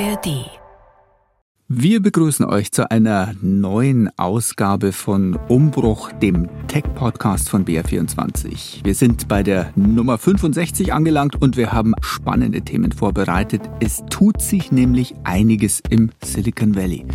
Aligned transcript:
ARD 0.00 0.50
wir 1.76 2.02
begrüßen 2.02 2.44
euch 2.44 2.72
zu 2.72 2.90
einer 2.90 3.32
neuen 3.40 4.10
Ausgabe 4.18 4.92
von 4.92 5.38
Umbruch, 5.48 6.12
dem 6.12 6.46
Tech-Podcast 6.68 7.48
von 7.48 7.64
BR24. 7.64 8.84
Wir 8.84 8.94
sind 8.94 9.28
bei 9.28 9.42
der 9.42 9.72
Nummer 9.74 10.18
65 10.18 10.92
angelangt 10.92 11.40
und 11.40 11.56
wir 11.56 11.72
haben 11.72 11.94
spannende 12.02 12.60
Themen 12.60 12.92
vorbereitet. 12.92 13.62
Es 13.80 14.04
tut 14.10 14.42
sich 14.42 14.72
nämlich 14.72 15.14
einiges 15.24 15.80
im 15.88 16.10
Silicon 16.22 16.76
Valley. 16.76 17.06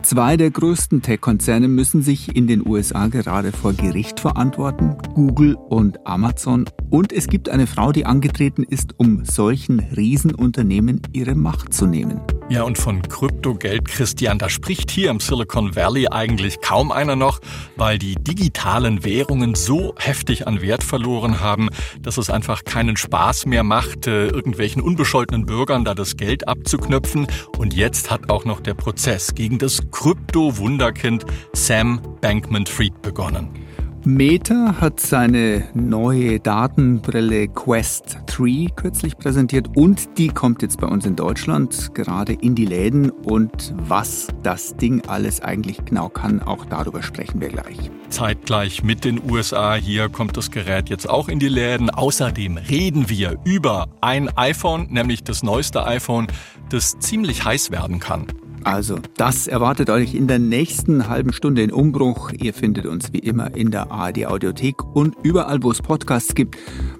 Zwei 0.00 0.38
der 0.38 0.52
größten 0.52 1.02
Tech-Konzerne 1.02 1.68
müssen 1.68 2.02
sich 2.02 2.34
in 2.34 2.46
den 2.46 2.66
USA 2.66 3.08
gerade 3.08 3.52
vor 3.52 3.74
Gericht 3.74 4.20
verantworten, 4.20 4.96
Google 5.14 5.54
und 5.54 6.06
Amazon. 6.06 6.64
Und 6.90 7.12
es 7.12 7.26
gibt 7.26 7.48
eine 7.50 7.66
Frau, 7.66 7.92
die 7.92 8.06
angetreten 8.06 8.62
ist, 8.62 8.94
um 8.96 9.24
solchen 9.24 9.80
Riesenunternehmen 9.80 11.02
ihre 11.12 11.34
Macht 11.34 11.74
zu 11.74 11.86
nehmen. 11.86 12.20
Ja, 12.48 12.62
und 12.62 12.78
von 12.78 13.02
Kryptogeld, 13.02 13.86
Christian, 13.86 14.38
da 14.38 14.48
spricht 14.48 14.90
hier 14.90 15.10
im 15.10 15.20
Silicon 15.20 15.76
Valley 15.76 16.08
eigentlich 16.08 16.62
kaum 16.62 16.90
einer 16.90 17.14
noch, 17.14 17.40
weil 17.76 17.98
die 17.98 18.14
digitalen 18.14 19.04
Währungen 19.04 19.54
so 19.54 19.94
heftig 19.98 20.46
an 20.46 20.62
Wert 20.62 20.82
verloren 20.82 21.40
haben, 21.40 21.68
dass 22.00 22.16
es 22.16 22.30
einfach 22.30 22.64
keinen 22.64 22.96
Spaß 22.96 23.44
mehr 23.44 23.64
macht, 23.64 24.06
äh, 24.06 24.28
irgendwelchen 24.28 24.80
unbescholtenen 24.80 25.44
Bürgern 25.44 25.84
da 25.84 25.94
das 25.94 26.16
Geld 26.16 26.48
abzuknöpfen. 26.48 27.26
Und 27.58 27.74
jetzt 27.74 28.10
hat 28.10 28.30
auch 28.30 28.46
noch 28.46 28.60
der 28.60 28.74
Prozess 28.74 29.34
gegen 29.34 29.58
das 29.58 29.82
Krypto-Wunderkind 29.90 31.26
Sam 31.52 32.00
Bankman-Fried 32.22 33.02
begonnen. 33.02 33.67
Meta 34.08 34.76
hat 34.80 35.00
seine 35.00 35.68
neue 35.74 36.40
Datenbrille 36.40 37.46
Quest 37.46 38.16
3 38.24 38.68
kürzlich 38.74 39.18
präsentiert 39.18 39.76
und 39.76 40.16
die 40.16 40.28
kommt 40.28 40.62
jetzt 40.62 40.80
bei 40.80 40.86
uns 40.86 41.04
in 41.04 41.14
Deutschland 41.14 41.94
gerade 41.94 42.32
in 42.32 42.54
die 42.54 42.64
Läden 42.64 43.10
und 43.10 43.74
was 43.76 44.28
das 44.42 44.74
Ding 44.78 45.02
alles 45.08 45.42
eigentlich 45.42 45.84
genau 45.84 46.08
kann, 46.08 46.40
auch 46.40 46.64
darüber 46.64 47.02
sprechen 47.02 47.42
wir 47.42 47.50
gleich. 47.50 47.90
Zeitgleich 48.08 48.82
mit 48.82 49.04
den 49.04 49.30
USA 49.30 49.74
hier 49.74 50.08
kommt 50.08 50.38
das 50.38 50.50
Gerät 50.50 50.88
jetzt 50.88 51.06
auch 51.06 51.28
in 51.28 51.38
die 51.38 51.48
Läden. 51.48 51.90
Außerdem 51.90 52.56
reden 52.56 53.10
wir 53.10 53.38
über 53.44 53.88
ein 54.00 54.34
iPhone, 54.38 54.86
nämlich 54.88 55.22
das 55.22 55.42
neueste 55.42 55.84
iPhone, 55.84 56.28
das 56.70 56.98
ziemlich 56.98 57.44
heiß 57.44 57.70
werden 57.70 58.00
kann. 58.00 58.26
Also, 58.64 58.98
das 59.16 59.46
erwartet 59.46 59.90
euch 59.90 60.14
in 60.14 60.28
der 60.28 60.38
nächsten 60.38 61.08
halben 61.08 61.32
Stunde 61.32 61.62
in 61.62 61.72
Umbruch. 61.72 62.32
Ihr 62.32 62.52
findet 62.52 62.86
uns 62.86 63.12
wie 63.12 63.18
immer 63.18 63.56
in 63.56 63.70
der 63.70 63.90
ARD 63.90 64.26
Audiothek 64.26 64.84
und 64.94 65.16
überall, 65.22 65.62
wo 65.62 65.70
es 65.70 65.80
Podcasts 65.80 66.34
gibt. 66.34 66.56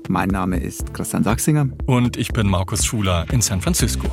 Mein 0.09 0.29
Name 0.29 0.59
ist 0.59 0.95
Christian 0.95 1.25
Sachsinger. 1.25 1.69
Und 1.87 2.17
ich 2.17 2.33
bin 2.33 2.49
Markus 2.49 2.85
Schuler 2.85 3.27
in 3.31 3.41
San 3.41 3.61
Francisco. 3.61 4.09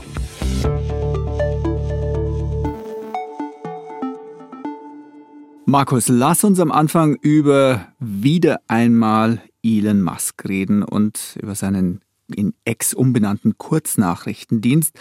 Markus, 5.68 6.10
lass 6.10 6.44
uns 6.44 6.60
am 6.60 6.72
Anfang 6.72 7.16
über 7.16 7.88
wieder 8.00 8.60
einmal 8.68 9.42
Elon 9.64 10.04
Musk 10.04 10.48
reden 10.48 10.84
und 10.84 11.38
über 11.42 11.56
seinen 11.56 12.05
in 12.34 12.54
Ex 12.66 12.94
umbenannten 12.94 13.58
Kurznachrichtendienst. 13.58 14.98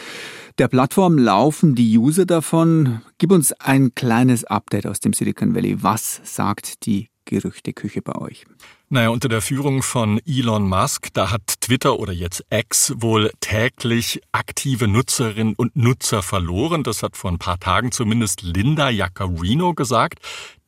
Der 0.59 0.69
Plattform 0.69 1.19
laufen 1.19 1.75
die 1.75 1.97
User 1.99 2.27
davon. 2.27 3.01
Gib 3.19 3.33
uns 3.33 3.53
ein 3.53 3.95
kleines 3.95 4.45
Update 4.45 4.87
aus 4.87 5.01
dem 5.01 5.13
Silicon 5.13 5.55
Valley. 5.55 5.83
Was 5.83 6.21
sagt 6.25 6.87
die 6.87 7.09
Gerüchteküche 7.25 8.03
bei 8.03 8.17
euch? 8.17 8.45
Naja, 8.91 9.09
unter 9.09 9.29
der 9.29 9.41
Führung 9.41 9.83
von 9.83 10.21
Elon 10.27 10.69
Musk, 10.69 11.09
da 11.15 11.31
hat 11.31 11.61
Twitter 11.61 11.99
oder 11.99 12.13
jetzt 12.13 12.45
X 12.51 12.93
wohl 12.99 13.33
täglich 13.41 14.21
aktive 14.31 14.87
Nutzerinnen 14.87 15.55
und 15.57 15.75
Nutzer 15.75 16.23
verloren. 16.23 16.85
Das 16.85 17.03
hat 17.03 17.17
vor 17.17 17.33
ein 17.33 17.39
paar 17.39 17.59
Tagen 17.59 17.91
zumindest 17.91 18.43
Linda 18.43 18.91
Jaccarino 18.91 19.75
gesagt. 19.75 20.21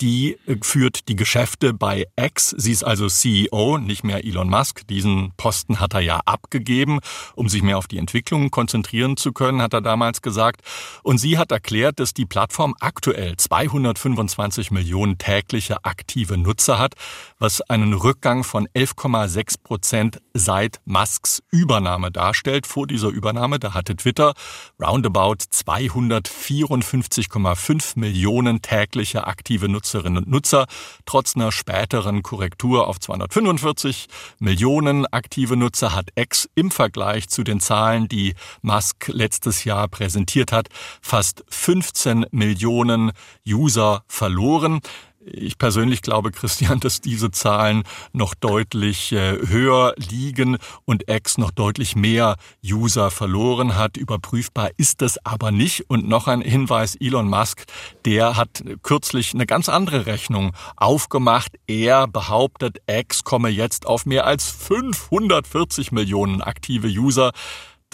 Die 0.02 0.36
äh, 0.46 0.56
führt 0.60 1.08
die 1.08 1.16
Geschäfte 1.16 1.72
bei 1.72 2.06
X. 2.20 2.50
Sie 2.50 2.72
ist 2.72 2.84
also 2.84 3.08
CEO, 3.08 3.78
nicht 3.78 4.04
mehr 4.04 4.22
Elon 4.24 4.50
Musk. 4.50 4.86
Diesen 4.88 5.32
Posten 5.38 5.80
hat 5.80 5.94
er 5.94 6.00
ja 6.00 6.20
abgegeben, 6.26 6.98
um 7.34 7.48
sich 7.48 7.62
mehr 7.62 7.78
auf 7.78 7.86
die 7.86 7.96
Entwicklung 7.96 8.50
konzentrieren 8.50 9.16
zu 9.16 9.32
können, 9.32 9.62
hat 9.62 9.72
er 9.72 9.80
damals 9.80 10.20
gesagt. 10.20 10.60
Und 11.02 11.16
sie 11.16 11.38
hat 11.38 11.50
erklärt, 11.50 11.98
dass 11.98 12.12
die 12.12 12.26
Plattform 12.26 12.74
aktuell 12.78 13.38
225 13.38 14.70
Millionen 14.70 15.16
tägliche 15.16 15.82
aktive 15.84 16.36
Nutzer 16.36 16.78
hat, 16.78 16.92
was 17.38 17.62
einen 17.62 17.94
Rückgang 17.94 18.44
von 18.44 18.68
11,6 18.68 19.62
Prozent 19.62 20.20
seit 20.34 20.82
Musks 20.84 21.42
Übernahme 21.50 22.10
darstellt. 22.10 22.66
Vor 22.66 22.86
dieser 22.86 23.08
Übernahme, 23.08 23.58
da 23.58 23.72
hatte 23.72 23.96
Twitter 23.96 24.34
roundabout 24.78 25.38
254,5 25.50 27.98
Millionen 27.98 28.60
tägliche 28.60 29.26
aktive 29.26 29.70
Nutzerinnen 29.86 30.24
und 30.24 30.28
Nutzer, 30.28 30.66
trotz 31.04 31.36
einer 31.36 31.52
späteren 31.52 32.24
Korrektur 32.24 32.88
auf 32.88 32.98
245 32.98 34.08
Millionen 34.40 35.06
aktive 35.06 35.56
Nutzer 35.56 35.94
hat 35.94 36.08
X 36.16 36.48
im 36.56 36.72
Vergleich 36.72 37.28
zu 37.28 37.44
den 37.44 37.60
Zahlen, 37.60 38.08
die 38.08 38.34
Musk 38.62 39.06
letztes 39.06 39.62
Jahr 39.62 39.86
präsentiert 39.86 40.50
hat, 40.50 40.68
fast 41.00 41.44
15 41.50 42.26
Millionen 42.32 43.12
User 43.46 44.02
verloren. 44.08 44.80
Ich 45.28 45.58
persönlich 45.58 46.02
glaube, 46.02 46.30
Christian, 46.30 46.78
dass 46.78 47.00
diese 47.00 47.32
Zahlen 47.32 47.82
noch 48.12 48.34
deutlich 48.34 49.10
äh, 49.10 49.38
höher 49.48 49.94
liegen 49.96 50.56
und 50.84 51.10
X 51.10 51.36
noch 51.36 51.50
deutlich 51.50 51.96
mehr 51.96 52.36
User 52.64 53.10
verloren 53.10 53.74
hat. 53.74 53.96
Überprüfbar 53.96 54.70
ist 54.76 55.02
das 55.02 55.18
aber 55.26 55.50
nicht. 55.50 55.90
Und 55.90 56.06
noch 56.06 56.28
ein 56.28 56.42
Hinweis, 56.42 56.94
Elon 56.94 57.28
Musk, 57.28 57.64
der 58.04 58.36
hat 58.36 58.62
kürzlich 58.82 59.34
eine 59.34 59.46
ganz 59.46 59.68
andere 59.68 60.06
Rechnung 60.06 60.52
aufgemacht. 60.76 61.56
Er 61.66 62.06
behauptet, 62.06 62.78
X 62.86 63.24
komme 63.24 63.48
jetzt 63.48 63.84
auf 63.86 64.06
mehr 64.06 64.26
als 64.26 64.48
540 64.48 65.90
Millionen 65.90 66.40
aktive 66.40 66.86
User. 66.86 67.32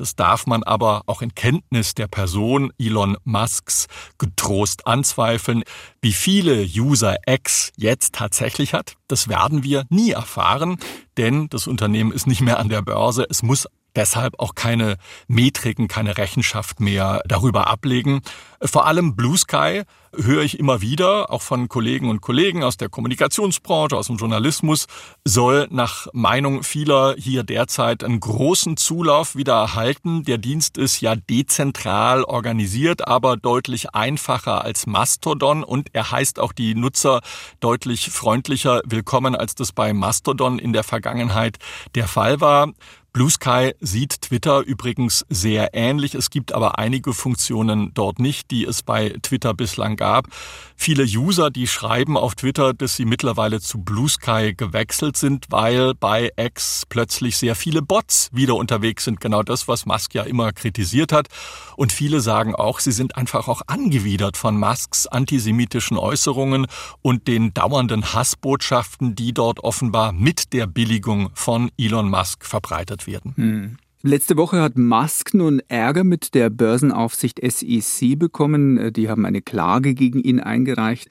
Das 0.03 0.17
darf 0.17 0.49
man 0.49 0.65
aber 0.65 1.03
auch 1.07 1.23
in 1.23 1.33
Kenntnis 1.33 1.95
der 1.95 2.09
Person 2.09 2.73
Elon 2.77 3.17
Musks 3.23 3.87
getrost 4.19 4.85
anzweifeln. 4.85 5.63
Wie 6.01 6.13
viele 6.13 6.65
User 6.65 7.19
X 7.25 7.71
jetzt 7.77 8.17
tatsächlich 8.17 8.75
hat, 8.75 8.97
das 9.07 9.29
werden 9.29 9.63
wir 9.63 9.85
nie 9.91 10.11
erfahren, 10.11 10.79
denn 11.19 11.49
das 11.51 11.69
Unternehmen 11.69 12.11
ist 12.11 12.27
nicht 12.27 12.41
mehr 12.41 12.59
an 12.59 12.69
der 12.69 12.83
Börse. 12.83 13.29
Es 13.31 13.45
muss 13.45 13.69
deshalb 13.95 14.41
auch 14.41 14.57
keine 14.57 14.97
Metriken, 15.29 15.87
keine 15.87 16.19
Rechenschaft 16.19 16.81
mehr 16.81 17.23
darüber 17.29 17.69
ablegen. 17.69 18.23
Vor 18.61 18.87
allem 18.87 19.15
Blue 19.15 19.39
Sky 19.39 19.83
höre 20.17 20.43
ich 20.43 20.59
immer 20.59 20.81
wieder, 20.81 21.31
auch 21.31 21.43
von 21.43 21.69
Kollegen 21.69 22.11
und 22.11 22.21
Kollegen 22.21 22.63
aus 22.63 22.77
der 22.77 22.89
Kommunikationsbranche, 22.89 23.97
aus 23.97 24.09
dem 24.09 24.17
Journalismus, 24.17 24.87
soll 25.25 25.69
nach 25.71 26.07
Meinung 26.13 26.63
vieler 26.63 27.15
hier 27.17 27.43
derzeit 27.43 28.05
einen 28.05 28.21
großen 28.21 28.77
Zulauf 28.77 29.37
wieder 29.37 29.55
erhalten. 29.55 30.25
Der 30.25 30.39
Dienst 30.39 30.79
ist 30.79 31.01
ja 31.01 31.17
dezentral 31.17 32.25
organisiert, 32.25 33.07
aber 33.07 33.37
deutlich 33.37 33.95
einfacher 33.95 34.65
als 34.65 34.87
Mastodon 34.87 35.65
und 35.65 35.89
er 35.93 36.11
heißt 36.11 36.39
auch 36.39 36.53
die 36.53 36.75
Nutzer 36.75 37.21
deutlich 37.61 38.11
freundlicher 38.11 38.83
willkommen, 38.85 39.35
als 39.35 39.55
das 39.55 39.73
bei 39.73 39.93
Mastodon 39.93 40.59
in 40.59 40.73
der 40.73 40.85
Vergangenheit 40.85 41.59
der 41.95 42.09
Fall 42.09 42.41
war. 42.41 42.69
Blue 43.13 43.29
Sky 43.29 43.75
sieht 43.79 44.23
Twitter 44.23 44.61
übrigens 44.61 45.27
sehr 45.29 45.75
ähnlich. 45.75 46.15
Es 46.15 46.31
gibt 46.31 46.53
aber 46.53 46.79
einige 46.79 47.13
Funktionen 47.13 47.93
dort 47.93 48.19
nicht, 48.19 48.51
die 48.51 48.65
es 48.65 48.83
bei 48.83 49.11
Twitter 49.21 49.53
bislang 49.53 49.97
gab. 50.03 50.27
Viele 50.75 51.05
User, 51.05 51.51
die 51.51 51.69
schreiben 51.69 52.17
auf 52.17 52.35
Twitter, 52.35 52.75
dass 52.75 52.97
sie 52.97 53.05
mittlerweile 53.05 53.61
zu 53.61 53.79
Blue 53.79 54.09
Sky 54.09 54.53
gewechselt 54.53 55.17
sind, 55.17 55.47
weil 55.51 55.95
bei 55.95 56.33
X 56.37 56.83
plötzlich 56.89 57.37
sehr 57.37 57.55
viele 57.55 57.83
Bots 57.83 58.29
wieder 58.33 58.57
unterwegs 58.57 59.05
sind. 59.05 59.21
Genau 59.21 59.45
das, 59.45 59.69
was 59.69 59.87
Musk 59.87 60.13
ja 60.15 60.25
immer 60.25 60.53
kritisiert 60.53 61.13
hat. 61.13 61.29
Und 61.77 61.93
viele 61.93 62.21
sagen 62.21 62.57
auch, 62.57 62.81
sie 62.81 62.91
sind 62.91 63.17
einfach 63.17 63.47
auch 63.47 63.63
angewidert 63.69 64.37
von 64.37 64.59
Musks 64.59 65.07
antisemitischen 65.07 65.97
Äußerungen 65.97 66.67
und 67.01 67.29
den 67.29 67.55
dauernden 67.55 68.13
Hassbotschaften, 68.13 69.15
die 69.15 69.33
dort 69.33 69.61
offenbar 69.61 70.11
mit 70.11 70.53
der 70.53 70.67
Billigung 70.67 71.31
von 71.35 71.71
Elon 71.79 72.11
Musk 72.11 72.45
verbreitet 72.45 73.07
werden. 73.07 73.35
Hm. 73.37 73.79
Letzte 74.05 74.37
Woche 74.37 74.61
hat 74.61 74.77
Musk 74.77 75.33
nun 75.33 75.63
Ärger 75.69 76.03
mit 76.03 76.35
der 76.35 76.51
Börsenaufsicht 76.51 77.39
SEC 77.41 78.19
bekommen. 78.19 78.93
Die 78.93 79.09
haben 79.09 79.25
eine 79.25 79.43
Klage 79.43 79.95
gegen 79.95 80.19
ihn 80.19 80.41
eingereicht. 80.41 81.09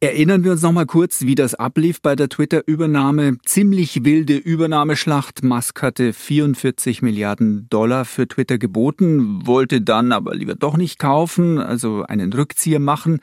Erinnern 0.00 0.44
wir 0.44 0.52
uns 0.52 0.60
noch 0.60 0.72
mal 0.72 0.84
kurz, 0.84 1.22
wie 1.22 1.34
das 1.34 1.54
ablief 1.54 2.02
bei 2.02 2.14
der 2.14 2.28
Twitter-Übernahme. 2.28 3.38
Ziemlich 3.46 4.04
wilde 4.04 4.36
Übernahmeschlacht. 4.36 5.44
Musk 5.44 5.80
hatte 5.80 6.12
44 6.12 7.00
Milliarden 7.00 7.70
Dollar 7.70 8.04
für 8.04 8.28
Twitter 8.28 8.58
geboten, 8.58 9.46
wollte 9.46 9.80
dann 9.80 10.12
aber 10.12 10.34
lieber 10.34 10.56
doch 10.56 10.76
nicht 10.76 10.98
kaufen, 10.98 11.58
also 11.58 12.02
einen 12.02 12.30
Rückzieher 12.34 12.80
machen. 12.80 13.20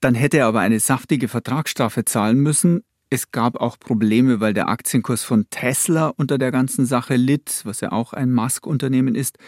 Dann 0.00 0.14
hätte 0.14 0.36
er 0.36 0.48
aber 0.48 0.60
eine 0.60 0.80
saftige 0.80 1.28
Vertragsstrafe 1.28 2.04
zahlen 2.04 2.40
müssen. 2.40 2.82
Es 3.10 3.30
gab 3.30 3.60
auch 3.60 3.78
Probleme, 3.78 4.40
weil 4.40 4.54
der 4.54 4.68
Aktienkurs 4.68 5.22
von 5.22 5.46
Tesla 5.50 6.08
unter 6.16 6.38
der 6.38 6.50
ganzen 6.50 6.84
Sache 6.84 7.16
litt, 7.16 7.60
was 7.64 7.80
ja 7.80 7.92
auch 7.92 8.12
ein 8.12 8.32
Musk-Unternehmen 8.32 9.14
ist. 9.14 9.38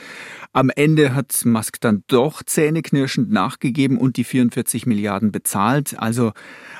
Am 0.52 0.70
Ende 0.70 1.14
hat 1.14 1.44
Musk 1.44 1.80
dann 1.80 2.04
doch 2.06 2.42
zähneknirschend 2.42 3.30
nachgegeben 3.30 3.98
und 3.98 4.18
die 4.18 4.24
44 4.24 4.86
Milliarden 4.86 5.32
bezahlt. 5.32 5.98
Also 5.98 6.32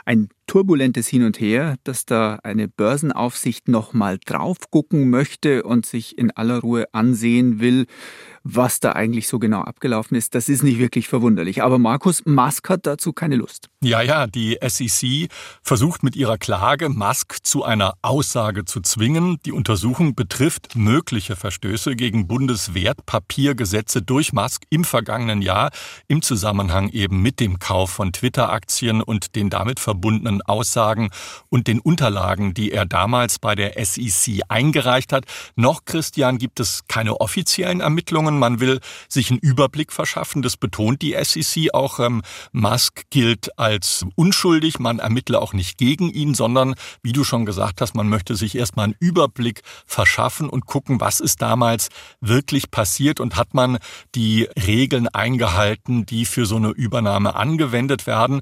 ein 0.05 0.29
turbulentes 0.47 1.09
Hin 1.09 1.25
und 1.25 1.41
Her, 1.41 1.77
dass 1.85 2.07
da 2.07 2.39
eine 2.43 2.69
Börsenaufsicht 2.69 3.69
nochmal 3.69 4.19
drauf 4.25 4.71
gucken 4.71 5.11
möchte 5.11 5.63
und 5.63 5.87
sich 5.87 6.17
in 6.19 6.31
aller 6.31 6.61
Ruhe 6.61 6.87
ansehen 6.93 7.61
will, 7.61 7.87
was 8.49 8.79
da 8.79 8.93
eigentlich 8.93 9.27
so 9.27 9.39
genau 9.39 9.63
abgelaufen 9.63 10.17
ist. 10.17 10.35
Das 10.35 10.49
ist 10.49 10.63
nicht 10.63 10.79
wirklich 10.79 11.09
verwunderlich. 11.09 11.63
Aber 11.63 11.79
Markus, 11.79 12.25
Musk 12.25 12.69
hat 12.69 12.87
dazu 12.87 13.13
keine 13.13 13.37
Lust. 13.37 13.69
Ja, 13.83 14.03
ja, 14.03 14.27
die 14.27 14.57
SEC 14.67 15.29
versucht 15.63 16.03
mit 16.03 16.15
ihrer 16.15 16.39
Klage 16.39 16.89
Musk 16.89 17.39
zu 17.43 17.65
einer 17.65 17.95
Aussage 18.03 18.65
zu 18.65 18.81
zwingen. 18.81 19.39
Die 19.45 19.53
Untersuchung 19.53 20.15
betrifft 20.15 20.77
mögliche 20.77 21.35
Verstöße 21.35 21.97
gegen 21.97 22.29
Bundeswertpapiergesetze 22.29 24.03
durch 24.03 24.33
Musk 24.33 24.63
im 24.71 24.85
vergangenen 24.85 25.43
Jahr 25.43 25.71
im 26.07 26.23
Zusammenhang 26.23 26.89
eben 26.91 27.23
mit 27.23 27.41
dem 27.41 27.59
Kauf 27.59 27.91
von 27.91 28.13
Twitter-Aktien 28.13 29.03
und 29.03 29.35
den 29.35 29.51
damit 29.51 29.81
verbundenen 29.81 30.36
Aussagen 30.43 31.11
und 31.49 31.67
den 31.67 31.81
Unterlagen, 31.81 32.55
die 32.55 32.73
er 32.73 32.87
damals 32.87 33.39
bei 33.39 33.55
der 33.55 33.85
SEC 33.85 34.43
eingereicht 34.49 35.13
hat. 35.13 35.25
Noch, 35.57 35.85
Christian, 35.85 36.39
gibt 36.39 36.61
es 36.61 36.85
keine 36.89 37.21
offiziellen 37.21 37.81
Ermittlungen 37.81 38.37
man 38.39 38.61
will 38.61 38.81
sich 39.09 39.31
einen 39.31 39.41
Überblick 39.41 39.93
verschaffen. 39.93 40.43
Das 40.43 40.57
betont 40.57 41.03
die 41.03 41.17
SEC 41.21 41.75
auch. 41.75 41.99
Ähm, 41.99 42.23
Musk 42.53 43.05
gilt 43.11 43.59
als 43.59 44.05
unschuldig. 44.15 44.79
Man 44.79 44.99
ermittle 44.99 45.41
auch 45.41 45.53
nicht 45.53 45.79
gegen 45.79 46.11
ihn, 46.11 46.35
sondern, 46.35 46.75
wie 47.03 47.13
du 47.13 47.25
schon 47.25 47.47
gesagt 47.47 47.81
hast, 47.81 47.95
man 47.95 48.09
möchte 48.09 48.37
sich 48.37 48.57
erstmal 48.57 48.85
einen 48.85 48.97
Überblick 49.01 49.63
verschaffen 49.87 50.49
und 50.49 50.67
gucken, 50.67 51.01
was 51.01 51.21
ist 51.21 51.43
damals 51.43 51.89
wirklich 52.21 52.71
passiert 52.71 53.21
und 53.21 53.37
hat 53.37 53.55
man 53.55 53.79
die 54.15 54.49
Regeln 54.67 55.09
eingehalten, 55.09 56.07
die 56.07 56.25
für 56.25 56.47
so 56.47 56.57
eine 56.57 56.71
Übernahme 56.71 57.35
angewendet 57.35 58.07
werden. 58.07 58.41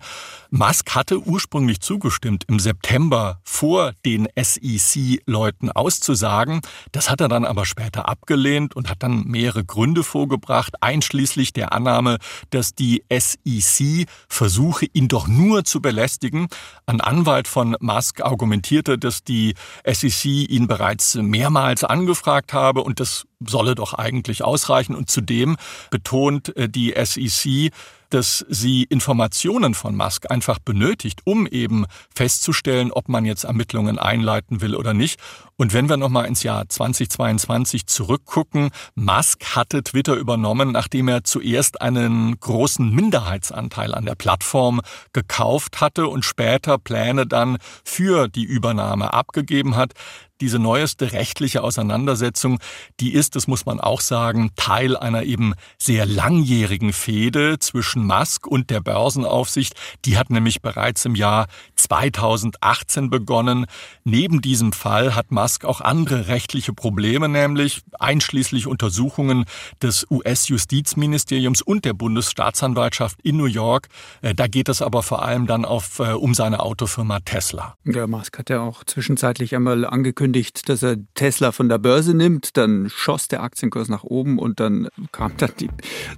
Musk 0.57 0.95
hatte 0.95 1.19
ursprünglich 1.19 1.81
zugestimmt, 1.81 2.45
im 2.47 2.61
September 2.61 3.41
vor 3.43 3.91
den 4.07 4.29
SEC-Leuten 4.41 5.73
auszusagen. 5.73 6.61
Das 6.93 7.11
hat 7.11 7.21
er 7.21 7.27
dann 7.27 7.45
aber 7.45 7.67
später 7.67 8.09
abgelehnt 8.09 8.77
und 8.77 8.89
hat 8.89 9.03
dann 9.03 9.25
mehrere 9.25 9.65
Gründe 9.65 10.05
vorgebracht, 10.05 10.81
einschließlich 10.81 11.55
der 11.55 11.73
Annahme, 11.73 12.19
dass 12.51 12.73
die 12.73 13.03
SEC 13.11 14.07
versuche, 14.29 14.87
ihn 14.93 15.09
doch 15.09 15.27
nur 15.27 15.65
zu 15.65 15.83
belästigen. 15.83 16.47
Ein 16.87 17.01
Anwalt 17.01 17.49
von 17.49 17.77
Musk 17.81 18.21
argumentierte, 18.21 18.97
dass 18.97 19.25
die 19.25 19.57
SEC 19.85 20.25
ihn 20.25 20.69
bereits 20.69 21.17
mehrmals 21.17 21.83
angefragt 21.83 22.53
habe 22.53 22.85
und 22.85 23.01
das 23.01 23.27
solle 23.49 23.75
doch 23.75 23.95
eigentlich 23.95 24.43
ausreichen. 24.43 24.95
Und 24.95 25.11
zudem 25.11 25.57
betont 25.91 26.57
äh, 26.57 26.69
die 26.69 26.95
SEC, 26.97 27.73
dass 28.11 28.45
sie 28.49 28.85
Informationen 28.85 29.75
von 29.75 29.97
Musk 29.97 30.31
einfach 30.31 30.59
benötigt, 30.59 31.23
um 31.25 31.47
eben 31.47 31.87
festzustellen, 32.15 32.93
ob 32.93 33.09
man 33.09 33.25
jetzt 33.25 33.45
Ermittlungen 33.45 33.99
einleiten 33.99 34.61
will 34.61 34.77
oder 34.77 34.95
nicht. 34.95 35.19
Und 35.57 35.73
wenn 35.73 35.89
wir 35.89 35.97
nochmal 35.97 36.27
ins 36.27 36.43
Jahr 36.43 36.69
2022 36.69 37.87
zurückgucken, 37.87 38.71
Musk 38.97 39.55
hatte 39.55 39.85
Twitter 39.85 40.15
übernommen, 40.15 40.73
nachdem 40.73 41.07
er 41.07 41.23
zuerst 41.23 41.81
einen 41.81 42.39
großen 42.41 42.91
Minderheitsanteil 42.91 43.95
an 43.95 44.05
der 44.05 44.17
Plattform 44.17 44.81
gekauft 45.13 45.81
hatte 45.81 46.09
und 46.09 46.25
später 46.25 46.79
Pläne 46.79 47.27
dann 47.27 47.59
für 47.85 48.27
die 48.27 48.45
Übernahme 48.45 49.13
abgegeben 49.13 49.77
hat 49.77 49.93
diese 50.41 50.59
neueste 50.59 51.13
rechtliche 51.13 51.63
Auseinandersetzung, 51.63 52.59
die 53.01 53.15
ist, 53.15 53.37
das 53.37 53.47
muss 53.47 53.67
man 53.67 53.81
auch 53.81 54.01
sagen, 54.01 54.51
Teil 54.57 54.97
einer 54.97 55.23
eben 55.23 55.55
sehr 55.79 56.07
langjährigen 56.07 56.93
Fehde 56.93 57.59
zwischen 57.61 58.05
Musk 58.05 58.47
und 58.47 58.71
der 58.71 58.81
Börsenaufsicht. 58.81 59.75
Die 60.05 60.19
hat 60.19 60.31
nämlich 60.31 60.61
bereits 60.61 61.05
im 61.05 61.15
Jahr 61.15 61.47
2018 61.77 63.11
begonnen. 63.11 63.67
Neben 64.03 64.43
diesem 64.43 64.73
Fall 64.73 65.15
hat 65.15 65.31
Musk 65.31 65.44
auch 65.65 65.81
andere 65.81 66.29
rechtliche 66.29 66.73
Probleme, 66.73 67.29
nämlich 67.29 67.83
einschließlich 67.99 68.67
Untersuchungen 68.67 69.45
des 69.83 70.07
US-Justizministeriums 70.11 71.63
und 71.63 71.85
der 71.85 71.93
Bundesstaatsanwaltschaft 71.93 73.21
in 73.23 73.37
New 73.37 73.47
York. 73.47 73.89
Äh, 74.23 74.35
da 74.35 74.47
geht 74.47 74.69
es 74.69 74.83
aber 74.83 75.03
vor 75.03 75.23
allem 75.23 75.47
dann 75.47 75.65
auf, 75.65 75.99
äh, 75.99 76.13
um 76.13 76.35
seine 76.35 76.61
Autofirma 76.61 77.21
Tesla. 77.21 77.77
Ja, 77.85 78.07
Musk 78.07 78.39
hat 78.39 78.51
ja 78.51 78.61
auch 78.61 78.85
zwischenzeitlich 78.85 79.55
einmal 79.55 79.85
angekündigt, 79.85 80.15
angekündigt, 80.25 80.69
dass 80.69 80.83
er 80.83 80.97
Tesla 81.15 81.53
von 81.53 81.69
der 81.69 81.79
Börse 81.79 82.15
nimmt. 82.15 82.57
Dann 82.57 82.89
schoss 82.89 83.29
der 83.29 83.43
Aktienkurs 83.43 83.89
nach 83.89 84.05
oben 84.05 84.39
und 84.39 84.61
dann 84.61 84.89
kam 85.13 85.37
dann 85.37 85.51
die, 85.61 85.69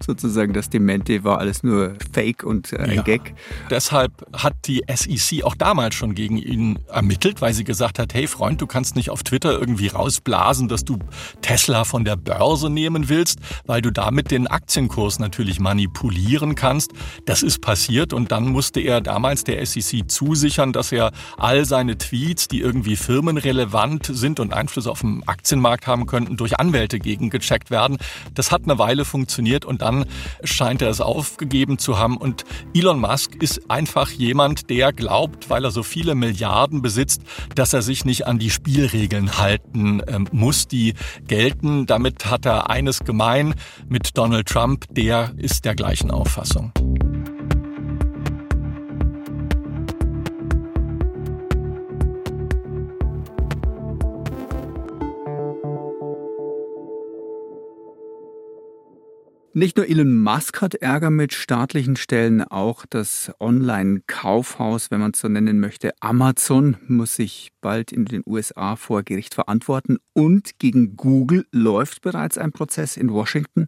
sozusagen 0.05 0.53
das 0.53 0.71
Demente, 0.71 1.25
war 1.25 1.39
alles 1.39 1.63
nur 1.63 1.95
Fake 2.13 2.45
und 2.45 2.73
äh, 2.73 2.79
ein 2.79 2.97
ja. 2.97 3.03
Gag. 3.03 3.35
Deshalb 3.71 4.13
hat 4.33 4.55
die 4.67 4.83
SEC 4.93 5.45
auch 5.45 5.55
damals 5.55 5.95
schon 5.95 6.15
gegen 6.15 6.37
ihn 6.37 6.79
ermittelt, 6.89 7.41
weil 7.41 7.55
sie 7.55 7.65
gesagt 7.65 7.99
hat, 7.99 8.15
hey 8.15 8.27
Freund, 8.27 8.61
du 8.61 8.67
kannst 8.67 8.97
nicht 8.97 9.11
auf 9.11 9.16
Twitter 9.23 9.53
irgendwie 9.53 9.89
rausblasen, 9.89 10.69
dass 10.69 10.85
du 10.85 10.99
Tesla 11.43 11.85
von 11.85 12.05
der 12.05 12.17
Börse 12.17 12.71
nehmen 12.71 13.09
willst, 13.09 13.39
weil 13.67 13.83
du 13.83 13.91
damit 13.91 14.31
den 14.31 14.47
Aktienkurs 14.47 15.19
natürlich 15.19 15.61
manipulieren 15.61 16.55
kannst. 16.55 16.93
Das 17.25 17.43
ist 17.43 17.61
passiert 17.61 18.13
und 18.13 18.33
dann 18.33 18.49
musste 18.49 18.81
er 18.81 19.01
damals 19.01 19.45
der 19.45 19.65
SEC 19.65 20.11
zusichern, 20.11 20.73
dass 20.73 20.93
er 20.93 21.13
all 21.37 21.65
seine 21.65 21.99
Tweets, 21.99 22.49
die 22.49 22.61
irgendwie 22.61 22.97
firmenrelevant 22.97 23.67
relevant 23.67 24.07
sind 24.13 24.41
und 24.41 24.53
Einfluss 24.53 24.87
auf 24.87 25.01
den 25.01 25.27
Aktienmarkt 25.27 25.87
haben 25.87 26.07
könnten, 26.07 26.37
durch 26.37 26.59
Anwälte 26.59 26.99
gegengecheckt 26.99 27.71
werden. 27.71 27.99
Das 28.35 28.53
hat 28.53 28.65
eine 28.65 28.79
Weile 28.79 29.05
funktioniert 29.05 29.65
und 29.65 29.83
dann 29.83 30.07
scheint 30.45 30.83
er 30.83 30.91
es 30.91 31.01
aufgegeben 31.01 31.79
zu 31.79 31.99
haben. 31.99 32.17
Und 32.17 32.45
Elon 32.75 33.01
Musk 33.01 33.35
ist 33.43 33.71
einfach 33.71 34.11
jemand, 34.11 34.71
der 34.71 34.93
glaubt, 34.93 35.51
weil 35.51 35.65
er 35.65 35.71
so 35.71 35.83
viele 35.83 36.15
Milliarden 36.15 36.83
besitzt, 36.83 37.23
dass 37.55 37.73
er 37.73 37.83
sich 37.83 38.05
nicht 38.05 38.27
an 38.27 38.39
die 38.39 38.51
Spielregeln 38.51 39.06
halten 39.15 40.03
ähm, 40.07 40.29
muss, 40.33 40.69
die 40.69 40.95
gelten. 41.27 41.87
Damit 41.87 42.27
hat 42.27 42.47
er 42.47 42.71
eines 42.71 43.01
gemein 43.01 43.55
mit 43.89 44.17
Donald 44.17 44.49
Trump, 44.49 44.85
der 44.91 45.33
ist 45.37 45.65
der 45.65 45.75
gleichen 45.75 46.11
Auffassung. 46.11 46.73
Nicht 59.59 59.79
nur 59.79 59.89
Elon 59.89 60.19
Musk 60.19 60.61
hat 60.61 60.75
Ärger 60.75 61.09
mit 61.09 61.33
staatlichen 61.33 61.97
Stellen, 61.97 62.43
auch 62.43 62.85
das 62.85 63.33
Online-Kaufhaus, 63.41 64.91
wenn 64.91 65.01
man 65.01 65.13
es 65.13 65.21
so 65.21 65.29
nennen 65.29 65.61
möchte, 65.61 65.95
Amazon 66.01 66.77
muss 66.89 67.17
sich 67.17 67.53
bald 67.63 67.91
in 67.91 68.05
den 68.05 68.23
USA 68.27 68.77
vor 68.77 69.03
Gericht 69.03 69.35
verantworten 69.35 69.97
und 70.13 70.59
gegen 70.59 70.95
Google 70.99 71.47
läuft 71.53 72.03
bereits 72.03 72.37
ein 72.37 72.53
Prozess 72.53 72.99
in 72.99 73.11
Washington. 73.11 73.67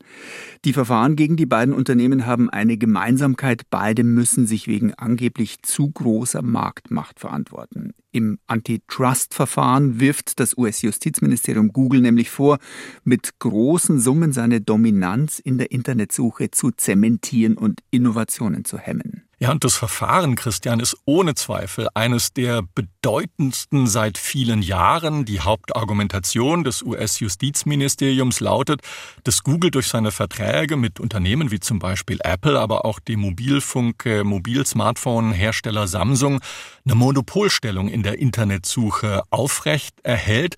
Die 0.66 0.74
Verfahren 0.74 1.16
gegen 1.16 1.38
die 1.38 1.46
beiden 1.46 1.72
Unternehmen 1.72 2.26
haben 2.26 2.50
eine 2.50 2.76
Gemeinsamkeit. 2.76 3.62
Beide 3.70 4.04
müssen 4.04 4.46
sich 4.46 4.66
wegen 4.66 4.92
angeblich 4.92 5.62
zu 5.62 5.90
großer 5.90 6.42
Marktmacht 6.42 7.18
verantworten. 7.18 7.94
Im 8.10 8.38
Antitrust-Verfahren 8.46 10.00
wirft 10.00 10.40
das 10.40 10.56
US-Justizministerium 10.56 11.72
Google 11.72 12.00
nämlich 12.00 12.30
vor, 12.30 12.58
mit 13.04 13.38
großen 13.38 14.00
Summen 14.00 14.32
seine 14.32 14.60
Dominanz 14.60 15.38
in 15.38 15.58
der 15.58 15.70
Internetsuche 15.70 16.50
zu 16.50 16.70
zementieren 16.70 17.58
und 17.58 17.80
Innovationen 17.90 18.64
zu 18.64 18.78
hemmen. 18.78 19.27
Ja, 19.40 19.52
und 19.52 19.62
das 19.62 19.76
Verfahren, 19.76 20.34
Christian, 20.34 20.80
ist 20.80 20.96
ohne 21.04 21.36
Zweifel 21.36 21.86
eines 21.94 22.32
der 22.32 22.62
bedeutendsten 22.74 23.86
seit 23.86 24.18
vielen 24.18 24.62
Jahren. 24.62 25.24
Die 25.24 25.38
Hauptargumentation 25.38 26.64
des 26.64 26.82
US-Justizministeriums 26.82 28.40
lautet, 28.40 28.80
dass 29.22 29.44
Google 29.44 29.70
durch 29.70 29.86
seine 29.86 30.10
Verträge 30.10 30.76
mit 30.76 30.98
Unternehmen 30.98 31.52
wie 31.52 31.60
zum 31.60 31.78
Beispiel 31.78 32.18
Apple, 32.24 32.58
aber 32.58 32.84
auch 32.84 32.98
dem 32.98 33.20
Mobilfunk-, 33.20 34.06
äh, 34.06 34.24
Mobil-Smartphone-Hersteller 34.24 35.86
Samsung 35.86 36.40
eine 36.84 36.96
Monopolstellung 36.96 37.86
in 37.86 38.02
der 38.02 38.18
Internetsuche 38.18 39.22
aufrecht 39.30 40.00
erhält. 40.02 40.56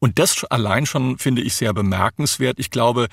Und 0.00 0.18
das 0.18 0.44
allein 0.44 0.84
schon 0.84 1.18
finde 1.18 1.42
ich 1.42 1.54
sehr 1.54 1.72
bemerkenswert. 1.72 2.58
Ich 2.58 2.70
glaube, 2.70 3.06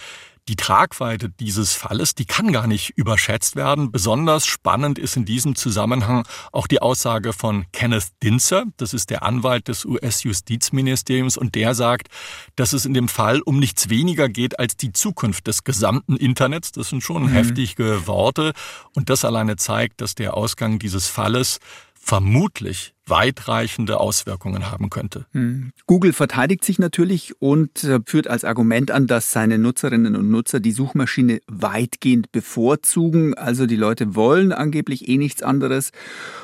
die 0.48 0.56
Tragweite 0.56 1.30
dieses 1.30 1.74
Falles, 1.74 2.16
die 2.16 2.26
kann 2.26 2.52
gar 2.52 2.68
nicht 2.68 2.92
überschätzt 2.98 3.56
werden. 3.56 3.92
Besonders 3.92 4.46
spannend 4.46 5.00
ist 5.00 5.16
in 5.16 5.26
diesem 5.26 5.56
Zusammenhang 5.56 6.28
auch 6.52 6.68
die 6.68 6.82
Aussage 6.82 7.34
von 7.34 7.66
Kenneth 7.72 8.10
Dinzer, 8.22 8.66
das 8.78 8.94
ist 8.94 9.10
der 9.10 9.24
Anwalt 9.24 9.68
des 9.68 9.86
US-Justizministeriums, 9.86 11.38
und 11.38 11.56
der 11.56 11.76
sagt, 11.76 12.10
dass 12.56 12.74
es 12.74 12.86
in 12.86 12.94
dem 12.94 13.08
Fall 13.08 13.42
um 13.42 13.60
nichts 13.60 13.90
weniger 13.90 14.28
geht 14.28 14.60
als 14.60 14.76
die 14.76 14.92
Zukunft 14.92 15.48
des 15.48 15.64
gesamten 15.64 16.18
Internets. 16.18 16.72
Das 16.72 16.90
sind 16.90 17.02
schon 17.02 17.24
mhm. 17.24 17.30
heftige 17.30 18.08
Worte. 18.08 18.54
Und 18.94 19.10
das 19.10 19.26
alleine 19.26 19.56
zeigt, 19.56 20.02
dass 20.02 20.16
der 20.16 20.36
Ausgang 20.36 20.80
dieses 20.80 21.08
Falles 21.08 21.60
vermutlich 22.06 22.94
weitreichende 23.06 24.00
Auswirkungen 24.00 24.70
haben 24.70 24.90
könnte. 24.90 25.26
Hm. 25.32 25.72
Google 25.88 26.12
verteidigt 26.12 26.66
sich 26.66 26.78
natürlich 26.78 27.34
und 27.42 27.84
äh, 27.86 28.00
führt 28.06 28.28
als 28.28 28.44
Argument 28.44 28.92
an, 28.92 29.08
dass 29.08 29.32
seine 29.32 29.58
Nutzerinnen 29.58 30.18
und 30.18 30.30
Nutzer 30.30 30.60
die 30.60 30.74
Suchmaschine 30.74 31.40
weitgehend 31.48 32.34
bevorzugen. 32.34 33.36
Also 33.36 33.68
die 33.68 33.78
Leute 33.78 34.16
wollen 34.16 34.52
angeblich 34.52 35.08
eh 35.08 35.18
nichts 35.18 35.44
anderes. 35.44 35.92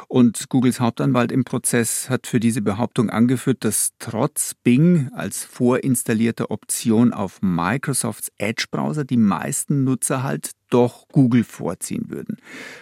Und 0.08 0.48
Googles 0.48 0.80
Hauptanwalt 0.80 1.32
im 1.32 1.44
Prozess 1.44 2.10
hat 2.10 2.25
für 2.25 2.39
diese 2.39 2.62
Behauptung 2.62 3.10
angeführt, 3.10 3.66
dass 3.66 3.92
trotz 4.00 4.54
Bing 4.63 5.10
als 5.13 5.44
vorinstallierte 5.44 6.51
Option 6.51 7.13
auf 7.13 7.42
Microsofts 7.42 8.32
Edge-Browser 8.38 9.04
die 9.04 9.18
meisten 9.18 9.84
Nutzer 9.84 10.24
halt 10.24 10.51
doch 10.70 11.08
Google 11.10 11.44
vorziehen 11.44 12.06
würden. 12.10 12.38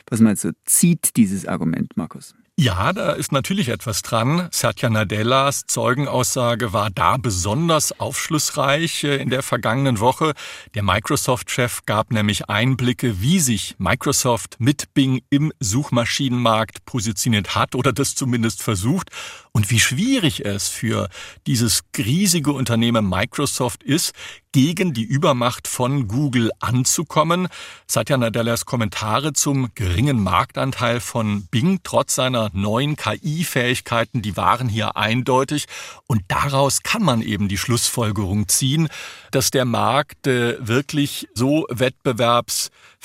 Was 0.10 0.20
meinst 0.20 0.44
du, 0.44 0.52
zieht 0.66 1.16
dieses 1.16 1.48
Argument, 1.48 1.98
Markus? 1.98 2.36
Ja, 2.60 2.92
da 2.92 3.12
ist 3.12 3.32
natürlich 3.32 3.70
etwas 3.70 4.02
dran. 4.02 4.48
Satya 4.52 4.90
Nadellas 4.90 5.68
Zeugenaussage 5.68 6.74
war 6.74 6.90
da 6.90 7.18
besonders 7.18 8.00
aufschlussreich 8.00 9.04
äh, 9.04 9.18
in 9.18 9.30
der 9.30 9.44
vergangenen 9.44 10.00
Woche. 10.00 10.34
Der 10.74 10.82
Microsoft-Chef 10.82 11.86
gab 11.86 12.12
nämlich 12.12 12.50
Einblicke, 12.50 13.22
wie 13.22 13.40
sich 13.42 13.76
Microsoft 13.78 14.56
mit 14.58 14.92
Bing 14.96 15.22
im 15.30 15.54
Suchmaschinenmarkt 15.60 16.84
positioniert 16.86 17.54
hat 17.54 17.76
oder 17.76 17.94
das 17.94 18.16
zumindest 18.16 18.64
versucht 18.64 19.12
und 19.52 19.70
wie 19.70 19.80
schwierig 19.80 20.44
es 20.44 20.68
für 20.68 21.10
dieses 21.46 21.84
riesige 21.96 22.54
Unternehmen 22.54 23.08
Microsoft 23.08 23.84
ist, 23.84 24.16
gegen 24.58 24.92
die 24.92 25.04
Übermacht 25.04 25.68
von 25.68 26.08
Google 26.08 26.50
anzukommen. 26.60 27.48
Satya 27.86 28.18
Nadellas 28.18 28.66
Kommentare 28.66 29.34
zum 29.34 29.70
geringen 29.76 30.20
Marktanteil 30.20 31.00
von 31.00 31.46
Bing 31.52 31.82
trotz 31.84 32.16
seiner 32.16 32.50
neuen 32.54 32.96
KI-Fähigkeiten, 32.96 34.24
die 34.24 34.36
waren 34.36 34.68
hier 34.68 34.98
eindeutig. 34.98 35.68
Und 36.08 36.24
daraus 36.28 36.82
kann 36.82 37.04
man 37.04 37.22
eben 37.22 37.50
die 37.50 37.60
Schlussfolgerung 37.60 38.48
ziehen, 38.48 38.90
dass 39.30 39.52
der 39.52 39.66
Markt 39.66 40.26
äh, 40.26 40.58
wirklich 40.60 41.28
so 41.36 41.68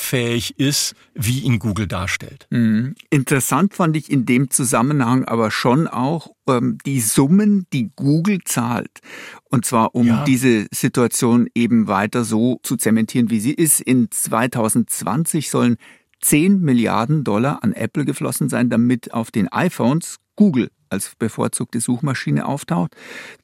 wettbewerbsfähig 0.03 0.59
ist, 0.59 0.95
wie 1.15 1.41
ihn 1.41 1.59
Google 1.59 1.87
darstellt. 1.87 2.47
Mhm. 2.51 2.95
Interessant 3.11 3.75
fand 3.75 3.97
ich 3.97 4.11
in 4.11 4.27
dem 4.27 4.51
Zusammenhang 4.51 5.25
aber 5.25 5.51
schon 5.51 5.87
auch 5.87 6.29
ähm, 6.49 6.79
die 6.85 7.01
Summen, 7.01 7.67
die 7.73 7.91
Google 7.97 8.41
zahlt. 8.45 9.01
Und 9.51 9.65
zwar, 9.65 9.95
um 9.95 10.07
ja. 10.07 10.25
diese 10.25 10.67
Situation 10.73 11.49
eben 11.55 11.87
weiter 11.89 12.25
so 12.25 12.61
zu 12.63 12.77
zementieren, 12.77 13.31
wie 13.31 13.41
sie 13.41 13.53
ist. 13.53 13.81
In 13.81 14.11
2020 14.11 15.51
sollen 15.51 15.77
10 16.21 16.61
Milliarden 16.61 17.25
Dollar 17.25 17.63
an 17.63 17.73
Apple 17.73 18.05
geflossen 18.05 18.49
sein, 18.49 18.71
damit 18.71 19.13
auf 19.13 19.31
den 19.31 19.49
iPhones 19.49 20.19
Google 20.37 20.71
als 20.93 21.15
bevorzugte 21.19 21.81
Suchmaschine 21.81 22.47
auftaucht. 22.47 22.95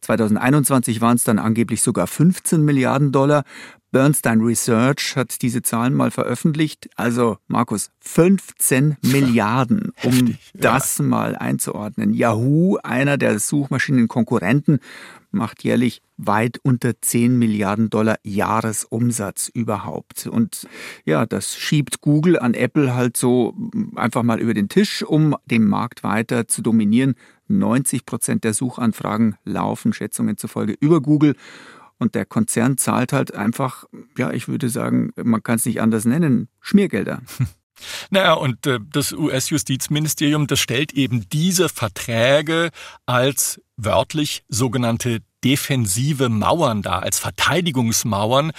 2021 0.02 1.00
waren 1.00 1.16
es 1.16 1.24
dann 1.24 1.38
angeblich 1.38 1.82
sogar 1.82 2.06
15 2.06 2.62
Milliarden 2.62 3.10
Dollar. 3.10 3.44
Bernstein 3.90 4.40
Research 4.40 5.16
hat 5.16 5.40
diese 5.42 5.62
Zahlen 5.62 5.94
mal 5.94 6.10
veröffentlicht. 6.10 6.90
Also, 6.96 7.38
Markus, 7.46 7.90
15 8.00 8.98
Milliarden, 9.02 9.92
um 10.02 10.12
Heftig, 10.12 10.52
das 10.54 10.98
ja. 10.98 11.04
mal 11.04 11.36
einzuordnen. 11.36 12.12
Yahoo, 12.12 12.76
einer 12.82 13.16
der 13.16 13.38
Suchmaschinenkonkurrenten, 13.38 14.80
macht 15.30 15.62
jährlich 15.64 16.02
weit 16.16 16.58
unter 16.62 17.00
10 17.00 17.38
Milliarden 17.38 17.90
Dollar 17.90 18.18
Jahresumsatz 18.22 19.48
überhaupt. 19.48 20.26
Und 20.26 20.66
ja, 21.04 21.26
das 21.26 21.56
schiebt 21.56 22.00
Google 22.00 22.38
an 22.38 22.54
Apple 22.54 22.94
halt 22.94 23.16
so 23.16 23.54
einfach 23.94 24.22
mal 24.22 24.40
über 24.40 24.54
den 24.54 24.68
Tisch, 24.68 25.02
um 25.02 25.36
den 25.46 25.64
Markt 25.64 26.02
weiter 26.02 26.48
zu 26.48 26.62
dominieren. 26.62 27.14
90 27.48 28.04
Prozent 28.04 28.44
der 28.44 28.54
Suchanfragen 28.54 29.36
laufen 29.44 29.92
Schätzungen 29.92 30.36
zufolge 30.36 30.74
über 30.80 31.00
Google. 31.00 31.34
Und 31.98 32.14
der 32.14 32.24
Konzern 32.24 32.78
zahlt 32.78 33.12
halt 33.12 33.34
einfach, 33.34 33.84
ja, 34.16 34.32
ich 34.32 34.48
würde 34.48 34.68
sagen, 34.68 35.10
man 35.16 35.42
kann 35.42 35.56
es 35.56 35.66
nicht 35.66 35.80
anders 35.80 36.04
nennen, 36.04 36.48
Schmiergelder. 36.60 37.22
Naja, 38.10 38.32
und 38.32 38.66
äh, 38.66 38.80
das 38.92 39.12
US-Justizministerium, 39.12 40.48
das 40.48 40.58
stellt 40.58 40.94
eben 40.94 41.28
diese 41.28 41.68
Verträge 41.68 42.70
als 43.06 43.60
wörtlich 43.76 44.42
sogenannte 44.48 45.20
defensive 45.44 46.28
Mauern 46.28 46.82
dar, 46.82 47.04
als 47.04 47.20
Verteidigungsmauern, 47.20 48.50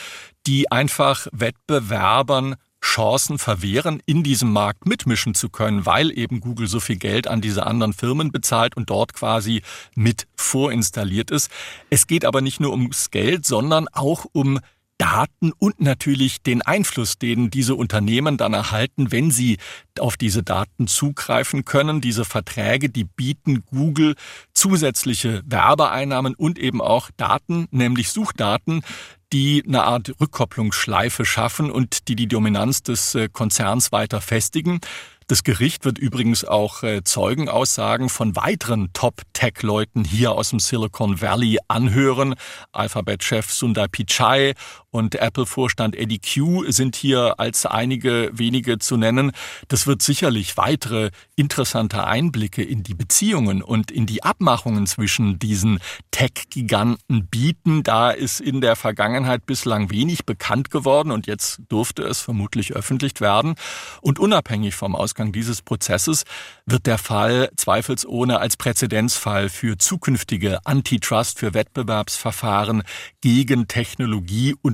die 0.47 0.71
einfach 0.71 1.27
Wettbewerbern 1.33 2.55
Chancen 2.81 3.37
verwehren, 3.37 4.01
in 4.05 4.23
diesem 4.23 4.51
Markt 4.51 4.85
mitmischen 4.85 5.33
zu 5.33 5.49
können, 5.49 5.85
weil 5.85 6.17
eben 6.17 6.39
Google 6.39 6.67
so 6.67 6.79
viel 6.79 6.97
Geld 6.97 7.27
an 7.27 7.41
diese 7.41 7.65
anderen 7.65 7.93
Firmen 7.93 8.31
bezahlt 8.31 8.75
und 8.77 8.89
dort 8.89 9.13
quasi 9.13 9.61
mit 9.95 10.27
vorinstalliert 10.35 11.31
ist. 11.31 11.51
Es 11.89 12.07
geht 12.07 12.25
aber 12.25 12.41
nicht 12.41 12.59
nur 12.59 12.71
ums 12.71 13.11
Geld, 13.11 13.45
sondern 13.45 13.87
auch 13.89 14.25
um 14.31 14.59
Daten 14.99 15.53
und 15.57 15.79
natürlich 15.81 16.43
den 16.43 16.61
Einfluss, 16.61 17.17
den 17.17 17.49
diese 17.49 17.73
Unternehmen 17.73 18.37
dann 18.37 18.53
erhalten, 18.53 19.11
wenn 19.11 19.31
sie 19.31 19.57
auf 19.97 20.17
diese 20.17 20.43
Daten 20.43 20.87
zugreifen 20.87 21.65
können. 21.65 22.01
Diese 22.01 22.25
Verträge, 22.25 22.89
die 22.89 23.05
bieten 23.05 23.63
Google 23.71 24.15
zusätzliche 24.53 25.41
Werbeeinnahmen 25.45 26.35
und 26.35 26.59
eben 26.59 26.81
auch 26.81 27.09
Daten, 27.15 27.67
nämlich 27.71 28.09
Suchdaten, 28.09 28.83
die 29.31 29.63
eine 29.65 29.83
Art 29.83 30.13
Rückkopplungsschleife 30.19 31.25
schaffen 31.25 31.71
und 31.71 32.07
die 32.07 32.15
die 32.15 32.27
Dominanz 32.27 32.83
des 32.83 33.15
äh, 33.15 33.29
Konzerns 33.31 33.91
weiter 33.91 34.21
festigen. 34.21 34.81
Das 35.29 35.43
Gericht 35.43 35.85
wird 35.85 35.99
übrigens 35.99 36.43
auch 36.43 36.81
äh, 36.81 37.03
Zeugenaussagen 37.03 38.09
von 38.09 38.35
weiteren 38.35 38.91
Top-Tech-Leuten 38.93 40.03
hier 40.03 40.31
aus 40.31 40.49
dem 40.49 40.59
Silicon 40.59 41.21
Valley 41.21 41.59
anhören. 41.67 42.33
Alphabet-Chef 42.71 43.51
Sundar 43.51 43.89
Pichai 43.89 44.55
und 44.91 45.15
Apple-Vorstand 45.15 45.95
Eddie 45.95 46.19
Q 46.19 46.71
sind 46.71 46.95
hier 46.95 47.39
als 47.39 47.65
einige 47.65 48.31
wenige 48.33 48.79
zu 48.79 48.97
nennen. 48.97 49.31
Das 49.67 49.87
wird 49.87 50.01
sicherlich 50.01 50.57
weitere 50.57 51.11
interessante 51.35 52.05
Einblicke 52.05 52.63
in 52.63 52.83
die 52.83 52.93
Beziehungen 52.93 53.61
und 53.61 53.91
in 53.91 54.05
die 54.05 54.23
Abmachungen 54.23 54.87
zwischen 54.87 55.39
diesen 55.39 55.79
Tech-Giganten 56.11 57.27
bieten. 57.27 57.83
Da 57.83 58.11
ist 58.11 58.41
in 58.41 58.61
der 58.61 58.75
Vergangenheit 58.75 59.45
bislang 59.45 59.91
wenig 59.91 60.25
bekannt 60.25 60.71
geworden 60.71 61.11
und 61.11 61.27
jetzt 61.27 61.61
durfte 61.69 62.03
es 62.03 62.19
vermutlich 62.21 62.73
öffentlich 62.73 63.21
werden. 63.21 63.55
Und 64.01 64.19
unabhängig 64.19 64.75
vom 64.75 64.95
Ausgang 64.95 65.31
dieses 65.31 65.61
Prozesses 65.61 66.23
wird 66.65 66.85
der 66.85 66.97
Fall 66.97 67.49
zweifelsohne 67.55 68.39
als 68.39 68.57
Präzedenzfall 68.57 69.49
für 69.49 69.77
zukünftige 69.77 70.65
Antitrust, 70.65 71.39
für 71.39 71.53
Wettbewerbsverfahren 71.53 72.83
gegen 73.21 73.67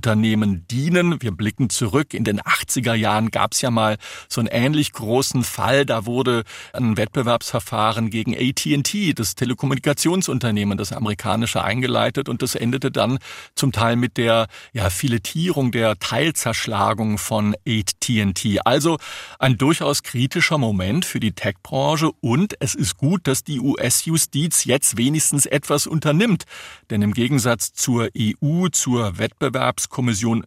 Technologieunternehmen 0.05 0.67
dienen. 0.67 1.21
Wir 1.21 1.31
blicken 1.31 1.69
zurück. 1.69 2.13
In 2.13 2.23
den 2.23 2.39
80er 2.39 2.93
Jahren 2.93 3.31
gab 3.31 3.53
es 3.53 3.61
ja 3.61 3.71
mal 3.71 3.97
so 4.29 4.39
einen 4.39 4.47
ähnlich 4.47 4.93
großen 4.93 5.43
Fall. 5.43 5.85
Da 5.85 6.05
wurde 6.05 6.43
ein 6.73 6.95
Wettbewerbsverfahren 6.95 8.11
gegen 8.11 8.35
AT&T, 8.35 9.13
das 9.13 9.33
Telekommunikationsunternehmen, 9.35 10.77
das 10.77 10.91
amerikanische, 10.91 11.63
eingeleitet 11.63 12.29
und 12.29 12.41
das 12.41 12.53
endete 12.53 12.91
dann 12.91 13.17
zum 13.55 13.71
Teil 13.71 13.95
mit 13.95 14.17
der 14.17 14.47
ja, 14.73 14.89
Filetierung, 14.89 15.71
der 15.71 15.97
Teilzerschlagung 15.97 17.17
von 17.17 17.55
AT&T. 17.67 18.59
Also 18.63 18.97
ein 19.39 19.57
durchaus 19.57 20.03
kritischer 20.03 20.59
Moment 20.59 21.05
für 21.05 21.19
die 21.19 21.31
Tech-Branche 21.31 22.11
und 22.21 22.53
es 22.59 22.75
ist 22.75 22.97
gut, 22.97 23.27
dass 23.27 23.43
die 23.43 23.59
US-Justiz 23.59 24.65
jetzt 24.65 24.97
wenigstens 24.97 25.45
etwas 25.47 25.87
unternimmt. 25.87 26.43
Denn 26.91 27.01
im 27.01 27.13
Gegensatz 27.13 27.73
zur 27.73 28.09
EU, 28.15 28.67
zur 28.69 29.17
Wettbewerbskommission 29.17 29.94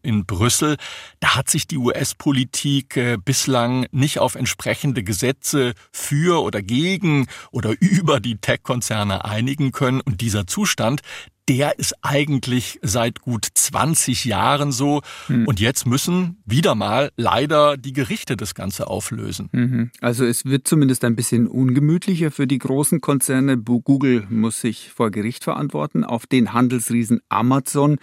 in 0.02 0.26
Brüssel, 0.26 0.76
da 1.20 1.36
hat 1.36 1.50
sich 1.50 1.66
die 1.66 1.78
US-Politik 1.78 2.96
äh, 2.96 3.16
bislang 3.22 3.86
nicht 3.90 4.18
auf 4.18 4.34
entsprechende 4.34 5.02
Gesetze 5.02 5.74
für 5.92 6.42
oder 6.42 6.62
gegen 6.62 7.26
oder 7.50 7.74
über 7.80 8.20
die 8.20 8.36
Tech-Konzerne 8.38 9.24
einigen 9.24 9.72
können. 9.72 10.00
Und 10.00 10.20
dieser 10.20 10.46
Zustand, 10.46 11.02
der 11.48 11.78
ist 11.78 11.94
eigentlich 12.02 12.78
seit 12.82 13.22
gut 13.22 13.46
20 13.52 14.26
Jahren 14.26 14.70
so. 14.70 15.00
Hm. 15.26 15.46
Und 15.46 15.60
jetzt 15.60 15.86
müssen 15.86 16.36
wieder 16.44 16.74
mal 16.74 17.10
leider 17.16 17.76
die 17.76 17.94
Gerichte 17.94 18.36
das 18.36 18.54
Ganze 18.54 18.86
auflösen. 18.86 19.48
Mhm. 19.52 19.90
Also 20.00 20.26
es 20.26 20.44
wird 20.44 20.68
zumindest 20.68 21.04
ein 21.04 21.16
bisschen 21.16 21.46
ungemütlicher 21.46 22.30
für 22.30 22.46
die 22.46 22.58
großen 22.58 23.00
Konzerne. 23.00 23.56
Google 23.56 24.26
muss 24.28 24.60
sich 24.60 24.90
vor 24.94 25.10
Gericht 25.10 25.44
verantworten 25.44 26.04
auf 26.04 26.26
den 26.26 26.52
Handelsriesen 26.52 27.20
Amazon 27.28 27.96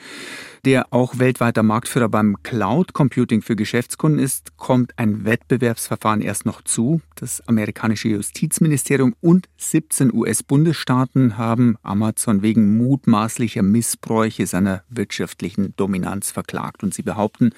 der 0.66 0.92
auch 0.92 1.20
weltweiter 1.20 1.62
Marktführer 1.62 2.10
beim 2.10 2.42
Cloud 2.42 2.94
Computing 2.94 3.44
für 3.44 3.56
Geschäftskunden 3.56 4.20
ist, 4.20 4.58
kommt 4.58 4.98
ein 4.98 5.24
Wettbewerbsverfahren 5.24 6.22
erst 6.22 6.46
noch 6.46 6.64
zu. 6.64 7.02
Das 7.14 7.48
amerikanische 7.48 8.10
Justizministerium 8.10 9.16
und 9.22 9.48
17 9.58 10.12
US-Bundesstaaten 10.12 11.38
haben 11.38 11.78
Amazon 11.84 12.42
wegen 12.42 12.78
mutmaßlicher 12.78 13.62
Missbräuche 13.62 14.48
seiner 14.48 14.84
wirtschaftlichen 14.90 15.76
Dominanz 15.78 16.32
verklagt. 16.32 16.82
Und 16.82 16.96
sie 16.96 17.04
behaupten, 17.04 17.52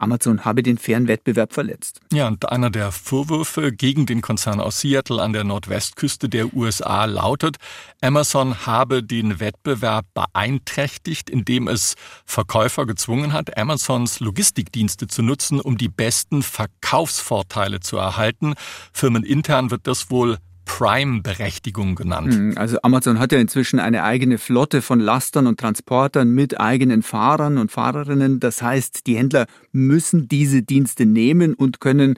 Amazon 0.00 0.44
habe 0.44 0.62
den 0.62 0.78
fairen 0.78 1.08
Wettbewerb 1.08 1.52
verletzt. 1.52 2.00
Ja, 2.12 2.26
und 2.28 2.48
einer 2.50 2.70
der 2.70 2.92
Vorwürfe 2.92 3.72
gegen 3.72 4.06
den 4.06 4.22
Konzern 4.22 4.60
aus 4.60 4.80
Seattle 4.80 5.22
an 5.22 5.32
der 5.32 5.44
Nordwestküste 5.44 6.28
der 6.28 6.54
USA 6.54 7.04
lautet, 7.04 7.56
Amazon 8.00 8.66
habe 8.66 9.02
den 9.02 9.40
Wettbewerb 9.40 10.06
beeinträchtigt, 10.14 11.28
indem 11.28 11.68
es 11.68 11.94
Verkäufer 12.24 12.86
gezwungen 12.86 13.32
hat, 13.32 13.56
Amazons 13.56 14.20
Logistikdienste 14.20 15.06
zu 15.06 15.22
nutzen, 15.22 15.60
um 15.60 15.76
die 15.76 15.88
besten 15.88 16.42
Verkaufsvorteile 16.42 17.80
zu 17.80 17.96
erhalten. 17.96 18.54
Firmenintern 18.92 19.70
wird 19.70 19.86
das 19.86 20.10
wohl 20.10 20.38
Prime-Berechtigung 20.64 21.94
genannt. 21.94 22.34
Hm, 22.34 22.52
also 22.56 22.78
Amazon 22.82 23.18
hat 23.18 23.32
ja 23.32 23.38
inzwischen 23.38 23.80
eine 23.80 24.04
eigene 24.04 24.38
Flotte 24.38 24.82
von 24.82 25.00
Lastern 25.00 25.46
und 25.46 25.60
Transportern 25.60 26.30
mit 26.30 26.60
eigenen 26.60 27.02
Fahrern 27.02 27.58
und 27.58 27.70
Fahrerinnen. 27.70 28.40
Das 28.40 28.62
heißt, 28.62 29.06
die 29.06 29.16
Händler 29.16 29.46
müssen 29.72 30.28
diese 30.28 30.62
Dienste 30.62 31.06
nehmen 31.06 31.54
und 31.54 31.80
können 31.80 32.16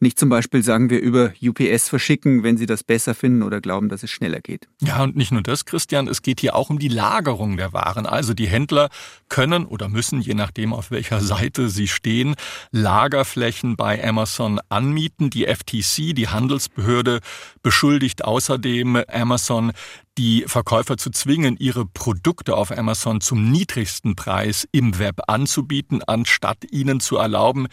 nicht 0.00 0.18
zum 0.18 0.28
Beispiel, 0.28 0.62
sagen 0.62 0.90
wir, 0.90 1.00
über 1.00 1.32
UPS 1.42 1.88
verschicken, 1.88 2.42
wenn 2.42 2.56
sie 2.56 2.66
das 2.66 2.82
besser 2.84 3.14
finden 3.14 3.42
oder 3.42 3.60
glauben, 3.60 3.88
dass 3.88 4.02
es 4.02 4.10
schneller 4.10 4.40
geht. 4.40 4.68
Ja, 4.80 5.02
und 5.02 5.16
nicht 5.16 5.32
nur 5.32 5.42
das, 5.42 5.64
Christian, 5.64 6.08
es 6.08 6.22
geht 6.22 6.40
hier 6.40 6.54
auch 6.56 6.70
um 6.70 6.78
die 6.78 6.88
Lagerung 6.88 7.56
der 7.56 7.72
Waren. 7.72 8.06
Also 8.06 8.34
die 8.34 8.48
Händler 8.48 8.88
können 9.28 9.66
oder 9.66 9.88
müssen, 9.88 10.20
je 10.20 10.34
nachdem 10.34 10.72
auf 10.72 10.90
welcher 10.90 11.20
Seite 11.30 11.68
sie 11.68 11.88
stehen, 11.88 12.34
Lagerflächen 12.70 13.76
bei 13.76 14.02
Amazon 14.06 14.60
anmieten. 14.68 15.30
Die 15.30 15.46
FTC, 15.46 16.14
die 16.14 16.28
Handelsbehörde, 16.28 17.20
beschuldigt 17.62 18.24
außerdem 18.24 19.02
Amazon, 19.08 19.72
die 20.18 20.44
Verkäufer 20.46 20.96
zu 20.96 21.10
zwingen, 21.10 21.56
ihre 21.58 21.86
Produkte 21.86 22.54
auf 22.56 22.76
Amazon 22.76 23.20
zum 23.20 23.50
niedrigsten 23.50 24.16
Preis 24.16 24.68
im 24.72 24.98
Web 24.98 25.20
anzubieten, 25.28 26.02
anstatt 26.06 26.64
ihnen 26.70 27.00
zu 27.00 27.16
erlauben, 27.16 27.68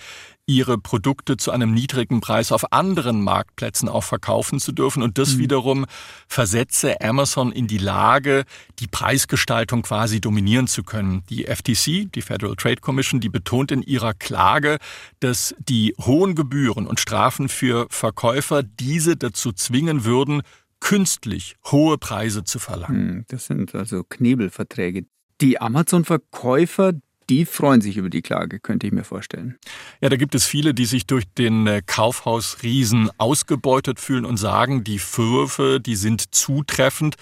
ihre 0.48 0.78
Produkte 0.78 1.36
zu 1.36 1.52
einem 1.52 1.74
niedrigen 1.74 2.22
Preis 2.22 2.54
auf 2.54 2.72
anderen 2.72 3.22
Marktplätzen 3.22 3.90
auch 3.90 4.04
verkaufen 4.04 4.60
zu 4.60 4.72
dürfen. 4.72 5.04
Und 5.04 5.18
das 5.18 5.36
mhm. 5.36 5.40
wiederum 5.40 5.86
versetze 6.28 7.02
Amazon 7.02 7.52
in 7.52 7.68
die 7.68 7.78
Lage, 7.78 8.46
die 8.80 8.88
Preisgestaltung 8.88 9.82
quasi 9.82 10.22
dominieren 10.22 10.68
zu 10.68 10.84
können. 10.84 11.24
Die 11.30 11.44
FTC, 11.44 12.12
die 12.14 12.22
Federal 12.22 12.56
Trade 12.56 12.78
Commission, 12.78 13.20
die 13.20 13.30
betont 13.30 13.72
in 13.72 13.82
ihrer 13.82 14.14
Klage, 14.14 14.78
dass 15.20 15.54
die 15.60 15.94
hohen 16.00 16.34
Gebühren 16.34 16.88
und 16.88 17.02
Strafen 17.02 17.50
für 17.50 17.88
Verkäufer 17.90 18.64
diese 18.64 19.18
dazu 19.18 19.52
zwingen 19.52 20.06
würden, 20.06 20.42
künstlich 20.80 21.56
hohe 21.66 21.98
Preise 21.98 22.46
zu 22.46 22.60
verlangen. 22.60 23.10
Hm, 23.10 23.26
das 23.28 23.48
sind 23.48 23.76
also 23.76 24.04
Knebelverträge. 24.04 25.06
Die 25.42 25.60
Amazon-Verkäufer, 25.60 26.94
die 27.30 27.46
freuen 27.46 27.82
sich 27.82 27.98
über 27.98 28.10
die 28.10 28.22
Klage, 28.22 28.60
könnte 28.60 28.88
ich 28.88 28.94
mir 28.94 29.04
vorstellen. 29.04 29.58
Ja, 30.02 30.10
da 30.10 30.16
gibt 30.16 30.36
es 30.36 30.46
viele, 30.46 30.74
die 30.74 30.86
sich 30.86 31.06
durch 31.06 31.26
den 31.38 31.68
äh, 31.68 31.82
Kaufhausriesen 31.86 33.10
ausgebeutet 33.18 34.00
fühlen 34.00 34.26
und 34.26 34.38
sagen, 34.38 34.84
die 34.84 35.00
Vorwürfe, 35.00 35.80
die 35.80 35.96
sind 35.96 36.34
zutreffend. 36.34 37.16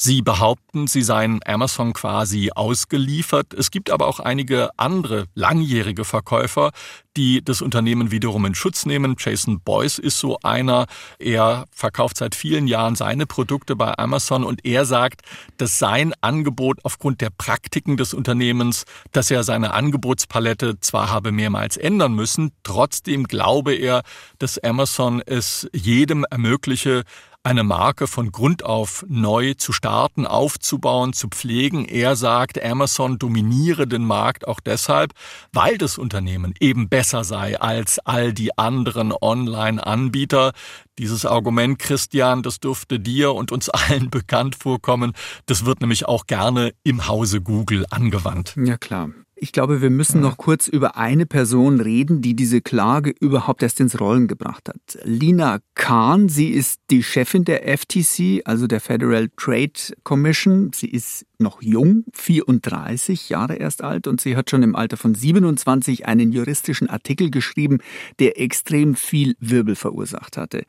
Sie 0.00 0.22
behaupten, 0.22 0.86
sie 0.86 1.02
seien 1.02 1.40
Amazon 1.44 1.92
quasi 1.92 2.52
ausgeliefert. 2.54 3.52
Es 3.52 3.72
gibt 3.72 3.90
aber 3.90 4.06
auch 4.06 4.20
einige 4.20 4.70
andere 4.76 5.24
langjährige 5.34 6.04
Verkäufer, 6.04 6.70
die 7.16 7.44
das 7.44 7.62
Unternehmen 7.62 8.12
wiederum 8.12 8.44
in 8.44 8.54
Schutz 8.54 8.86
nehmen. 8.86 9.16
Jason 9.18 9.58
Boyce 9.58 9.98
ist 9.98 10.20
so 10.20 10.38
einer. 10.44 10.86
Er 11.18 11.64
verkauft 11.72 12.16
seit 12.18 12.36
vielen 12.36 12.68
Jahren 12.68 12.94
seine 12.94 13.26
Produkte 13.26 13.74
bei 13.74 13.98
Amazon 13.98 14.44
und 14.44 14.64
er 14.64 14.84
sagt, 14.84 15.22
dass 15.56 15.80
sein 15.80 16.14
Angebot 16.20 16.78
aufgrund 16.84 17.20
der 17.20 17.30
Praktiken 17.30 17.96
des 17.96 18.14
Unternehmens, 18.14 18.84
dass 19.10 19.32
er 19.32 19.42
seine 19.42 19.72
Angebotspalette 19.72 20.78
zwar 20.78 21.10
habe 21.10 21.32
mehrmals 21.32 21.76
ändern 21.76 22.12
müssen, 22.14 22.52
trotzdem 22.62 23.24
glaube 23.24 23.74
er, 23.74 24.02
dass 24.38 24.58
Amazon 24.58 25.20
es 25.26 25.68
jedem 25.72 26.24
ermögliche, 26.30 27.02
eine 27.42 27.64
Marke 27.64 28.06
von 28.06 28.30
Grund 28.30 28.64
auf 28.64 29.04
neu 29.08 29.54
zu 29.54 29.72
starten, 29.72 30.26
aufzubauen, 30.26 31.12
zu 31.12 31.28
pflegen. 31.28 31.86
Er 31.86 32.16
sagt, 32.16 32.62
Amazon 32.62 33.18
dominiere 33.18 33.86
den 33.86 34.04
Markt 34.04 34.46
auch 34.46 34.60
deshalb, 34.60 35.12
weil 35.52 35.78
das 35.78 35.98
Unternehmen 35.98 36.54
eben 36.60 36.88
besser 36.88 37.24
sei 37.24 37.58
als 37.58 37.98
all 38.00 38.32
die 38.32 38.56
anderen 38.58 39.12
Online-Anbieter. 39.12 40.52
Dieses 40.98 41.24
Argument, 41.24 41.78
Christian, 41.78 42.42
das 42.42 42.60
dürfte 42.60 43.00
dir 43.00 43.34
und 43.34 43.52
uns 43.52 43.68
allen 43.70 44.10
bekannt 44.10 44.56
vorkommen. 44.56 45.12
Das 45.46 45.64
wird 45.64 45.80
nämlich 45.80 46.06
auch 46.06 46.26
gerne 46.26 46.72
im 46.82 47.08
Hause 47.08 47.40
Google 47.40 47.86
angewandt. 47.90 48.56
Ja 48.56 48.76
klar. 48.76 49.10
Ich 49.40 49.52
glaube, 49.52 49.80
wir 49.80 49.90
müssen 49.90 50.20
noch 50.20 50.36
kurz 50.36 50.66
über 50.66 50.96
eine 50.96 51.24
Person 51.24 51.80
reden, 51.80 52.22
die 52.22 52.34
diese 52.34 52.60
Klage 52.60 53.14
überhaupt 53.20 53.62
erst 53.62 53.78
ins 53.78 54.00
Rollen 54.00 54.26
gebracht 54.26 54.68
hat. 54.68 54.98
Lina 55.04 55.60
Kahn, 55.74 56.28
sie 56.28 56.50
ist 56.50 56.80
die 56.90 57.04
Chefin 57.04 57.44
der 57.44 57.62
FTC, 57.78 58.42
also 58.44 58.66
der 58.66 58.80
Federal 58.80 59.28
Trade 59.36 59.72
Commission. 60.02 60.72
Sie 60.74 60.88
ist 60.88 61.24
noch 61.38 61.62
jung, 61.62 62.04
34 62.14 63.28
Jahre 63.28 63.54
erst 63.56 63.84
alt 63.84 64.08
und 64.08 64.20
sie 64.20 64.36
hat 64.36 64.50
schon 64.50 64.64
im 64.64 64.74
Alter 64.74 64.96
von 64.96 65.14
27 65.14 66.06
einen 66.06 66.32
juristischen 66.32 66.90
Artikel 66.90 67.30
geschrieben, 67.30 67.78
der 68.18 68.40
extrem 68.40 68.96
viel 68.96 69.36
Wirbel 69.38 69.76
verursacht 69.76 70.36
hatte. 70.36 70.64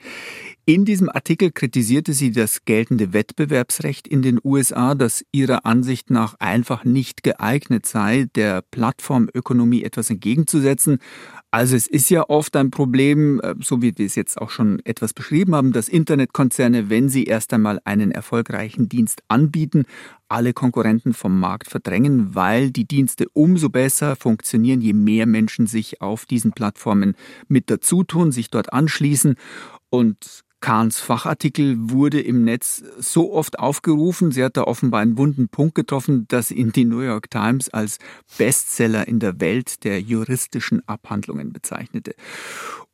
In 0.69 0.85
diesem 0.85 1.09
Artikel 1.09 1.49
kritisierte 1.49 2.13
sie 2.13 2.29
das 2.29 2.63
geltende 2.63 3.11
Wettbewerbsrecht 3.11 4.07
in 4.07 4.21
den 4.21 4.39
USA, 4.43 4.93
das 4.93 5.25
ihrer 5.31 5.65
Ansicht 5.65 6.11
nach 6.11 6.35
einfach 6.37 6.83
nicht 6.83 7.23
geeignet 7.23 7.87
sei, 7.87 8.27
der 8.35 8.61
Plattformökonomie 8.61 9.81
etwas 9.81 10.11
entgegenzusetzen. 10.11 10.99
Also 11.49 11.75
es 11.75 11.87
ist 11.87 12.11
ja 12.11 12.29
oft 12.29 12.55
ein 12.55 12.69
Problem, 12.69 13.41
äh, 13.41 13.55
so 13.59 13.81
wie 13.81 13.97
wir 13.97 14.05
es 14.05 14.13
jetzt 14.13 14.39
auch 14.39 14.51
schon 14.51 14.79
etwas 14.85 15.15
beschrieben 15.15 15.55
haben, 15.55 15.71
dass 15.71 15.89
Internetkonzerne, 15.89 16.91
wenn 16.91 17.09
sie 17.09 17.23
erst 17.23 17.51
einmal 17.51 17.79
einen 17.83 18.11
erfolgreichen 18.11 18.89
Dienst 18.89 19.23
anbieten, 19.27 19.85
alle 20.27 20.53
Konkurrenten 20.53 21.13
vom 21.13 21.39
Markt 21.39 21.67
verdrängen, 21.67 22.35
weil 22.35 22.69
die 22.69 22.85
Dienste 22.85 23.25
umso 23.33 23.69
besser 23.69 24.15
funktionieren, 24.15 24.81
je 24.81 24.93
mehr 24.93 25.25
Menschen 25.25 25.65
sich 25.65 25.99
auf 25.99 26.27
diesen 26.27 26.51
Plattformen 26.51 27.15
mit 27.47 27.71
dazu 27.71 28.03
tun, 28.03 28.31
sich 28.31 28.51
dort 28.51 28.71
anschließen. 28.71 29.33
Und 29.89 30.43
Kahns 30.61 30.99
Fachartikel 30.99 31.75
wurde 31.77 32.19
im 32.19 32.43
Netz 32.43 32.83
so 32.97 33.33
oft 33.33 33.59
aufgerufen, 33.59 34.31
sie 34.31 34.43
hat 34.43 34.57
da 34.57 34.63
offenbar 34.63 35.01
einen 35.01 35.17
wunden 35.17 35.47
Punkt 35.47 35.75
getroffen, 35.75 36.25
dass 36.27 36.51
ihn 36.51 36.71
die 36.71 36.85
New 36.85 36.99
York 36.99 37.29
Times 37.29 37.69
als 37.69 37.97
Bestseller 38.37 39.07
in 39.07 39.19
der 39.19 39.39
Welt 39.39 39.83
der 39.83 40.01
juristischen 40.01 40.87
Abhandlungen 40.87 41.53
bezeichnete. 41.53 42.13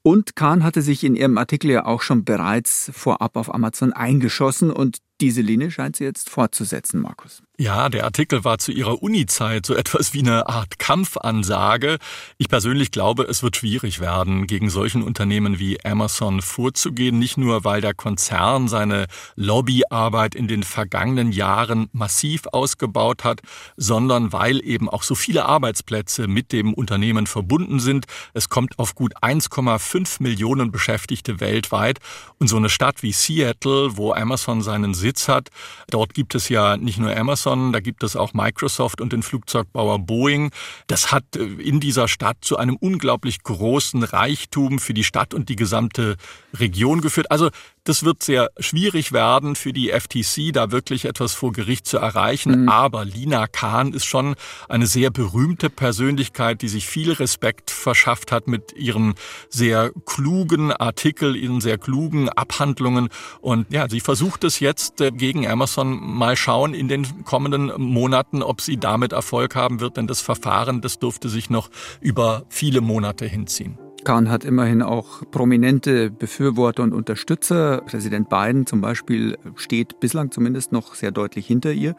Und 0.04 0.36
Kahn 0.36 0.63
hatte 0.63 0.84
sich 0.84 1.04
in 1.04 1.15
ihrem 1.15 1.39
Artikel 1.39 1.71
ja 1.71 1.86
auch 1.86 2.04
schon 2.04 2.23
bereits 2.25 2.91
vorab 2.93 3.36
auf 3.36 3.51
Amazon 3.51 3.91
eingeschossen 3.91 4.69
und 4.69 4.99
diese 5.21 5.41
Linie 5.41 5.71
scheint 5.71 5.95
sie 5.95 6.04
jetzt 6.04 6.30
fortzusetzen, 6.30 7.01
Markus. 7.01 7.41
Ja, 7.58 7.88
der 7.88 8.04
Artikel 8.04 8.43
war 8.43 8.58
zu 8.58 8.73
ihrer 8.73 9.01
Uni-Zeit 9.01 9.65
so 9.65 9.75
etwas 9.75 10.13
wie 10.13 10.19
eine 10.19 10.49
Art 10.49 10.78
Kampfansage. 10.78 11.99
Ich 12.38 12.49
persönlich 12.49 12.91
glaube, 12.91 13.23
es 13.23 13.43
wird 13.43 13.56
schwierig 13.56 14.01
werden, 14.01 14.45
gegen 14.45 14.69
solchen 14.69 15.01
Unternehmen 15.01 15.58
wie 15.58 15.84
Amazon 15.86 16.41
vorzugehen. 16.41 17.17
Nicht 17.17 17.38
nur, 17.38 17.63
weil 17.63 17.80
der 17.80 17.93
Konzern 17.93 18.67
seine 18.67 19.06
Lobbyarbeit 19.36 20.36
in 20.36 20.49
den 20.49 20.63
vergangenen 20.63 21.32
Jahren 21.32 21.88
massiv 21.93 22.47
ausgebaut 22.51 23.23
hat, 23.23 23.39
sondern 23.78 24.34
weil 24.34 24.62
eben 24.65 24.89
auch 24.89 25.04
so 25.04 25.15
viele 25.15 25.45
Arbeitsplätze 25.45 26.28
mit 26.28 26.51
dem 26.51 26.73
Unternehmen 26.73 27.25
verbunden 27.25 27.80
sind. 27.80 28.06
Es 28.34 28.49
kommt 28.49 28.80
auf 28.80 28.95
gut 28.95 29.15
1,5 29.21 30.21
Millionen 30.21 30.71
Beschäftigte 30.71 31.39
weltweit. 31.39 31.99
Und 32.38 32.47
so 32.49 32.58
eine 32.58 32.69
Stadt 32.69 33.01
wie 33.01 33.13
Seattle, 33.13 33.95
wo 33.95 34.12
Amazon 34.12 34.62
seinen 34.62 34.93
Sitz 35.05 35.27
hat, 35.27 35.49
dort 35.89 36.13
gibt 36.13 36.33
es 36.35 36.49
ja 36.49 36.77
nicht 36.77 36.97
nur 36.97 37.15
Amazon, 37.15 37.35
Amazon, 37.35 37.73
da 37.73 37.79
gibt 37.79 38.03
es 38.03 38.15
auch 38.15 38.33
Microsoft 38.33 39.01
und 39.01 39.11
den 39.11 39.21
Flugzeugbauer 39.21 39.99
Boeing. 39.99 40.51
Das 40.87 41.11
hat 41.11 41.35
äh, 41.35 41.43
in 41.43 41.79
dieser 41.79 42.07
Stadt 42.07 42.37
zu 42.41 42.57
einem 42.57 42.75
unglaublich 42.75 43.43
großen 43.43 44.03
Reichtum 44.03 44.79
für 44.79 44.93
die 44.93 45.03
Stadt 45.03 45.33
und 45.33 45.49
die 45.49 45.55
gesamte 45.55 46.15
Region 46.53 47.01
geführt. 47.01 47.31
Also 47.31 47.49
das 47.85 48.03
wird 48.03 48.23
sehr 48.23 48.49
schwierig 48.59 49.11
werden 49.11 49.55
für 49.55 49.71
die 49.71 49.89
FTC, 49.89 50.51
da 50.51 50.71
wirklich 50.71 51.05
etwas 51.05 51.33
vor 51.33 51.53
Gericht 51.53 51.87
zu 51.87 51.97
erreichen. 51.97 52.63
Mhm. 52.63 52.69
Aber 52.69 53.05
Lina 53.05 53.47
Kahn 53.47 53.93
ist 53.93 54.05
schon 54.05 54.35
eine 54.67 54.87
sehr 54.87 55.11
berühmte 55.11 55.69
Persönlichkeit, 55.69 56.61
die 56.61 56.67
sich 56.67 56.87
viel 56.87 57.13
Respekt 57.13 57.71
verschafft 57.71 58.31
hat 58.31 58.47
mit 58.47 58.73
ihren 58.75 59.13
sehr 59.49 59.91
klugen 60.05 60.71
Artikel, 60.71 61.35
ihren 61.35 61.61
sehr 61.61 61.77
klugen 61.77 62.27
Abhandlungen. 62.29 63.09
Und 63.39 63.71
ja, 63.71 63.87
sie 63.87 63.99
versucht 63.99 64.43
es 64.43 64.59
jetzt 64.59 64.99
äh, 64.99 65.11
gegen 65.11 65.47
Amazon 65.47 65.99
mal 66.01 66.35
schauen 66.35 66.73
in 66.73 66.87
den 66.87 67.23
kommenden 67.23 67.71
Monaten, 67.79 68.41
ob 68.41 68.61
sie 68.61 68.77
damit 68.77 69.13
Erfolg 69.13 69.55
haben 69.55 69.79
wird. 69.79 69.97
Denn 69.97 70.07
das 70.07 70.21
Verfahren, 70.21 70.81
das 70.81 70.97
durfte 70.97 71.29
sich 71.29 71.51
noch 71.51 71.69
über 72.01 72.45
viele 72.49 72.81
Monate 72.81 73.25
hinziehen. 73.27 73.84
Kahn 74.05 74.29
hat 74.29 74.45
immerhin 74.45 74.81
auch 74.81 75.23
prominente 75.31 76.09
Befürworter 76.09 76.83
und 76.83 76.93
Unterstützer. 76.93 77.81
Präsident 77.85 78.29
Biden 78.29 78.65
zum 78.65 78.79
Beispiel 78.79 79.37
steht 79.57 79.99
bislang 79.99 80.31
zumindest 80.31 80.71
noch 80.71 80.95
sehr 80.95 81.11
deutlich 81.11 81.45
hinter 81.45 81.73
ihr. 81.73 81.95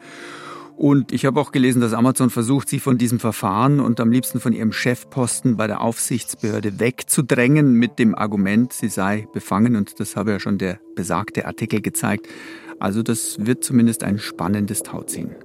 Und 0.77 1.11
ich 1.11 1.25
habe 1.25 1.39
auch 1.39 1.51
gelesen, 1.51 1.81
dass 1.81 1.93
Amazon 1.93 2.29
versucht, 2.29 2.69
sie 2.69 2.79
von 2.79 2.99
diesem 2.99 3.19
Verfahren 3.19 3.79
und 3.79 3.99
am 3.99 4.11
liebsten 4.11 4.39
von 4.39 4.53
ihrem 4.53 4.71
Chefposten 4.71 5.57
bei 5.57 5.65
der 5.65 5.81
Aufsichtsbehörde 5.81 6.79
wegzudrängen 6.79 7.73
mit 7.73 7.97
dem 7.97 8.13
Argument, 8.13 8.73
sie 8.73 8.89
sei 8.89 9.27
befangen. 9.33 9.75
Und 9.75 9.99
das 9.99 10.15
habe 10.15 10.31
ja 10.31 10.39
schon 10.39 10.59
der 10.59 10.79
besagte 10.95 11.45
Artikel 11.47 11.81
gezeigt. 11.81 12.27
Also 12.79 13.01
das 13.01 13.37
wird 13.39 13.63
zumindest 13.63 14.03
ein 14.03 14.19
spannendes 14.19 14.83
Tauziehen. 14.83 15.35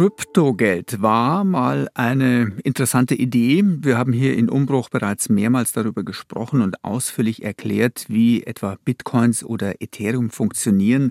Kryptogeld 0.00 1.02
war 1.02 1.44
mal 1.44 1.90
eine 1.92 2.52
interessante 2.64 3.14
Idee. 3.14 3.62
Wir 3.66 3.98
haben 3.98 4.14
hier 4.14 4.34
in 4.34 4.48
Umbruch 4.48 4.88
bereits 4.88 5.28
mehrmals 5.28 5.72
darüber 5.72 6.04
gesprochen 6.04 6.62
und 6.62 6.82
ausführlich 6.82 7.42
erklärt, 7.42 8.06
wie 8.08 8.42
etwa 8.44 8.78
Bitcoins 8.82 9.44
oder 9.44 9.82
Ethereum 9.82 10.30
funktionieren. 10.30 11.10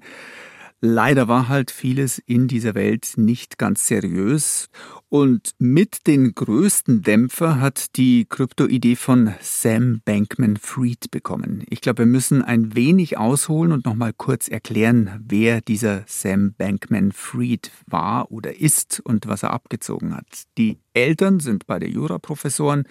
Leider 0.81 1.27
war 1.27 1.49
halt 1.49 1.69
vieles 1.69 2.17
in 2.17 2.47
dieser 2.47 2.73
Welt 2.73 3.13
nicht 3.15 3.59
ganz 3.59 3.85
seriös 3.85 4.69
und 5.09 5.55
mit 5.57 6.05
den 6.05 6.35
größten 6.35 7.01
Dämpfer 7.01 7.59
hat 7.59 7.97
die 7.97 8.25
Krypto-Idee 8.29 8.95
von 8.95 9.33
Sam 9.41 10.01
Bankman-Fried 10.05 11.09
bekommen. 11.09 11.63
Ich 11.69 11.81
glaube, 11.81 11.99
wir 11.99 12.05
müssen 12.05 12.43
ein 12.43 12.75
wenig 12.75 13.17
ausholen 13.17 13.71
und 13.71 13.85
nochmal 13.85 14.13
kurz 14.13 14.47
erklären, 14.47 15.23
wer 15.27 15.61
dieser 15.61 16.03
Sam 16.05 16.53
Bankman-Fried 16.53 17.71
war 17.87 18.31
oder 18.31 18.59
ist 18.59 19.01
und 19.03 19.27
was 19.27 19.41
er 19.41 19.51
abgezogen 19.51 20.15
hat. 20.15 20.43
Die 20.59 20.77
Eltern 20.93 21.39
sind 21.39 21.65
beide 21.65 21.87
Juraprofessoren. 21.87 22.83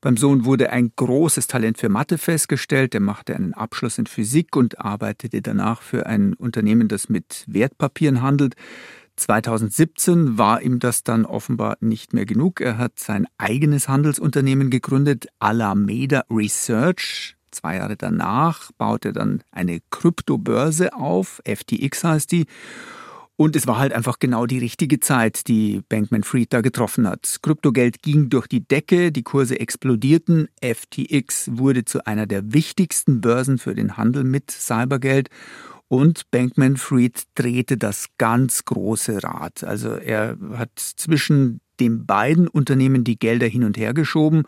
Beim 0.00 0.16
Sohn 0.16 0.44
wurde 0.44 0.70
ein 0.70 0.92
großes 0.94 1.46
Talent 1.46 1.78
für 1.78 1.88
Mathe 1.88 2.16
festgestellt. 2.16 2.94
Er 2.94 3.00
machte 3.00 3.34
einen 3.34 3.54
Abschluss 3.54 3.98
in 3.98 4.06
Physik 4.06 4.56
und 4.56 4.78
arbeitete 4.80 5.42
danach 5.42 5.82
für 5.82 6.06
ein 6.06 6.34
Unternehmen, 6.34 6.88
das 6.88 7.08
mit 7.08 7.44
Wertpapieren 7.48 8.22
handelt. 8.22 8.54
2017 9.20 10.38
war 10.38 10.62
ihm 10.62 10.78
das 10.78 11.04
dann 11.04 11.26
offenbar 11.26 11.76
nicht 11.80 12.14
mehr 12.14 12.26
genug. 12.26 12.60
Er 12.60 12.78
hat 12.78 12.98
sein 12.98 13.26
eigenes 13.38 13.88
Handelsunternehmen 13.88 14.70
gegründet, 14.70 15.26
Alameda 15.38 16.24
Research. 16.30 17.36
Zwei 17.50 17.76
Jahre 17.76 17.96
danach 17.96 18.70
baut 18.78 19.04
er 19.04 19.12
dann 19.12 19.42
eine 19.50 19.80
Kryptobörse 19.90 20.94
auf, 20.94 21.42
FTX 21.44 22.04
heißt 22.04 22.32
die. 22.32 22.46
Und 23.36 23.56
es 23.56 23.66
war 23.66 23.78
halt 23.78 23.92
einfach 23.92 24.18
genau 24.18 24.44
die 24.44 24.58
richtige 24.58 25.00
Zeit, 25.00 25.48
die 25.48 25.80
Bankman 25.88 26.24
Fried 26.24 26.52
da 26.52 26.60
getroffen 26.60 27.08
hat. 27.08 27.38
Kryptogeld 27.40 28.02
ging 28.02 28.28
durch 28.28 28.46
die 28.46 28.66
Decke, 28.66 29.12
die 29.12 29.22
Kurse 29.22 29.58
explodierten, 29.58 30.48
FTX 30.62 31.50
wurde 31.52 31.84
zu 31.86 32.06
einer 32.06 32.26
der 32.26 32.52
wichtigsten 32.52 33.20
Börsen 33.20 33.56
für 33.56 33.74
den 33.74 33.96
Handel 33.96 34.24
mit 34.24 34.50
Cybergeld 34.50 35.30
und 35.90 36.30
Bankman 36.30 36.76
Fried 36.76 37.24
drehte 37.34 37.76
das 37.76 38.06
ganz 38.16 38.64
große 38.64 39.24
Rad. 39.24 39.64
Also 39.64 39.90
er 39.90 40.38
hat 40.54 40.70
zwischen 40.76 41.60
den 41.80 42.06
beiden 42.06 42.46
Unternehmen 42.46 43.02
die 43.02 43.18
Gelder 43.18 43.48
hin 43.48 43.64
und 43.64 43.76
her 43.76 43.92
geschoben. 43.92 44.44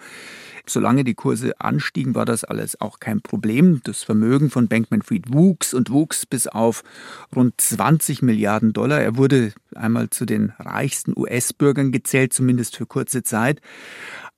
Solange 0.66 1.02
die 1.02 1.14
Kurse 1.14 1.60
anstiegen, 1.60 2.14
war 2.14 2.26
das 2.26 2.44
alles 2.44 2.80
auch 2.80 3.00
kein 3.00 3.22
Problem. 3.22 3.80
Das 3.82 4.04
Vermögen 4.04 4.50
von 4.50 4.68
Bankman 4.68 5.02
Fried 5.02 5.32
wuchs 5.32 5.74
und 5.74 5.90
wuchs 5.90 6.26
bis 6.26 6.46
auf 6.46 6.84
rund 7.34 7.60
20 7.60 8.22
Milliarden 8.22 8.72
Dollar. 8.72 9.00
Er 9.00 9.16
wurde 9.16 9.52
einmal 9.74 10.10
zu 10.10 10.24
den 10.24 10.52
reichsten 10.60 11.12
US-Bürgern 11.16 11.90
gezählt, 11.90 12.32
zumindest 12.32 12.76
für 12.76 12.86
kurze 12.86 13.24
Zeit. 13.24 13.60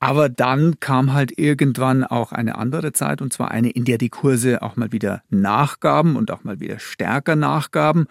Aber 0.01 0.29
dann 0.29 0.81
kam 0.81 1.13
halt 1.15 1.39
irgendwann 1.39 2.05
auch 2.05 2.33
eine 2.33 2.57
andere 2.57 2.93
Zeit, 2.93 3.23
und 3.23 3.33
zwar 3.33 3.51
eine, 3.51 3.71
in 3.71 3.85
der 3.85 3.99
die 3.99 4.11
Kurse 4.11 4.63
auch 4.63 4.77
mal 4.77 4.93
wieder 4.93 5.23
nachgaben 5.31 6.17
und 6.17 6.31
auch 6.31 6.45
mal 6.45 6.61
wieder 6.61 6.79
stärker 6.79 7.37
nachgaben. 7.37 8.07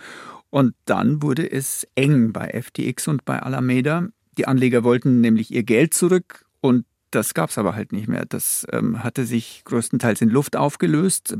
Und 0.49 0.75
dann 0.85 1.21
wurde 1.21 1.49
es 1.51 1.87
eng 1.95 2.31
bei 2.31 2.49
FTX 2.61 3.07
und 3.07 3.25
bei 3.25 3.41
Alameda. 3.41 4.07
Die 4.37 4.47
Anleger 4.47 4.83
wollten 4.83 5.21
nämlich 5.21 5.51
ihr 5.51 5.63
Geld 5.63 5.93
zurück 5.93 6.45
und 6.61 6.85
das 7.11 7.33
gab 7.33 7.49
es 7.49 7.57
aber 7.57 7.75
halt 7.75 7.91
nicht 7.91 8.07
mehr. 8.07 8.25
Das 8.25 8.65
ähm, 8.71 9.03
hatte 9.03 9.25
sich 9.25 9.61
größtenteils 9.65 10.21
in 10.21 10.29
Luft 10.29 10.55
aufgelöst. 10.55 11.37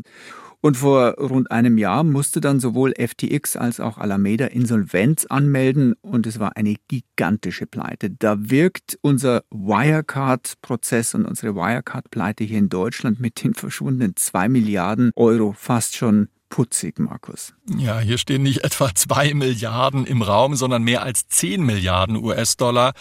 Und 0.66 0.78
vor 0.78 1.16
rund 1.16 1.52
einem 1.52 1.78
Jahr 1.78 2.06
musste 2.06 2.40
dann 2.40 2.62
sowohl 2.62 2.94
FTX 2.98 3.58
als 3.58 3.82
auch 3.82 3.98
Alameda 3.98 4.46
Insolvenz 4.46 5.26
anmelden 5.26 5.94
und 6.02 6.26
es 6.26 6.40
war 6.40 6.56
eine 6.56 6.76
gigantische 6.88 7.66
Pleite. 7.66 8.12
Da 8.12 8.50
wirkt 8.50 8.98
unser 9.02 9.44
Wirecard-Prozess 9.52 11.16
und 11.16 11.26
unsere 11.26 11.54
Wirecard-Pleite 11.54 12.46
hier 12.46 12.60
in 12.60 12.70
Deutschland 12.70 13.20
mit 13.20 13.44
den 13.44 13.56
verschwundenen 13.56 14.16
zwei 14.16 14.48
Milliarden 14.48 15.12
Euro 15.18 15.52
fast 15.52 15.98
schon 15.98 16.30
putzig, 16.48 16.98
Markus. 16.98 17.54
Ja, 17.78 18.00
hier 18.00 18.18
stehen 18.18 18.44
nicht 18.44 18.64
etwa 18.64 18.96
zwei 18.96 19.34
Milliarden 19.34 20.06
im 20.06 20.22
Raum, 20.22 20.56
sondern 20.56 20.84
mehr 20.84 21.04
als 21.04 21.28
zehn 21.28 21.62
Milliarden 21.66 22.16
US-Dollar. 22.16 22.94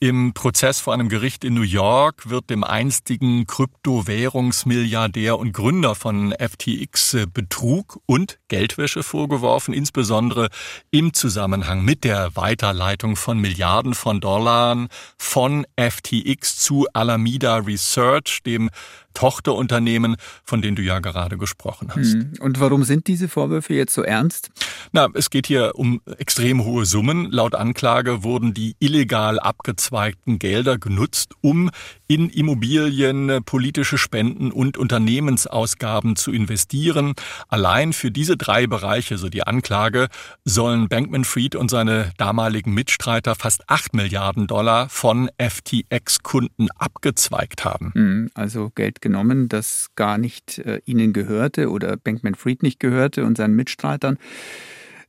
Im 0.00 0.32
Prozess 0.32 0.78
vor 0.78 0.94
einem 0.94 1.08
Gericht 1.08 1.42
in 1.42 1.54
New 1.54 1.62
York 1.62 2.30
wird 2.30 2.50
dem 2.50 2.62
einstigen 2.62 3.48
Kryptowährungsmilliardär 3.48 5.36
und 5.36 5.52
Gründer 5.52 5.96
von 5.96 6.32
FTX 6.38 7.14
äh, 7.14 7.26
Betrug 7.26 7.98
und 8.06 8.38
Geldwäsche 8.46 9.02
vorgeworfen, 9.02 9.74
insbesondere 9.74 10.50
im 10.92 11.14
Zusammenhang 11.14 11.84
mit 11.84 12.04
der 12.04 12.36
Weiterleitung 12.36 13.16
von 13.16 13.40
Milliarden 13.40 13.94
von 13.94 14.20
Dollar 14.20 14.86
von 15.18 15.66
FTX 15.76 16.58
zu 16.58 16.86
Alameda 16.92 17.56
Research, 17.56 18.44
dem 18.46 18.70
Tochterunternehmen, 19.18 20.14
von 20.44 20.62
denen 20.62 20.76
du 20.76 20.82
ja 20.82 21.00
gerade 21.00 21.38
gesprochen 21.38 21.88
hast. 21.88 22.12
Hm. 22.12 22.34
Und 22.38 22.60
warum 22.60 22.84
sind 22.84 23.08
diese 23.08 23.26
Vorwürfe 23.26 23.74
jetzt 23.74 23.92
so 23.92 24.02
ernst? 24.02 24.50
Na, 24.92 25.08
es 25.14 25.30
geht 25.30 25.48
hier 25.48 25.72
um 25.74 26.00
extrem 26.18 26.64
hohe 26.64 26.86
Summen. 26.86 27.28
Laut 27.32 27.56
Anklage 27.56 28.22
wurden 28.22 28.54
die 28.54 28.76
illegal 28.78 29.40
abgezweigten 29.40 30.38
Gelder 30.38 30.78
genutzt, 30.78 31.34
um 31.40 31.70
in 32.06 32.30
Immobilien, 32.30 33.42
politische 33.44 33.98
Spenden 33.98 34.52
und 34.52 34.76
Unternehmensausgaben 34.76 36.14
zu 36.14 36.30
investieren. 36.30 37.14
Allein 37.48 37.92
für 37.92 38.12
diese 38.12 38.36
drei 38.36 38.68
Bereiche, 38.68 39.18
so 39.18 39.28
die 39.28 39.42
Anklage, 39.42 40.06
sollen 40.44 40.88
Bankman 40.88 41.24
Fried 41.24 41.56
und 41.56 41.72
seine 41.72 42.12
damaligen 42.18 42.72
Mitstreiter 42.72 43.34
fast 43.34 43.68
acht 43.68 43.94
Milliarden 43.94 44.46
Dollar 44.46 44.88
von 44.88 45.28
FTX-Kunden 45.38 46.68
abgezweigt 46.78 47.64
haben. 47.64 47.90
Hm, 47.94 48.30
also 48.34 48.70
Geld 48.74 49.00
genommen, 49.08 49.48
das 49.48 49.90
gar 49.96 50.18
nicht 50.18 50.58
äh, 50.58 50.80
ihnen 50.84 51.14
gehörte 51.14 51.70
oder 51.70 51.96
Bankman 51.96 52.34
Fried 52.34 52.62
nicht 52.62 52.78
gehörte 52.78 53.24
und 53.24 53.38
seinen 53.38 53.56
Mitstreitern. 53.56 54.18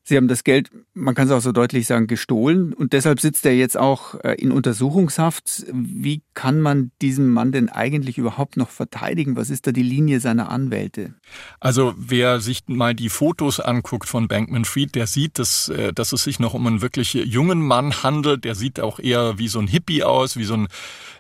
Sie 0.10 0.18
haben 0.18 0.28
das 0.28 0.44
Geld, 0.44 0.72
man 0.96 1.14
kann 1.14 1.28
es 1.28 1.34
auch 1.34 1.40
so 1.40 1.52
deutlich 1.52 1.86
sagen, 1.86 2.08
gestohlen 2.08 2.74
und 2.74 2.94
deshalb 2.94 3.22
sitzt 3.22 3.46
er 3.46 3.56
jetzt 3.56 3.78
auch 3.78 4.16
äh, 4.24 4.34
in 4.34 4.52
Untersuchungshaft. 4.52 5.66
Wie 5.72 6.24
kann 6.34 6.62
man 6.62 6.92
diesen 7.00 7.30
Mann 7.30 7.52
denn 7.52 7.70
eigentlich 7.70 8.18
überhaupt 8.18 8.58
noch 8.58 8.70
verteidigen? 8.70 9.36
Was 9.36 9.52
ist 9.52 9.68
da 9.68 9.72
die 9.72 9.84
Linie 9.84 10.20
seiner 10.20 10.50
Anwälte? 10.50 11.14
Also 11.60 11.94
wer 11.96 12.40
sich 12.40 12.64
mal 12.66 12.96
die 12.96 13.10
Fotos 13.10 13.60
anguckt 13.60 14.10
von 14.10 14.28
Bankman 14.28 14.66
Fried, 14.66 14.96
der 14.96 15.06
sieht, 15.06 15.38
dass, 15.38 15.70
äh, 15.70 15.94
dass 15.94 16.12
es 16.12 16.24
sich 16.24 16.40
noch 16.40 16.56
um 16.56 16.66
einen 16.66 16.82
wirklich 16.82 17.14
jungen 17.14 17.62
Mann 17.62 18.02
handelt. 18.02 18.44
Der 18.46 18.56
sieht 18.56 18.80
auch 18.80 19.00
eher 19.00 19.38
wie 19.38 19.48
so 19.48 19.60
ein 19.60 19.68
Hippie 19.68 20.04
aus, 20.04 20.38
wie 20.38 20.44
so 20.44 20.56
ein 20.56 20.68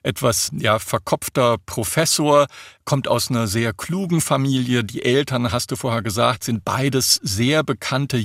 etwas 0.02 0.52
ja 0.58 0.80
verkopfter 0.80 1.58
Professor, 1.65 2.47
kommt 2.86 3.08
aus 3.08 3.30
einer 3.30 3.47
sehr 3.47 3.73
klugen 3.73 4.21
Familie. 4.21 4.84
Die 4.84 5.04
Eltern, 5.04 5.52
hast 5.52 5.71
du 5.71 5.75
vorher 5.75 6.02
gesagt, 6.02 6.43
sind 6.43 6.65
beides 6.65 7.19
sehr 7.21 7.63
bekannte 7.63 8.17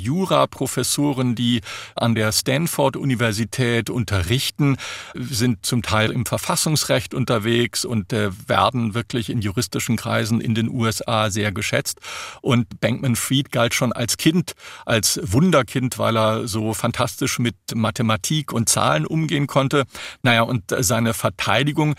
Juraprofessoren, 0.55 1.35
die 1.35 1.61
an 1.97 2.14
der 2.14 2.33
Stanford-Universität 2.33 3.90
unterrichten, 3.90 4.77
sind 5.14 5.67
zum 5.67 5.83
Teil 5.83 6.11
im 6.12 6.27
Verfassungsrecht 6.27 7.14
unterwegs 7.14 7.85
und 7.85 8.12
äh, 8.12 8.31
werden 8.47 8.95
wirklich 8.95 9.31
in 9.31 9.40
juristischen 9.40 9.97
Kreisen 9.97 10.40
in 10.40 10.55
den 10.55 10.71
USA 10.71 11.31
sehr 11.31 11.53
geschätzt. 11.53 11.99
Und 12.40 12.81
Bankman 12.81 13.17
Fried 13.17 13.51
galt 13.51 13.75
schon 13.75 13.93
als 13.93 14.17
Kind, 14.17 14.53
als 14.87 15.21
Wunderkind, 15.23 15.99
weil 15.99 16.17
er 16.17 16.47
so 16.47 16.73
fantastisch 16.73 17.38
mit 17.38 17.57
Mathematik 17.75 18.53
und 18.53 18.69
Zahlen 18.69 19.07
umgehen 19.07 19.47
konnte. 19.47 19.85
Naja, 20.23 20.43
und 20.43 20.64
seine 20.79 21.14
Verteidigung 21.14 21.35
Verteidigung, 21.35 21.95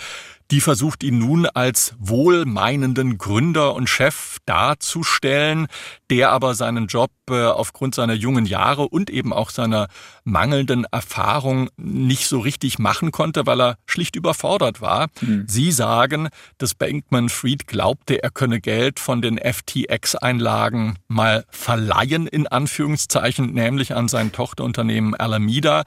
Die 0.52 0.62
versucht 0.62 1.04
ihn 1.04 1.18
nun 1.18 1.48
als 1.48 1.96
wohlmeinenden 1.98 3.18
Gründer 3.18 3.74
und 3.74 3.90
Chef 3.90 4.38
darzustellen, 4.46 5.68
der 6.12 6.30
aber 6.32 6.54
seinen 6.54 6.86
Job 6.86 7.12
äh, 7.30 7.46
aufgrund 7.46 7.96
seiner 7.96 8.14
jungen 8.14 8.46
Jahre 8.46 8.88
und 8.88 9.10
eben 9.10 9.34
auch 9.34 9.50
seiner 9.50 9.88
mangelnden 10.24 10.86
Erfahrung 10.92 11.70
nicht 11.78 12.28
so 12.28 12.40
richtig 12.40 12.78
machen 12.78 13.12
konnte, 13.12 13.48
weil 13.48 13.60
er 13.60 13.78
schlicht 13.88 14.16
überfordert 14.16 14.82
war. 14.82 15.08
Mhm. 15.22 15.46
Sie 15.48 15.72
sagen, 15.72 16.30
dass 16.60 16.76
Bankman 16.76 17.30
Fried 17.30 17.66
glaubte, 17.66 18.22
er 18.22 18.30
könne 18.30 18.62
Geld 18.62 19.00
von 19.00 19.24
den 19.24 19.40
FTX-Einlagen 19.40 21.00
mal 21.08 21.46
verleihen, 21.50 22.28
in 22.28 22.46
Anführungszeichen, 22.46 23.54
nämlich 23.54 23.96
an 23.96 24.08
sein 24.08 24.32
Tochterunternehmen 24.32 25.16
Alameda. 25.16 25.84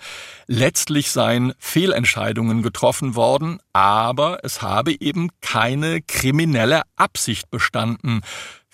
Letztlich 0.49 1.13
seien 1.13 1.53
Fehlentscheidungen 1.59 2.63
getroffen 2.63 3.15
worden, 3.15 3.61
aber 3.73 4.41
es 4.49 4.63
habe 4.63 4.99
eben 4.99 5.29
keine 5.43 6.01
kriminelle 6.01 6.83
Absicht 6.97 7.51
bestanden. 7.51 8.23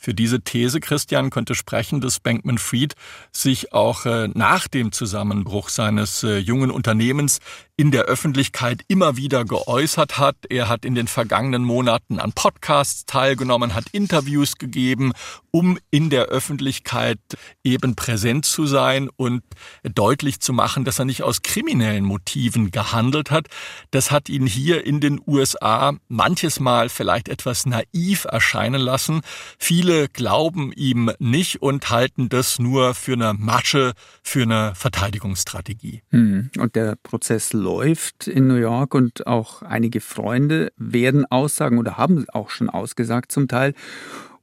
Für 0.05 0.13
diese 0.13 0.43
These, 0.43 0.81
Christian, 0.81 1.31
könnte 1.31 1.55
sprechen, 1.55 2.03
dass 2.03 2.21
Bankman 2.21 2.59
Fried 2.59 2.95
sich 3.33 3.73
auch 3.73 4.05
äh, 4.05 4.29
nach 4.35 4.69
dem 4.69 4.93
Zusammenbruch 4.93 5.71
seines 5.71 6.23
äh, 6.23 6.37
jungen 6.37 6.71
Unternehmens 6.71 7.39
in 7.77 7.91
der 7.91 8.03
Öffentlichkeit 8.03 8.83
immer 8.87 9.17
wieder 9.17 9.45
geäußert 9.45 10.19
hat. 10.19 10.37
Er 10.49 10.69
hat 10.69 10.85
in 10.85 10.95
den 10.95 11.09
vergangenen 11.09 11.65
Monaten 11.65 12.21
an 12.21 12.33
Podcasts 12.33 13.07
teilgenommen, 13.07 13.75
hat 13.75 13.87
Interviews 13.93 14.59
gegeben, 14.59 15.13
um 15.51 15.79
in 15.91 16.11
der 16.11 16.27
Öffentlichkeit 16.27 17.19
eben 17.65 17.97
präsent 17.97 18.45
zu 18.45 18.67
sein 18.67 19.09
und 19.17 19.43
deutlich 19.83 20.41
zu 20.41 20.53
machen, 20.53 20.85
dass 20.85 20.99
er 20.99 21.05
nicht 21.05 21.23
aus 21.23 21.43
kriminellen 21.43 22.05
Motiven 22.05 22.71
gehandelt 22.71 23.31
hat. 23.31 23.49
Das 23.91 24.11
hat 24.11 24.29
ihn 24.29 24.47
hier 24.47 24.85
in 24.87 25.01
den 25.01 25.21
USA 25.27 25.95
manches 26.09 26.61
Mal 26.61 26.89
vielleicht 26.89 27.29
etwas 27.29 27.67
naiv 27.67 28.27
erscheinen 28.27 28.83
lassen. 28.83 29.23
Viele 29.59 29.94
glauben 30.13 30.73
ihm 30.73 31.11
nicht 31.19 31.63
und 31.63 31.91
halten 31.91 32.29
das 32.29 32.59
nur 32.59 32.95
für 32.95 33.15
eine 33.15 33.35
Masche, 33.35 33.93
für 34.23 34.43
eine 34.43 34.73
Verteidigungsstrategie. 34.75 36.03
Hm. 36.11 36.51
Und 36.59 36.77
der 36.77 36.97
Prozess 37.03 37.53
läuft 37.53 38.27
in 38.27 38.47
New 38.47 38.57
York 38.57 38.95
und 38.95 39.27
auch 39.27 39.63
einige 39.63 40.01
Freunde 40.01 40.73
werden 40.77 41.25
aussagen 41.31 41.79
oder 41.79 41.97
haben 41.97 42.27
auch 42.33 42.51
schon 42.51 42.69
ausgesagt 42.69 43.33
zum 43.33 43.49
Teil. 43.49 43.75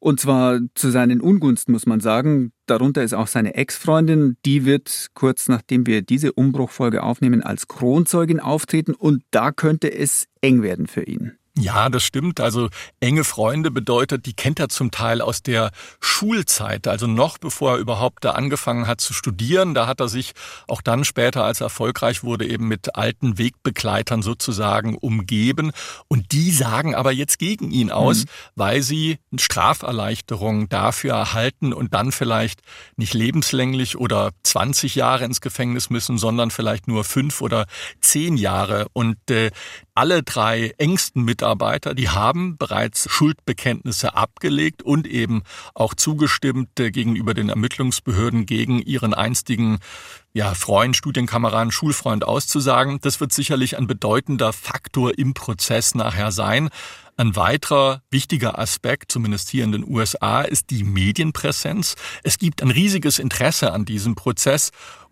Und 0.04 0.20
zwar 0.20 0.60
zu 0.74 0.90
seinen 0.90 1.22
Ungunsten, 1.22 1.72
muss 1.72 1.86
man 1.86 2.00
sagen. 2.00 2.54
Darunter 2.66 3.04
ist 3.04 3.14
auch 3.14 3.28
seine 3.28 3.54
Ex-Freundin. 3.54 4.36
Die 4.46 4.66
wird 4.66 5.10
kurz 5.14 5.48
nachdem 5.48 5.86
wir 5.86 6.02
diese 6.02 6.34
Umbruchfolge 6.34 7.04
aufnehmen 7.04 7.44
als 7.44 7.68
Kronzeugin 7.68 8.40
auftreten 8.40 8.96
und 8.96 9.24
da 9.30 9.52
könnte 9.52 9.94
es 9.94 10.26
eng 10.42 10.64
werden 10.64 10.88
für 10.88 11.04
ihn. 11.04 11.34
Ja, 11.58 11.90
das 11.90 12.04
stimmt. 12.04 12.40
Also 12.40 12.70
enge 13.02 13.26
Freunde 13.26 13.72
bedeutet, 13.72 14.26
die 14.26 14.34
kennt 14.34 14.58
er 14.60 14.70
zum 14.70 14.90
Teil 14.90 15.20
aus 15.20 15.44
der 15.44 15.72
Schulzeit, 16.00 16.88
also 16.88 17.08
noch 17.08 17.38
bevor 17.38 17.74
er 17.74 17.78
überhaupt 17.78 18.24
da 18.24 18.32
angefangen 18.32 18.88
hat 18.88 19.02
zu 19.02 19.14
studieren. 19.14 19.74
Da 19.74 19.86
hat 19.86 20.00
er 20.00 20.08
sich 20.08 20.32
auch 20.70 20.82
dann 20.82 21.04
später, 21.04 21.44
als 21.44 21.60
er 21.60 21.66
erfolgreich 21.66 22.24
wurde, 22.24 22.48
eben 22.48 22.70
mit 22.70 22.96
alten 22.96 23.38
Wegbegleitern 23.38 24.22
sozusagen 24.22 24.98
umgeben. 24.98 25.74
Und 26.08 26.32
die 26.32 26.52
sagen 26.52 26.96
aber 26.96 27.12
jetzt 27.12 27.38
gegen 27.38 27.72
ihn 27.72 27.92
aus, 27.92 28.24
mhm. 28.24 28.30
weil 28.56 28.82
sie 28.82 29.18
eine 29.32 29.40
Straferleichterung 29.40 30.70
dafür 30.70 31.16
erhalten 31.16 31.74
und 31.74 31.94
dann 31.94 32.14
vielleicht 32.14 32.62
nicht 32.96 33.14
lebenslänglich 33.14 33.98
oder 33.98 34.32
20 34.44 34.96
Jahre 34.96 35.26
ins 35.26 35.42
Gefängnis 35.42 35.90
müssen, 35.90 36.18
sondern 36.18 36.50
vielleicht 36.50 36.88
nur 36.88 37.04
fünf 37.04 37.42
oder 37.42 37.66
zehn 38.00 38.38
Jahre. 38.38 38.88
Und 38.94 39.18
äh, 39.30 39.52
alle 39.94 40.24
drei 40.24 40.74
engsten 40.78 41.24
Mitarbeiter, 41.41 41.95
die 41.95 42.08
haben 42.08 42.56
bereits 42.58 43.10
Schuldbekenntnisse 43.10 44.13
abgelegt 44.13 44.84
und 44.84 45.08
eben 45.08 45.41
auch 45.73 45.95
zugestimmt 45.95 46.80
äh, 46.80 46.91
gegenüber 46.91 47.34
den 47.34 47.49
Ermittlungsbehörden 47.49 48.45
gegen 48.45 48.80
ihren 48.80 49.15
einstigen 49.15 49.80
ja, 50.34 50.54
Freund, 50.54 50.95
Studienkameraden, 50.95 51.71
Schulfreund 51.71 52.23
auszusagen. 52.23 52.99
Das 53.01 53.19
wird 53.19 53.34
sicherlich 53.34 53.75
ein 53.75 53.88
bedeutender 53.88 54.54
Faktor 54.54 55.17
im 55.17 55.34
Prozess 55.34 55.95
nachher 55.95 56.32
sein. 56.32 56.69
Ein 57.17 57.36
weiterer 57.36 58.04
wichtiger 58.12 58.60
Aspekt, 58.60 59.12
zumindest 59.12 59.49
hier 59.49 59.63
in 59.63 59.71
den 59.71 59.84
USA, 59.84 60.41
ist 60.41 60.69
die 60.69 60.84
Medienpräsenz. 60.84 61.95
Es 62.23 62.38
gibt 62.38 62.62
ein 62.62 62.69
riesiges 62.69 63.17
Interesse 63.17 63.73
an 63.73 63.84
diesem 63.86 64.13
Prozess 64.13 64.69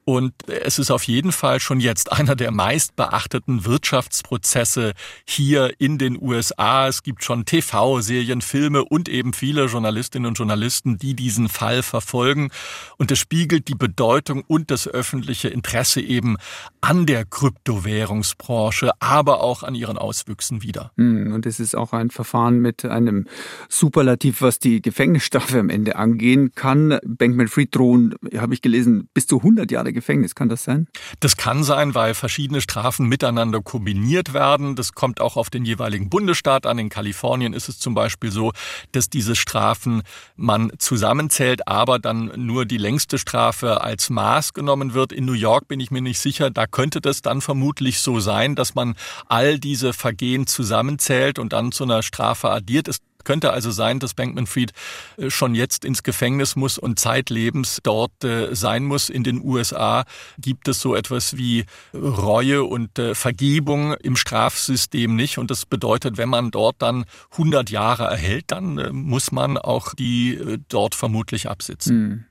und 0.09 0.33
es 0.47 0.79
ist 0.79 0.89
auf 0.89 1.03
jeden 1.03 1.31
Fall 1.31 1.59
schon 1.59 1.79
jetzt 1.79 2.11
einer 2.11 2.35
der 2.35 2.49
meist 2.49 2.95
beachteten 2.95 3.65
Wirtschaftsprozesse 3.65 4.93
hier 5.23 5.71
in 5.77 5.99
den 5.99 6.19
USA. 6.19 6.87
Es 6.87 7.03
gibt 7.03 7.23
schon 7.23 7.45
TV-Serien, 7.45 8.41
Filme 8.41 8.83
und 8.83 9.07
eben 9.07 9.33
viele 9.33 9.65
Journalistinnen 9.65 10.25
und 10.29 10.35
Journalisten, 10.35 10.97
die 10.97 11.13
diesen 11.13 11.47
Fall 11.47 11.83
verfolgen. 11.83 12.49
Und 12.97 13.11
es 13.11 13.19
spiegelt 13.19 13.67
die 13.67 13.75
Bedeutung 13.75 14.43
und 14.47 14.71
das 14.71 14.87
öffentliche 14.87 15.49
Interesse 15.49 16.01
eben 16.01 16.37
an 16.81 17.05
der 17.05 17.23
Kryptowährungsbranche, 17.25 18.89
aber 18.99 19.43
auch 19.43 19.61
an 19.61 19.75
ihren 19.75 19.99
Auswüchsen 19.99 20.63
wieder. 20.63 20.91
Hm, 20.97 21.33
und 21.33 21.45
es 21.45 21.59
ist 21.59 21.75
auch 21.75 21.93
ein 21.93 22.09
Verfahren 22.09 22.61
mit 22.61 22.83
einem 22.83 23.27
Superlativ, 23.67 24.41
was 24.41 24.57
die 24.57 24.81
Gefängnisstrafe 24.81 25.59
am 25.59 25.69
Ende 25.69 25.97
angehen 25.97 26.53
kann. 26.55 26.97
Bankman 27.05 27.47
Fried 27.47 27.75
drohen, 27.75 28.15
habe 28.35 28.55
ich 28.55 28.63
gelesen, 28.63 29.07
bis 29.13 29.27
zu 29.27 29.37
100 29.37 29.69
Jahre 29.69 29.98
Gefängnis. 29.99 30.35
Kann 30.35 30.49
das 30.49 30.63
sein? 30.63 30.87
Das 31.19 31.37
kann 31.37 31.63
sein, 31.63 31.95
weil 31.95 32.13
verschiedene 32.13 32.61
Strafen 32.61 33.07
miteinander 33.07 33.61
kombiniert 33.61 34.33
werden. 34.33 34.75
Das 34.75 34.93
kommt 34.93 35.21
auch 35.21 35.37
auf 35.37 35.49
den 35.49 35.65
jeweiligen 35.65 36.09
Bundesstaat 36.09 36.65
an. 36.65 36.79
In 36.79 36.89
Kalifornien 36.89 37.53
ist 37.53 37.69
es 37.69 37.79
zum 37.79 37.93
Beispiel 37.93 38.31
so, 38.31 38.51
dass 38.91 39.09
diese 39.09 39.35
Strafen 39.35 40.03
man 40.35 40.71
zusammenzählt, 40.77 41.67
aber 41.67 41.99
dann 41.99 42.31
nur 42.35 42.65
die 42.65 42.77
längste 42.77 43.17
Strafe 43.17 43.81
als 43.81 44.09
Maß 44.09 44.53
genommen 44.53 44.93
wird. 44.93 45.11
In 45.11 45.25
New 45.25 45.33
York 45.33 45.67
bin 45.67 45.79
ich 45.79 45.91
mir 45.91 46.01
nicht 46.01 46.19
sicher. 46.19 46.49
Da 46.49 46.65
könnte 46.65 47.01
das 47.01 47.21
dann 47.21 47.41
vermutlich 47.41 47.99
so 47.99 48.19
sein, 48.19 48.55
dass 48.55 48.75
man 48.75 48.95
all 49.27 49.59
diese 49.59 49.93
Vergehen 49.93 50.47
zusammenzählt 50.47 51.39
und 51.39 51.53
dann 51.53 51.71
zu 51.71 51.83
einer 51.83 52.03
Strafe 52.03 52.49
addiert. 52.49 52.87
Es 52.87 52.99
könnte 53.23 53.51
also 53.51 53.71
sein, 53.71 53.99
dass 53.99 54.13
Bankman 54.13 54.47
Fried 54.47 54.71
äh, 55.17 55.29
schon 55.29 55.55
jetzt 55.55 55.85
ins 55.85 56.03
Gefängnis 56.03 56.55
muss 56.55 56.77
und 56.77 56.99
zeitlebens 56.99 57.79
dort 57.83 58.23
äh, 58.23 58.55
sein 58.55 58.85
muss. 58.85 59.09
In 59.09 59.23
den 59.23 59.41
USA 59.43 60.05
gibt 60.37 60.67
es 60.67 60.81
so 60.81 60.95
etwas 60.95 61.37
wie 61.37 61.65
Reue 61.93 62.63
und 62.63 62.97
äh, 62.99 63.15
Vergebung 63.15 63.93
im 63.93 64.15
Strafsystem 64.15 65.15
nicht. 65.15 65.37
Und 65.37 65.51
das 65.51 65.65
bedeutet, 65.65 66.17
wenn 66.17 66.29
man 66.29 66.51
dort 66.51 66.81
dann 66.81 67.05
100 67.31 67.69
Jahre 67.69 68.05
erhält, 68.05 68.45
dann 68.47 68.89
muss 68.93 69.31
man 69.31 69.57
auch 69.57 69.93
die 69.93 70.59
dort 70.69 70.95
vermutlich 70.95 71.49
absitzen. 71.49 71.95
Hm. 71.95 72.25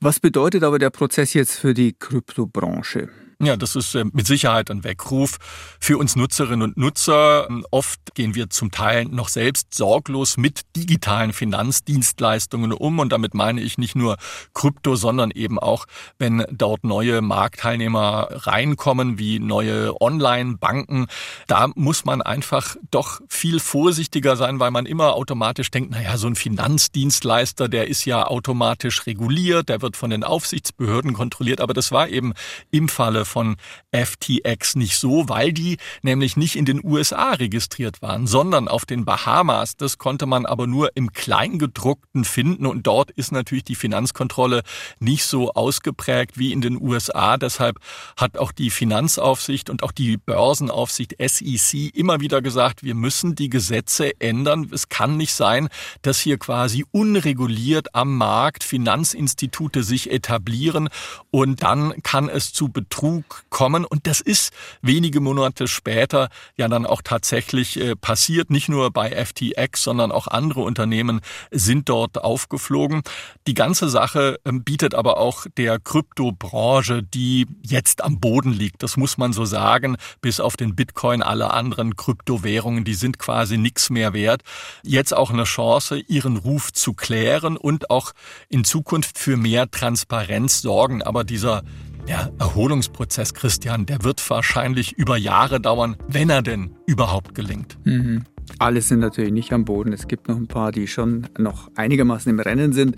Was 0.00 0.18
bedeutet 0.18 0.64
aber 0.64 0.80
der 0.80 0.90
Prozess 0.90 1.32
jetzt 1.32 1.58
für 1.58 1.74
die 1.74 1.92
Kryptobranche? 1.92 3.08
Ja, 3.44 3.56
das 3.56 3.74
ist 3.74 3.96
äh, 3.96 4.04
mit 4.04 4.28
Sicherheit 4.28 4.70
ein 4.70 4.84
Weckruf 4.84 5.38
für 5.80 5.98
uns 5.98 6.14
Nutzerinnen 6.14 6.62
und 6.62 6.76
Nutzer. 6.76 7.48
Oft 7.72 8.14
gehen 8.14 8.36
wir 8.36 8.50
zum 8.50 8.70
Teil 8.70 9.06
noch 9.06 9.28
selbst 9.28 9.74
sorglos 9.74 10.36
mit 10.36 10.60
digitalen 10.76 11.32
Finanzdienstleistungen 11.32 12.72
um. 12.72 13.00
Und 13.00 13.10
damit 13.10 13.34
meine 13.34 13.60
ich 13.60 13.78
nicht 13.78 13.96
nur 13.96 14.16
Krypto, 14.54 14.94
sondern 14.94 15.32
eben 15.32 15.58
auch, 15.58 15.86
wenn 16.20 16.44
dort 16.52 16.84
neue 16.84 17.20
Marktteilnehmer 17.20 18.28
reinkommen, 18.30 19.18
wie 19.18 19.40
neue 19.40 20.00
Online-Banken. 20.00 21.08
Da 21.48 21.66
muss 21.74 22.04
man 22.04 22.22
einfach 22.22 22.76
doch 22.92 23.22
viel 23.28 23.58
vorsichtiger 23.58 24.36
sein, 24.36 24.60
weil 24.60 24.70
man 24.70 24.86
immer 24.86 25.14
automatisch 25.14 25.72
denkt, 25.72 25.90
naja, 25.90 26.16
so 26.16 26.28
ein 26.28 26.36
Finanzdienstleister, 26.36 27.68
der 27.68 27.88
ist 27.88 28.04
ja 28.04 28.24
automatisch 28.24 29.04
reguliert, 29.06 29.68
der 29.68 29.82
wird 29.82 29.96
von 29.96 30.10
den 30.10 30.22
Aufsichtsbehörden 30.22 31.12
kontrolliert. 31.12 31.60
Aber 31.60 31.74
das 31.74 31.90
war 31.90 32.08
eben 32.08 32.34
im 32.70 32.88
Falle 32.88 33.24
von 33.32 33.56
FTX 33.92 34.76
nicht 34.76 34.96
so, 34.98 35.28
weil 35.28 35.52
die 35.52 35.78
nämlich 36.02 36.36
nicht 36.36 36.54
in 36.54 36.66
den 36.66 36.84
USA 36.84 37.32
registriert 37.32 38.02
waren, 38.02 38.26
sondern 38.26 38.68
auf 38.68 38.84
den 38.84 39.04
Bahamas. 39.04 39.76
Das 39.76 39.98
konnte 39.98 40.26
man 40.26 40.46
aber 40.46 40.66
nur 40.66 40.90
im 40.94 41.12
Kleingedruckten 41.12 42.24
finden 42.24 42.66
und 42.66 42.86
dort 42.86 43.10
ist 43.10 43.32
natürlich 43.32 43.64
die 43.64 43.74
Finanzkontrolle 43.74 44.62
nicht 45.00 45.24
so 45.24 45.52
ausgeprägt 45.52 46.38
wie 46.38 46.52
in 46.52 46.60
den 46.60 46.80
USA. 46.80 47.36
Deshalb 47.38 47.78
hat 48.16 48.36
auch 48.36 48.52
die 48.52 48.70
Finanzaufsicht 48.70 49.70
und 49.70 49.82
auch 49.82 49.92
die 49.92 50.18
Börsenaufsicht 50.18 51.16
SEC 51.18 51.94
immer 51.94 52.20
wieder 52.20 52.42
gesagt, 52.42 52.82
wir 52.82 52.94
müssen 52.94 53.34
die 53.34 53.48
Gesetze 53.48 54.20
ändern. 54.20 54.68
Es 54.72 54.88
kann 54.88 55.16
nicht 55.16 55.32
sein, 55.32 55.68
dass 56.02 56.20
hier 56.20 56.38
quasi 56.38 56.84
unreguliert 56.92 57.94
am 57.94 58.16
Markt 58.16 58.64
Finanzinstitute 58.64 59.82
sich 59.82 60.10
etablieren 60.10 60.88
und 61.30 61.62
dann 61.62 62.02
kann 62.02 62.28
es 62.28 62.52
zu 62.52 62.68
Betrug 62.68 63.21
Zug 63.22 63.44
kommen. 63.50 63.84
Und 63.84 64.06
das 64.06 64.20
ist 64.20 64.52
wenige 64.80 65.20
Monate 65.20 65.68
später 65.68 66.28
ja 66.56 66.68
dann 66.68 66.86
auch 66.86 67.02
tatsächlich 67.02 67.78
äh, 67.80 67.96
passiert. 67.96 68.50
Nicht 68.50 68.68
nur 68.68 68.90
bei 68.90 69.10
FTX, 69.10 69.82
sondern 69.82 70.12
auch 70.12 70.26
andere 70.26 70.62
Unternehmen 70.62 71.20
sind 71.50 71.88
dort 71.88 72.22
aufgeflogen. 72.22 73.02
Die 73.46 73.54
ganze 73.54 73.88
Sache 73.88 74.38
ähm, 74.44 74.64
bietet 74.64 74.94
aber 74.94 75.18
auch 75.18 75.46
der 75.56 75.78
Kryptobranche, 75.78 77.02
die 77.02 77.46
jetzt 77.62 78.02
am 78.02 78.20
Boden 78.20 78.52
liegt. 78.52 78.82
Das 78.82 78.96
muss 78.96 79.18
man 79.18 79.32
so 79.32 79.44
sagen. 79.44 79.96
Bis 80.20 80.40
auf 80.40 80.56
den 80.56 80.74
Bitcoin, 80.74 81.22
alle 81.22 81.52
anderen 81.52 81.96
Kryptowährungen, 81.96 82.84
die 82.84 82.94
sind 82.94 83.18
quasi 83.18 83.58
nichts 83.58 83.90
mehr 83.90 84.12
wert. 84.12 84.42
Jetzt 84.82 85.14
auch 85.14 85.30
eine 85.30 85.44
Chance, 85.44 85.98
ihren 85.98 86.36
Ruf 86.36 86.72
zu 86.72 86.94
klären 86.94 87.56
und 87.56 87.90
auch 87.90 88.12
in 88.48 88.64
Zukunft 88.64 89.18
für 89.18 89.36
mehr 89.36 89.70
Transparenz 89.70 90.62
sorgen. 90.62 91.02
Aber 91.02 91.24
dieser 91.24 91.62
ja, 92.06 92.30
Erholungsprozess, 92.38 93.34
Christian, 93.34 93.86
der 93.86 94.02
wird 94.04 94.28
wahrscheinlich 94.28 94.92
über 94.92 95.16
Jahre 95.16 95.60
dauern, 95.60 95.96
wenn 96.08 96.30
er 96.30 96.42
denn 96.42 96.74
überhaupt 96.86 97.34
gelingt. 97.34 97.78
Mhm. 97.84 98.24
Alle 98.58 98.80
sind 98.80 99.00
natürlich 99.00 99.32
nicht 99.32 99.52
am 99.52 99.64
Boden. 99.64 99.92
Es 99.92 100.08
gibt 100.08 100.28
noch 100.28 100.36
ein 100.36 100.46
paar, 100.46 100.72
die 100.72 100.86
schon 100.86 101.26
noch 101.38 101.70
einigermaßen 101.74 102.30
im 102.30 102.40
Rennen 102.40 102.72
sind. 102.72 102.96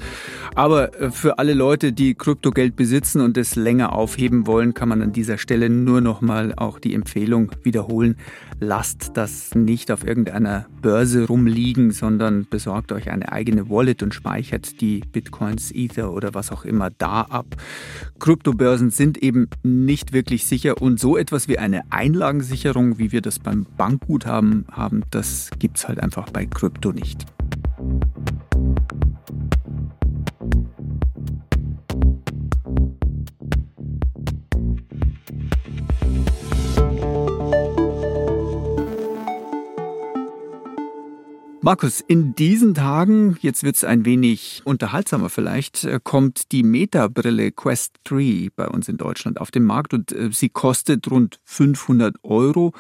Aber 0.55 1.01
äh, 1.01 1.11
für 1.11 1.39
alle 1.39 1.55
Leute, 1.55 1.93
die 1.93 2.15
Kryptogeld 2.15 2.77
besitzen 2.77 3.21
und 3.21 3.37
es 3.37 3.57
länger 3.57 3.93
aufheben 3.93 4.47
wollen, 4.47 4.75
kann 4.75 4.89
man 4.89 5.03
an 5.03 5.13
dieser 5.13 5.39
Stelle 5.39 5.71
nur 5.71 6.01
noch 6.01 6.21
mal 6.21 6.55
auch 6.57 6.79
die 6.79 6.95
Empfehlung 6.95 7.53
wiederholen. 7.63 8.17
Lasst 8.61 9.13
das 9.15 9.55
nicht 9.55 9.91
auf 9.91 10.07
irgendeiner 10.07 10.67
Börse 10.81 11.27
rumliegen, 11.27 11.91
sondern 11.91 12.47
besorgt 12.49 12.93
euch 12.93 13.11
eine 13.11 13.33
eigene 13.33 13.69
Wallet 13.69 14.03
und 14.03 14.15
speichert 14.15 14.81
die 14.81 15.01
Bitcoins, 15.13 15.71
Ether 15.73 16.13
oder 16.13 16.35
was 16.35 16.53
auch 16.53 16.65
immer 16.65 16.91
da 16.91 17.23
ab. 17.23 17.47
Kryptobörsen 18.19 18.91
sind 18.91 19.19
eben 19.19 19.49
nicht 19.63 20.13
wirklich 20.13 20.47
sicher 20.47 20.81
und 20.81 21.01
so 21.01 21.17
etwas 21.17 21.49
wie 21.49 21.59
eine 21.59 21.83
Einlagensicherung, 21.91 22.99
wie 22.99 23.13
wir 23.13 23.21
das 23.21 23.39
beim 23.39 23.67
Bankguthaben 23.77 24.67
haben, 24.71 25.03
das 25.11 25.44
gibt 25.59 25.79
es 25.79 25.89
halt 25.89 26.01
einfach 26.01 26.31
bei 26.31 26.47
Krypto 26.47 26.93
nicht. 26.93 27.27
Markus, 41.65 42.03
in 42.03 42.35
diesen 42.35 42.75
Tagen, 42.75 43.39
jetzt 43.41 43.63
wird 43.63 43.77
es 43.77 43.85
ein 43.85 44.05
wenig 44.05 44.61
unterhaltsamer 44.67 45.31
vielleicht, 45.31 45.85
äh, 45.85 45.99
kommt 46.05 46.53
die 46.53 46.63
Meta-Brille 46.63 47.53
Quest 47.53 48.01
3 48.05 48.51
bei 48.55 48.69
uns 48.69 48.87
in 48.87 48.99
Deutschland 48.99 49.41
auf 49.41 49.51
den 49.51 49.65
Markt 49.65 49.95
und 49.95 50.13
äh, 50.13 50.29
sie 50.31 50.51
kostet 50.51 51.11
rund 51.11 51.41
500 51.45 52.17
Euro 52.23 52.75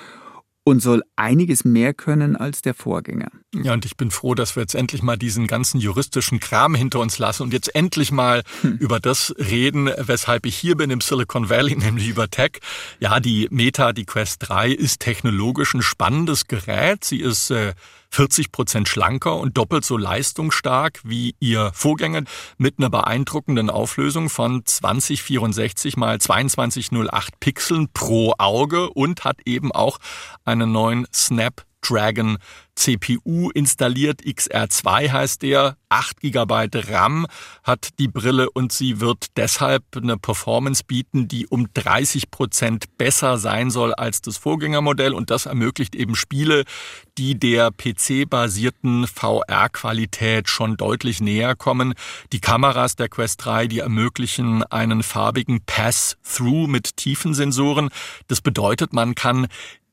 und 0.64 0.80
soll 0.80 1.02
einiges 1.14 1.64
mehr 1.64 1.92
können 1.92 2.36
als 2.36 2.62
der 2.62 2.72
Vorgänger. 2.72 3.28
Ja, 3.54 3.74
und 3.74 3.84
ich 3.84 3.96
bin 3.96 4.10
froh, 4.10 4.34
dass 4.34 4.56
wir 4.56 4.62
jetzt 4.62 4.74
endlich 4.74 5.02
mal 5.02 5.18
diesen 5.18 5.46
ganzen 5.46 5.78
juristischen 5.78 6.40
Kram 6.40 6.74
hinter 6.74 7.00
uns 7.00 7.18
lassen 7.18 7.42
und 7.42 7.52
jetzt 7.52 7.74
endlich 7.74 8.10
mal 8.10 8.42
hm. 8.62 8.78
über 8.78 8.98
das 8.98 9.34
reden, 9.38 9.90
weshalb 9.98 10.46
ich 10.46 10.56
hier 10.56 10.76
bin 10.76 10.90
im 10.90 11.02
Silicon 11.02 11.50
Valley, 11.50 11.76
nämlich 11.78 12.08
über 12.08 12.30
Tech. 12.30 12.60
Ja, 12.98 13.20
die 13.20 13.46
Meta, 13.50 13.92
die 13.92 14.06
Quest 14.06 14.48
3 14.48 14.70
ist 14.70 15.00
technologisch 15.00 15.74
ein 15.74 15.82
spannendes 15.82 16.46
Gerät. 16.46 17.04
Sie 17.04 17.20
ist 17.20 17.50
äh, 17.50 17.74
40 18.14 18.52
Prozent 18.52 18.88
schlanker 18.88 19.36
und 19.36 19.58
doppelt 19.58 19.84
so 19.84 19.96
leistungsstark 19.96 21.00
wie 21.02 21.34
ihr 21.40 21.72
Vorgänger 21.74 22.22
mit 22.58 22.78
einer 22.78 22.88
beeindruckenden 22.88 23.70
Auflösung 23.70 24.30
von 24.30 24.64
2064 24.64 25.96
mal 25.96 26.20
2208 26.20 27.40
Pixeln 27.40 27.88
pro 27.92 28.34
Auge 28.38 28.90
und 28.90 29.24
hat 29.24 29.38
eben 29.46 29.72
auch 29.72 29.98
einen 30.44 30.70
neuen 30.70 31.06
Snapdragon 31.84 32.38
CPU 32.76 33.50
installiert. 33.50 34.22
XR2 34.22 35.12
heißt 35.12 35.42
der. 35.42 35.76
8 35.90 36.22
GB 36.22 36.70
RAM 36.90 37.24
hat 37.62 37.90
die 38.00 38.08
Brille 38.08 38.50
und 38.50 38.72
sie 38.72 38.98
wird 38.98 39.26
deshalb 39.36 39.84
eine 39.94 40.18
Performance 40.18 40.82
bieten, 40.84 41.28
die 41.28 41.46
um 41.46 41.68
30 41.72 42.32
Prozent 42.32 42.86
besser 42.98 43.38
sein 43.38 43.70
soll 43.70 43.94
als 43.94 44.20
das 44.20 44.36
Vorgängermodell. 44.36 45.14
Und 45.14 45.30
das 45.30 45.46
ermöglicht 45.46 45.94
eben 45.94 46.16
Spiele, 46.16 46.64
die 47.16 47.38
der 47.38 47.70
PC-basierten 47.70 49.06
VR-Qualität 49.06 50.48
schon 50.48 50.76
deutlich 50.76 51.20
näher 51.20 51.54
kommen. 51.54 51.94
Die 52.32 52.40
Kameras 52.40 52.96
der 52.96 53.08
Quest 53.08 53.44
3, 53.44 53.68
die 53.68 53.78
ermöglichen 53.78 54.64
einen 54.64 55.04
farbigen 55.04 55.60
Pass-Through 55.64 56.66
mit 56.66 56.96
Tiefensensoren. 56.96 57.90
Das 58.26 58.40
bedeutet, 58.40 58.92
man 58.92 59.14
kann 59.14 59.46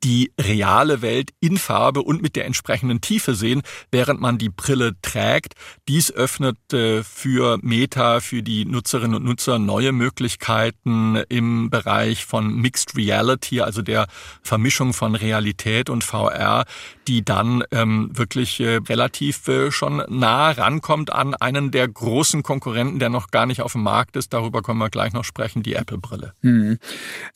die 0.04 0.32
reale 0.40 1.02
Welt 1.02 1.32
in 1.40 1.58
Farbe 1.58 2.02
und 2.02 2.22
mit 2.22 2.36
der 2.36 2.46
entsprechenden 2.46 3.02
Tiefe 3.02 3.36
sehen, 3.36 3.62
während 3.92 4.20
man 4.20 4.38
die 4.38 4.50
Brille 4.50 4.94
trägt. 5.02 5.54
Dies 5.88 6.12
öffnet 6.12 6.58
äh, 6.74 7.04
für 7.04 7.60
Meta, 7.62 8.20
für 8.20 8.42
die 8.42 8.66
Nutzerinnen 8.66 9.16
und 9.16 9.26
Nutzer 9.26 9.60
neue 9.60 9.92
Möglichkeiten 9.92 11.18
im 11.30 11.70
Bereich 11.70 12.26
von 12.26 12.56
Mixed 12.56 12.96
Reality, 12.96 13.62
also 13.62 13.82
der 13.82 14.08
Vermischung 14.42 14.94
von 14.94 15.16
Realität 15.16 15.90
und 15.90 16.04
VR, 16.04 16.66
die 17.12 17.26
dann 17.26 17.62
ähm, 17.71 18.10
wirklich 18.13 18.62
äh, 18.62 18.78
relativ 18.88 19.45
äh, 19.50 19.69
schon 19.69 20.02
nah 20.08 20.52
rankommt 20.52 21.12
an 21.12 21.36
einen 21.36 21.69
der 21.69 21.86
großen 21.86 22.41
Konkurrenten, 22.41 23.00
der 23.00 23.10
noch 23.10 23.32
gar 23.32 23.45
nicht 23.45 23.62
auf 23.62 23.74
dem 23.74 23.84
Markt 23.84 24.15
ist. 24.15 24.32
Darüber 24.32 24.62
können 24.62 24.80
wir 24.80 24.89
gleich 24.89 25.12
noch 25.12 25.26
sprechen, 25.26 25.62
die 25.62 25.74
Apple-Brille. 25.74 26.32
Hm. 26.39 26.78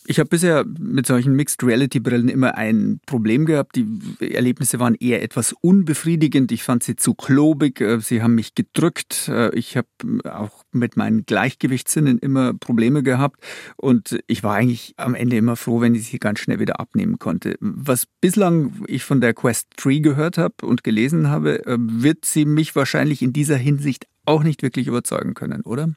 Ich 0.05 0.19
habe 0.19 0.29
bisher 0.29 0.63
mit 0.65 1.07
solchen 1.07 1.33
Mixed 1.33 1.61
Reality-Brillen 1.61 2.29
immer 2.29 2.55
ein 2.55 3.01
Problem 3.05 3.45
gehabt. 3.45 3.75
Die 3.75 3.85
Erlebnisse 4.21 4.79
waren 4.79 4.95
eher 4.95 5.21
etwas 5.21 5.53
unbefriedigend. 5.59 6.53
Ich 6.53 6.63
fand 6.63 6.81
sie 6.81 6.95
zu 6.95 7.13
klobig. 7.13 7.81
Äh, 7.81 7.99
sie 7.99 8.21
haben 8.21 8.35
mich 8.35 8.55
gedrückt. 8.55 9.27
Äh, 9.27 9.53
ich 9.55 9.75
habe 9.75 9.89
auch 10.23 10.63
mit 10.71 10.95
meinen 10.95 11.25
Gleichgewichtssinnen 11.25 12.17
immer 12.19 12.53
Probleme 12.53 13.03
gehabt. 13.03 13.41
Und 13.75 14.19
ich 14.27 14.41
war 14.41 14.55
eigentlich 14.55 14.93
am 14.95 15.15
Ende 15.15 15.35
immer 15.35 15.57
froh, 15.57 15.81
wenn 15.81 15.95
ich 15.95 16.07
sie 16.07 16.19
ganz 16.19 16.39
schnell 16.39 16.59
wieder 16.59 16.79
abnehmen 16.79 17.19
konnte. 17.19 17.57
Was 17.59 18.05
bislang 18.21 18.85
ich 18.87 19.03
von 19.03 19.19
der 19.19 19.33
Quest 19.33 19.64
3 19.77 19.99
gehört 19.99 20.37
habe 20.37 20.55
und 20.63 20.83
gelesen 20.83 21.29
habe, 21.29 21.65
äh, 21.65 21.77
wird 21.79 22.25
sie 22.25 22.45
mich 22.45 22.75
wahrscheinlich 22.75 23.21
in 23.21 23.33
dieser 23.33 23.57
Hinsicht 23.57 24.07
auch 24.25 24.43
nicht 24.43 24.63
wirklich 24.63 24.87
überzeugen 24.87 25.33
können, 25.33 25.61
oder? 25.61 25.89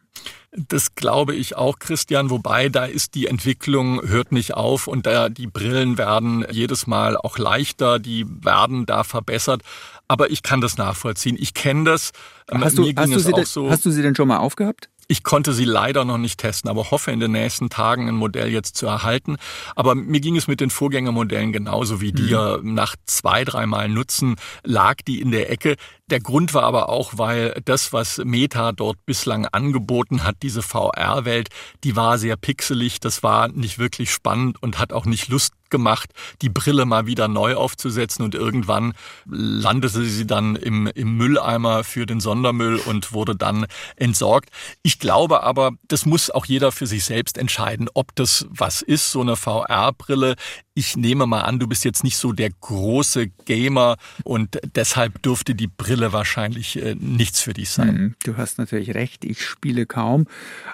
Das 0.52 0.94
glaube 0.94 1.34
ich 1.34 1.56
auch, 1.56 1.78
Christian. 1.78 2.30
Wobei 2.30 2.68
da 2.68 2.84
ist 2.84 3.14
die 3.14 3.26
Entwicklung 3.26 4.06
hört 4.06 4.32
nicht 4.32 4.54
auf 4.54 4.86
und 4.86 5.06
da 5.06 5.28
die 5.28 5.46
Brillen 5.46 5.98
werden 5.98 6.44
jedes 6.50 6.86
Mal 6.86 7.16
auch 7.16 7.38
leichter, 7.38 7.98
die 7.98 8.26
werden 8.26 8.86
da 8.86 9.04
verbessert. 9.04 9.62
Aber 10.08 10.30
ich 10.30 10.42
kann 10.42 10.60
das 10.60 10.78
nachvollziehen. 10.78 11.36
Ich 11.38 11.54
kenne 11.54 11.84
das. 11.84 12.12
Hast 12.50 12.78
du, 12.78 12.90
hast, 12.96 13.12
du 13.12 13.18
sie 13.18 13.32
denn, 13.32 13.44
so. 13.44 13.70
hast 13.70 13.84
du 13.84 13.90
sie 13.90 14.02
denn 14.02 14.14
schon 14.14 14.28
mal 14.28 14.38
aufgehabt? 14.38 14.88
Ich 15.10 15.22
konnte 15.22 15.54
sie 15.54 15.64
leider 15.64 16.04
noch 16.04 16.18
nicht 16.18 16.38
testen, 16.38 16.68
aber 16.68 16.90
hoffe 16.90 17.10
in 17.10 17.18
den 17.18 17.32
nächsten 17.32 17.70
Tagen 17.70 18.08
ein 18.08 18.14
Modell 18.14 18.48
jetzt 18.48 18.76
zu 18.76 18.86
erhalten. 18.86 19.38
Aber 19.74 19.94
mir 19.94 20.20
ging 20.20 20.36
es 20.36 20.48
mit 20.48 20.60
den 20.60 20.68
Vorgängermodellen 20.68 21.50
genauso 21.50 22.02
wie 22.02 22.12
dir. 22.12 22.60
Mhm. 22.62 22.74
Nach 22.74 22.94
zwei, 23.06 23.44
dreimal 23.44 23.88
Nutzen 23.88 24.36
lag 24.64 24.96
die 24.96 25.22
in 25.22 25.30
der 25.30 25.50
Ecke. 25.50 25.76
Der 26.10 26.20
Grund 26.20 26.54
war 26.54 26.62
aber 26.62 26.88
auch, 26.88 27.12
weil 27.16 27.60
das, 27.64 27.92
was 27.92 28.18
Meta 28.24 28.72
dort 28.72 29.04
bislang 29.04 29.44
angeboten 29.46 30.24
hat, 30.24 30.36
diese 30.42 30.62
VR-Welt, 30.62 31.50
die 31.84 31.96
war 31.96 32.18
sehr 32.18 32.36
pixelig, 32.36 33.00
das 33.00 33.22
war 33.22 33.48
nicht 33.48 33.78
wirklich 33.78 34.10
spannend 34.10 34.62
und 34.62 34.78
hat 34.78 34.92
auch 34.94 35.04
nicht 35.04 35.28
Lust 35.28 35.52
gemacht, 35.70 36.12
die 36.42 36.48
Brille 36.48 36.84
mal 36.84 37.06
wieder 37.06 37.28
neu 37.28 37.54
aufzusetzen 37.54 38.24
und 38.24 38.34
irgendwann 38.34 38.94
landete 39.26 40.04
sie 40.04 40.26
dann 40.26 40.56
im, 40.56 40.86
im 40.86 41.16
Mülleimer 41.16 41.84
für 41.84 42.06
den 42.06 42.20
Sondermüll 42.20 42.76
und 42.76 43.12
wurde 43.12 43.36
dann 43.36 43.66
entsorgt. 43.96 44.50
Ich 44.82 44.98
glaube 44.98 45.42
aber, 45.42 45.72
das 45.88 46.06
muss 46.06 46.30
auch 46.30 46.46
jeder 46.46 46.72
für 46.72 46.86
sich 46.86 47.04
selbst 47.04 47.38
entscheiden, 47.38 47.88
ob 47.94 48.14
das 48.14 48.46
was 48.50 48.82
ist, 48.82 49.10
so 49.10 49.20
eine 49.20 49.36
VR-Brille. 49.36 50.36
Ich 50.74 50.96
nehme 50.96 51.26
mal 51.26 51.42
an, 51.42 51.58
du 51.58 51.66
bist 51.66 51.84
jetzt 51.84 52.04
nicht 52.04 52.16
so 52.16 52.32
der 52.32 52.50
große 52.50 53.28
Gamer 53.44 53.96
und 54.24 54.58
deshalb 54.76 55.22
dürfte 55.22 55.54
die 55.54 55.66
Brille 55.66 55.97
wahrscheinlich 56.12 56.80
äh, 56.82 56.94
nichts 56.98 57.40
für 57.40 57.52
dich 57.52 57.70
sein. 57.70 57.94
Mhm, 57.94 58.14
du 58.24 58.36
hast 58.36 58.58
natürlich 58.58 58.94
recht, 58.94 59.24
ich 59.24 59.44
spiele 59.44 59.86
kaum. 59.86 60.26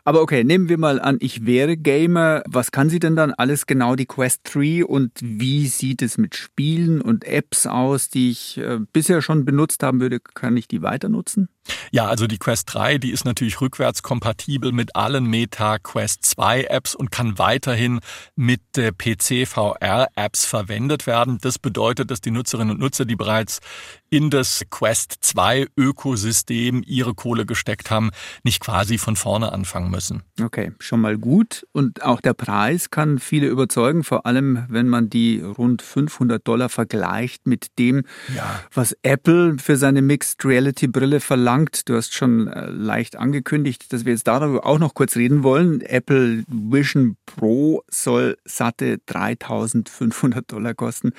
Aber 0.04 0.22
okay, 0.22 0.44
nehmen 0.44 0.68
wir 0.68 0.78
mal 0.78 1.00
an, 1.00 1.16
ich 1.20 1.46
wäre 1.46 1.76
Gamer. 1.76 2.42
Was 2.46 2.70
kann 2.70 2.90
sie 2.90 2.98
denn 2.98 3.16
dann 3.16 3.32
alles 3.32 3.66
genau, 3.66 3.96
die 3.96 4.06
Quest 4.06 4.42
3 4.44 4.84
und 4.84 5.12
wie 5.20 5.66
sieht 5.66 6.02
es 6.02 6.18
mit 6.18 6.34
Spielen 6.36 7.00
und 7.00 7.24
Apps 7.24 7.66
aus, 7.66 8.08
die 8.08 8.30
ich 8.30 8.58
äh, 8.58 8.78
bisher 8.92 9.22
schon 9.22 9.44
benutzt 9.44 9.82
haben 9.82 10.00
würde? 10.00 10.20
Kann 10.20 10.56
ich 10.56 10.68
die 10.68 10.82
weiter 10.82 11.08
nutzen? 11.08 11.48
Ja, 11.90 12.06
also 12.06 12.26
die 12.26 12.38
Quest 12.38 12.74
3, 12.74 12.98
die 12.98 13.10
ist 13.10 13.24
natürlich 13.24 13.60
rückwärtskompatibel 13.60 14.72
mit 14.72 14.96
allen 14.96 15.24
Meta 15.24 15.78
Quest 15.78 16.24
2 16.26 16.64
Apps 16.64 16.94
und 16.94 17.10
kann 17.10 17.38
weiterhin 17.38 18.00
mit 18.36 18.60
PC 18.72 19.46
VR 19.46 20.08
Apps 20.14 20.44
verwendet 20.44 21.06
werden. 21.06 21.38
Das 21.40 21.58
bedeutet, 21.58 22.10
dass 22.10 22.20
die 22.20 22.30
Nutzerinnen 22.30 22.72
und 22.72 22.80
Nutzer, 22.80 23.04
die 23.04 23.16
bereits 23.16 23.60
in 24.14 24.30
das 24.30 24.62
Quest 24.70 25.16
2 25.22 25.66
Ökosystem 25.76 26.84
ihre 26.86 27.14
Kohle 27.14 27.46
gesteckt 27.46 27.90
haben, 27.90 28.10
nicht 28.44 28.60
quasi 28.60 28.96
von 28.96 29.16
vorne 29.16 29.50
anfangen 29.52 29.90
müssen. 29.90 30.22
Okay, 30.40 30.70
schon 30.78 31.00
mal 31.00 31.18
gut. 31.18 31.66
Und 31.72 32.04
auch 32.04 32.20
der 32.20 32.32
Preis 32.32 32.90
kann 32.90 33.18
viele 33.18 33.48
überzeugen, 33.48 34.04
vor 34.04 34.24
allem 34.24 34.66
wenn 34.68 34.86
man 34.86 35.10
die 35.10 35.40
rund 35.40 35.82
500 35.82 36.46
Dollar 36.46 36.68
vergleicht 36.68 37.48
mit 37.48 37.76
dem, 37.80 38.04
ja. 38.36 38.60
was 38.72 38.96
Apple 39.02 39.56
für 39.58 39.76
seine 39.76 40.00
Mixed 40.00 40.44
Reality 40.44 40.86
Brille 40.86 41.18
verlangt. 41.18 41.88
Du 41.88 41.96
hast 41.96 42.14
schon 42.14 42.46
äh, 42.46 42.66
leicht 42.70 43.16
angekündigt, 43.16 43.92
dass 43.92 44.04
wir 44.04 44.12
jetzt 44.12 44.28
darüber 44.28 44.64
auch 44.64 44.78
noch 44.78 44.94
kurz 44.94 45.16
reden 45.16 45.42
wollen. 45.42 45.80
Apple 45.80 46.44
Vision 46.46 47.16
Pro 47.26 47.82
soll 47.90 48.38
satte 48.44 48.98
3500 49.06 50.52
Dollar 50.52 50.74
kosten. 50.74 51.10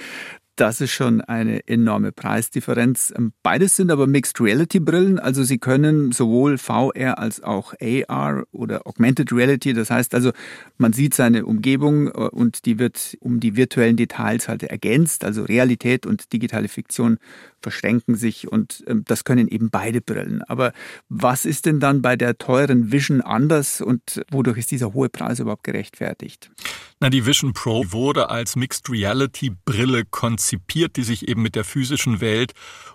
Das 0.56 0.80
ist 0.80 0.92
schon 0.92 1.20
eine 1.20 1.68
enorme 1.68 2.14
Preisdifferenz. 2.14 3.14
Ähm, 3.16 3.34
beides 3.44 3.76
sind 3.76 3.92
aber 3.92 4.08
Mixed 4.08 4.40
Reality 4.40 4.80
Brillen, 4.80 5.20
also 5.20 5.44
sie 5.44 5.58
können 5.58 6.14
sowohl 6.14 6.58
VR 6.58 7.20
als 7.20 7.44
auch 7.44 7.74
AR 7.82 8.46
oder 8.54 8.88
Augmented 8.88 9.34
Reality. 9.34 9.74
Das 9.74 9.90
heißt 9.90 10.16
also, 10.16 10.32
man 10.78 10.94
sieht 10.94 11.14
seine 11.14 11.46
Umgebung 11.46 12.08
äh, 12.08 12.12
und 12.12 12.66
die 12.66 12.80
wird 12.80 13.18
um 13.20 13.42
die 13.42 13.58
virtuellen 13.58 13.98
Details 13.98 14.48
halt 14.48 14.64
ergänzt. 14.64 15.26
Also 15.26 15.44
Realität 15.44 16.06
und 16.06 16.32
digitale 16.32 16.70
Fiktion 16.70 17.18
verschränken 17.62 18.16
sich 18.16 18.50
und 18.50 18.82
ähm, 18.88 19.04
das 19.06 19.26
können 19.26 19.50
eben 19.50 19.70
beide 19.72 20.00
Brillen. 20.00 20.42
Aber 20.44 20.72
was 21.10 21.44
ist 21.44 21.66
denn 21.66 21.82
dann 21.82 22.02
bei 22.02 22.16
der 22.16 22.38
teuren 22.38 22.94
Vision 22.94 23.20
anders 23.20 23.82
und 23.82 24.24
wodurch 24.32 24.60
ist 24.60 24.72
dieser 24.72 24.94
hohe 24.94 25.10
Preis 25.10 25.40
überhaupt 25.40 25.66
gerechtfertigt? 25.66 26.50
Na, 27.06 27.12
die 27.12 27.28
Vision 27.28 27.54
Pro 27.54 27.92
wurde 27.92 28.32
als 28.32 28.56
Mixed 28.56 28.90
Reality 28.90 29.52
Brille 29.64 30.06
konzipiert, 30.06 30.96
die 30.96 31.04
sich 31.04 31.28
eben 31.28 31.44
mit 31.44 31.54
der 31.54 31.64
physischen 31.64 32.20
Welt 32.20 32.54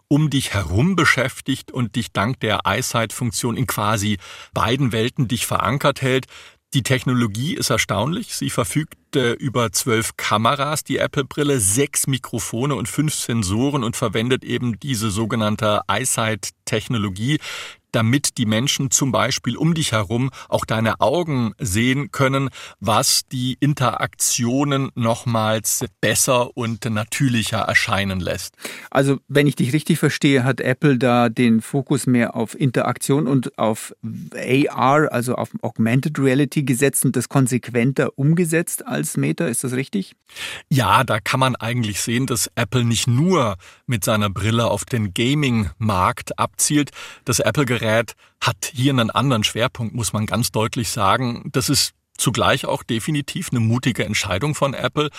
um 0.09 0.31
dich 0.31 0.53
herum 0.53 0.97
beschäftigt 0.97 1.71
und 1.71 1.95
dich 1.95 2.11
dank 2.11 2.41
der 2.41 2.63
Eyesight-Funktion 2.67 3.57
in 3.57 3.69
quasi 3.69 4.19
beiden 4.53 4.91
Welten 4.91 5.29
dich 5.29 5.47
verankert 5.47 6.03
hält. 6.03 6.27
Die 6.75 6.83
Technologie 6.83 7.55
ist 7.55 7.71
erstaunlich. 7.71 8.35
Sie 8.35 8.51
verfügt 8.51 8.97
äh, 9.15 9.35
über 9.35 9.71
zwölf 9.71 10.17
Kameras, 10.17 10.83
die 10.83 10.99
Apple-Brille, 10.99 11.61
sechs 11.61 12.09
Mikrofone 12.09 12.75
und 12.75 12.89
fünf 12.89 13.15
Sensoren 13.15 13.85
und 13.85 13.97
verwendet 13.97 14.43
eben 14.43 14.81
diese 14.81 15.13
sogenannte 15.13 15.83
Eyesight-Technologie, 15.87 17.39
damit 17.93 18.39
die 18.39 18.47
Menschen 18.47 18.91
zum 18.91 19.13
Beispiel 19.13 19.57
um 19.57 19.75
dich 19.75 19.93
herum 19.93 20.31
auch 20.49 20.65
deine 20.65 21.01
Augen 21.01 21.53
sehen 21.59 22.11
können, 22.11 22.51
was 22.79 23.23
die 23.31 23.57
Interaktionen 23.61 24.91
nochmals 24.95 25.85
besser 26.01 26.57
und 26.57 26.85
natürlicher 26.85 27.59
erscheinen 27.59 28.21
lässt. 28.21 28.55
Also, 28.91 29.19
wenn 29.29 29.47
ich 29.47 29.57
dich 29.57 29.73
richtig 29.73 29.99
verstehe, 29.99 30.45
hat 30.45 30.61
Apple 30.61 30.99
da 30.99 31.29
den 31.29 31.61
Fokus 31.61 32.07
mehr 32.07 32.37
auf 32.37 32.59
Interaktion 32.59 33.27
und 33.27 33.59
auf 33.59 33.95
AR, 34.35 35.13
also 35.13 35.35
auf 35.35 35.51
Augmented 35.63 36.19
Reality 36.19 36.63
gesetzt 36.63 37.05
und 37.05 37.17
das 37.17 37.29
konsequenter 37.29 38.19
umgesetzt 38.19 38.87
als 38.87 39.17
Meta. 39.17 39.47
Ist 39.47 39.65
das 39.65 39.73
richtig? 39.73 40.15
Ja, 40.69 41.05
da 41.05 41.21
kann 41.21 41.41
man 41.41 41.57
eigentlich 41.57 42.01
sehen, 42.01 42.27
dass 42.27 42.51
Apple 42.55 42.85
nicht 42.85 43.07
nur 43.07 43.57
mit 43.87 44.05
seiner 44.05 44.31
Brille 44.31 44.67
auf 44.67 44.85
den 44.85 45.13
Gaming-Markt 45.13 46.39
abzielt. 46.39 46.91
Das 47.25 47.41
Apple-Gerät 47.41 47.80
hat 47.81 48.73
hier 48.73 48.93
einen 48.93 49.11
anderen 49.11 49.45
Schwerpunkt, 49.45 49.95
muss 49.95 50.13
man 50.13 50.27
ganz 50.27 50.53
deutlich 50.53 50.89
sagen. 50.91 51.49
Das 51.53 51.69
ist 51.69 51.93
zugleich 52.17 52.67
auch 52.67 52.83
definitiv 52.83 53.49
eine 53.51 53.61
mutige 53.61 54.05
Entscheidung 54.05 54.55
von 54.55 54.75
Apple. 54.75 55.11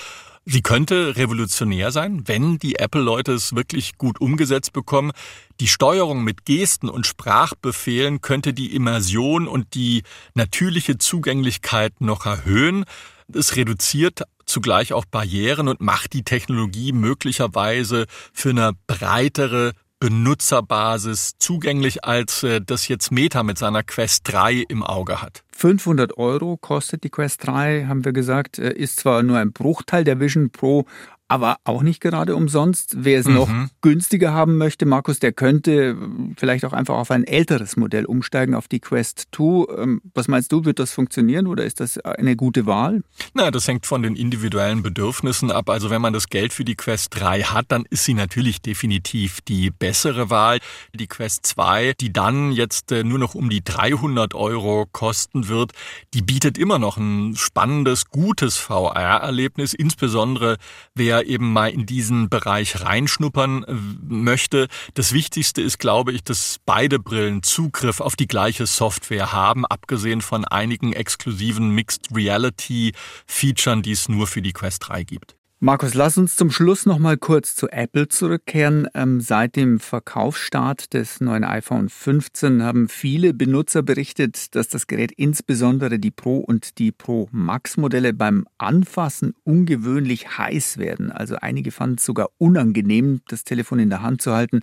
Sie 0.45 0.61
könnte 0.61 1.17
revolutionär 1.17 1.91
sein, 1.91 2.23
wenn 2.27 2.57
die 2.57 2.77
Apple-Leute 2.79 3.33
es 3.33 3.55
wirklich 3.55 3.97
gut 3.97 4.19
umgesetzt 4.19 4.73
bekommen. 4.73 5.11
Die 5.59 5.67
Steuerung 5.67 6.23
mit 6.23 6.45
Gesten 6.45 6.89
und 6.89 7.05
Sprachbefehlen 7.05 8.21
könnte 8.21 8.53
die 8.53 8.73
Immersion 8.75 9.47
und 9.47 9.75
die 9.75 10.01
natürliche 10.33 10.97
Zugänglichkeit 10.97 12.01
noch 12.01 12.25
erhöhen. 12.25 12.85
Es 13.31 13.55
reduziert 13.55 14.23
zugleich 14.45 14.93
auch 14.93 15.05
Barrieren 15.05 15.67
und 15.67 15.79
macht 15.79 16.13
die 16.13 16.23
Technologie 16.23 16.91
möglicherweise 16.91 18.07
für 18.33 18.49
eine 18.49 18.71
breitere 18.87 19.73
Benutzerbasis 20.01 21.33
zugänglich, 21.37 22.03
als 22.03 22.41
äh, 22.41 22.59
das 22.59 22.87
jetzt 22.87 23.11
Meta 23.11 23.43
mit 23.43 23.59
seiner 23.59 23.83
Quest 23.83 24.23
3 24.31 24.65
im 24.67 24.81
Auge 24.81 25.21
hat. 25.21 25.43
500 25.51 26.17
Euro 26.17 26.57
kostet 26.57 27.03
die 27.03 27.11
Quest 27.11 27.45
3, 27.45 27.85
haben 27.85 28.03
wir 28.03 28.11
gesagt, 28.11 28.57
äh, 28.57 28.73
ist 28.73 28.99
zwar 28.99 29.21
nur 29.21 29.37
ein 29.37 29.53
Bruchteil 29.53 30.03
der 30.03 30.19
Vision 30.19 30.49
Pro, 30.49 30.87
aber 31.31 31.59
auch 31.63 31.81
nicht 31.81 32.01
gerade 32.01 32.35
umsonst. 32.35 32.95
Wer 32.97 33.17
es 33.21 33.25
mhm. 33.25 33.33
noch 33.35 33.49
günstiger 33.79 34.33
haben 34.33 34.57
möchte, 34.57 34.85
Markus, 34.85 35.19
der 35.19 35.31
könnte 35.31 35.95
vielleicht 36.35 36.65
auch 36.65 36.73
einfach 36.73 36.95
auf 36.95 37.09
ein 37.09 37.23
älteres 37.23 37.77
Modell 37.77 38.03
umsteigen, 38.03 38.53
auf 38.53 38.67
die 38.67 38.81
Quest 38.81 39.29
2. 39.33 39.81
Ähm, 39.81 40.01
was 40.13 40.27
meinst 40.27 40.51
du, 40.51 40.65
wird 40.65 40.77
das 40.79 40.91
funktionieren 40.91 41.47
oder 41.47 41.63
ist 41.63 41.79
das 41.79 41.97
eine 41.99 42.35
gute 42.35 42.65
Wahl? 42.65 43.03
Na, 43.33 43.49
das 43.49 43.65
hängt 43.65 43.85
von 43.85 44.03
den 44.03 44.17
individuellen 44.17 44.83
Bedürfnissen 44.83 45.51
ab. 45.51 45.69
Also 45.69 45.89
wenn 45.89 46.01
man 46.01 46.11
das 46.11 46.27
Geld 46.27 46.51
für 46.51 46.65
die 46.65 46.75
Quest 46.75 47.17
3 47.17 47.43
hat, 47.43 47.67
dann 47.69 47.85
ist 47.89 48.03
sie 48.03 48.13
natürlich 48.13 48.61
definitiv 48.61 49.39
die 49.39 49.71
bessere 49.71 50.29
Wahl. 50.29 50.59
Die 50.93 51.07
Quest 51.07 51.45
2, 51.45 51.93
die 52.01 52.11
dann 52.11 52.51
jetzt 52.51 52.91
äh, 52.91 53.05
nur 53.05 53.19
noch 53.19 53.35
um 53.35 53.49
die 53.49 53.63
300 53.63 54.33
Euro 54.33 54.85
kosten 54.91 55.47
wird, 55.47 55.71
die 56.13 56.21
bietet 56.21 56.57
immer 56.57 56.77
noch 56.77 56.97
ein 56.97 57.37
spannendes, 57.37 58.09
gutes 58.09 58.57
VR-Erlebnis, 58.57 59.73
insbesondere 59.73 60.57
wer 60.93 61.20
eben 61.25 61.51
mal 61.51 61.71
in 61.71 61.85
diesen 61.85 62.29
Bereich 62.29 62.81
reinschnuppern 62.81 63.63
äh, 63.63 63.73
möchte. 64.07 64.67
Das 64.93 65.13
Wichtigste 65.13 65.61
ist, 65.61 65.79
glaube 65.79 66.11
ich, 66.11 66.23
dass 66.23 66.57
beide 66.65 66.99
Brillen 66.99 67.43
Zugriff 67.43 67.99
auf 67.99 68.15
die 68.15 68.27
gleiche 68.27 68.65
Software 68.65 69.31
haben, 69.31 69.65
abgesehen 69.65 70.21
von 70.21 70.45
einigen 70.45 70.93
exklusiven 70.93 71.71
Mixed 71.71 72.07
Reality 72.13 72.93
Features, 73.25 73.81
die 73.81 73.91
es 73.91 74.09
nur 74.09 74.27
für 74.27 74.41
die 74.41 74.53
Quest 74.53 74.87
3 74.87 75.03
gibt. 75.03 75.35
Markus, 75.63 75.93
lass 75.93 76.17
uns 76.17 76.35
zum 76.37 76.49
Schluss 76.49 76.87
noch 76.87 76.97
mal 76.97 77.17
kurz 77.17 77.55
zu 77.55 77.69
Apple 77.69 78.07
zurückkehren. 78.07 78.87
Ähm, 78.95 79.21
seit 79.21 79.55
dem 79.55 79.79
Verkaufsstart 79.79 80.91
des 80.95 81.21
neuen 81.21 81.43
iPhone 81.43 81.87
15 81.87 82.63
haben 82.63 82.89
viele 82.89 83.35
Benutzer 83.35 83.83
berichtet, 83.83 84.55
dass 84.55 84.69
das 84.69 84.87
Gerät 84.87 85.11
insbesondere 85.11 85.99
die 85.99 86.09
Pro 86.09 86.39
und 86.39 86.79
die 86.79 86.91
Pro 86.91 87.29
Max 87.31 87.77
Modelle 87.77 88.11
beim 88.11 88.47
Anfassen 88.57 89.35
ungewöhnlich 89.43 90.35
heiß 90.39 90.79
werden. 90.79 91.11
Also 91.11 91.35
einige 91.35 91.69
fanden 91.69 91.97
es 91.99 92.05
sogar 92.05 92.29
unangenehm, 92.39 93.21
das 93.27 93.43
Telefon 93.43 93.77
in 93.77 93.91
der 93.91 94.01
Hand 94.01 94.23
zu 94.23 94.33
halten. 94.33 94.61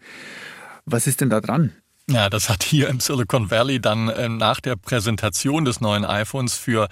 Was 0.85 1.07
ist 1.07 1.21
denn 1.21 1.31
da 1.31 1.41
dran? 1.41 1.71
Ja, 2.11 2.31
das 2.31 2.49
hat 2.49 2.63
hier 2.63 2.89
im 2.89 3.01
Silicon 3.01 3.51
Valley 3.51 3.81
dann 3.81 4.09
äh, 4.09 4.31
nach 4.31 4.61
der 4.61 4.77
Präsentation 4.77 5.67
des 5.67 5.83
neuen 5.83 6.07
iPhones 6.07 6.55
für 6.55 6.89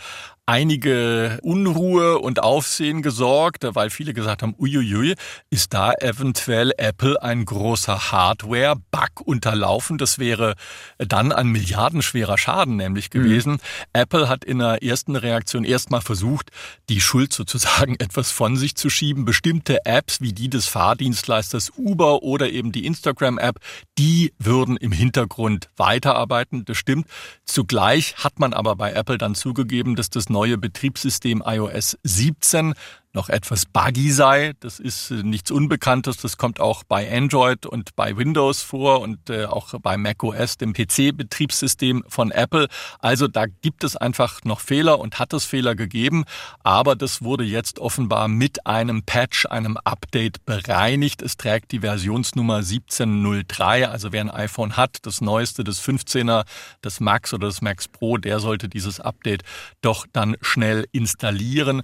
einige 0.47 1.41
Unruhe 1.43 2.19
und 2.19 2.41
Aufsehen 2.41 3.03
gesorgt, 3.03 3.67
weil 3.75 3.91
viele 3.91 4.15
gesagt 4.15 4.43
haben, 4.43 4.55
uiuiui, 4.57 5.15
ist 5.51 5.75
da 5.75 5.93
eventuell 5.93 6.73
Apple 6.79 7.21
ein 7.21 7.45
großer 7.45 8.13
Hardware-Bug 8.13 9.23
unterlaufen? 9.25 9.99
Das 9.99 10.21
wäre 10.21 10.55
dann 10.99 11.33
ein 11.33 11.49
milliardenschwerer 11.49 12.39
Schaden 12.39 12.77
nämlich 12.77 13.13
mhm. 13.13 13.19
gewesen. 13.19 13.53
Mhm. 13.55 13.59
Apple 13.93 14.29
hat 14.29 14.45
in 14.45 14.61
der 14.61 14.85
ersten 14.85 15.17
Reaktion 15.17 15.65
erstmal 15.65 16.01
versucht, 16.01 16.51
die 16.89 17.01
Schuld 17.01 17.33
sozusagen 17.33 17.97
etwas 17.99 18.31
von 18.31 18.57
sich 18.57 18.77
zu 18.77 18.89
schieben. 18.89 19.25
Bestimmte 19.25 19.85
Apps 19.85 20.21
wie 20.21 20.33
die 20.33 20.49
des 20.49 20.67
Fahrdienstleisters 20.67 21.73
Uber 21.77 22.23
oder 22.23 22.51
eben 22.51 22.71
die 22.71 22.87
Instagram-App, 22.87 23.59
die 23.99 24.33
würden 24.39 24.77
im 24.77 24.93
Hintergrund 24.93 25.71
weiterarbeiten. 25.77 26.65
Das 26.65 26.77
stimmt. 26.77 27.09
Zugleich 27.45 28.15
hat 28.19 28.39
man 28.39 28.53
aber 28.53 28.77
bei 28.77 28.93
Apple 28.93 29.19
dann 29.19 29.35
zugegeben, 29.35 29.97
dass 29.97 30.09
das 30.09 30.31
neue 30.37 30.59
Betriebssystem 30.59 31.43
iOS 31.47 31.97
17 32.05 32.75
noch 33.17 33.29
etwas 33.31 33.67
buggy 33.67 34.13
sei. 34.13 34.53
Das 34.61 34.79
ist 34.79 35.11
äh, 35.11 35.25
nichts 35.25 35.51
Unbekanntes. 35.51 36.19
Das 36.19 36.37
kommt 36.37 36.61
auch 36.61 36.85
bei 36.85 37.11
Android 37.11 37.67
und 37.67 37.97
bei 37.97 38.17
Windows 38.17 38.63
vor 38.63 39.01
und 39.01 39.31
äh, 39.31 39.47
auch 39.47 39.75
bei 39.81 39.97
macOS, 39.97 40.59
dem 40.59 40.73
PC-Betriebssystem 40.73 42.05
von 42.07 42.31
Apple. 42.31 42.69
Also 43.01 43.27
da 43.27 43.47
gibt 43.47 43.83
es 43.83 43.97
einfach 43.97 44.45
noch 44.45 44.61
Fehler 44.61 45.01
und 45.01 45.19
hat 45.19 45.33
es 45.33 45.47
Fehler 45.47 45.75
gegeben. 45.75 46.25
Aber 46.63 46.95
das 46.95 47.23
wurde 47.23 47.43
jetzt 47.43 47.79
offenbar 47.81 48.29
mit 48.29 48.67
einem 48.67 49.03
Patch, 49.03 49.47
einem 49.47 49.79
Update 49.79 50.45
bereinigt. 50.45 51.23
Es 51.23 51.37
trägt 51.37 51.73
die 51.73 51.81
Versionsnummer 51.81 52.57
1703. 52.57 53.89
Also 53.89 54.13
wer 54.13 54.21
ein 54.21 54.31
iPhone 54.31 54.77
hat, 54.77 54.99
das 55.03 55.23
neueste, 55.23 55.65
das 55.65 55.83
15er, 55.83 56.45
das 56.83 57.01
Max 57.01 57.33
oder 57.33 57.47
das 57.47 57.63
Max 57.63 57.89
Pro, 57.89 58.19
der 58.19 58.41
sollte 58.41 58.69
dieses 58.69 59.01
Update 59.01 59.43
doch 59.81 60.07
dann 60.13 60.37
schnell 60.43 60.87
installieren. 60.93 61.83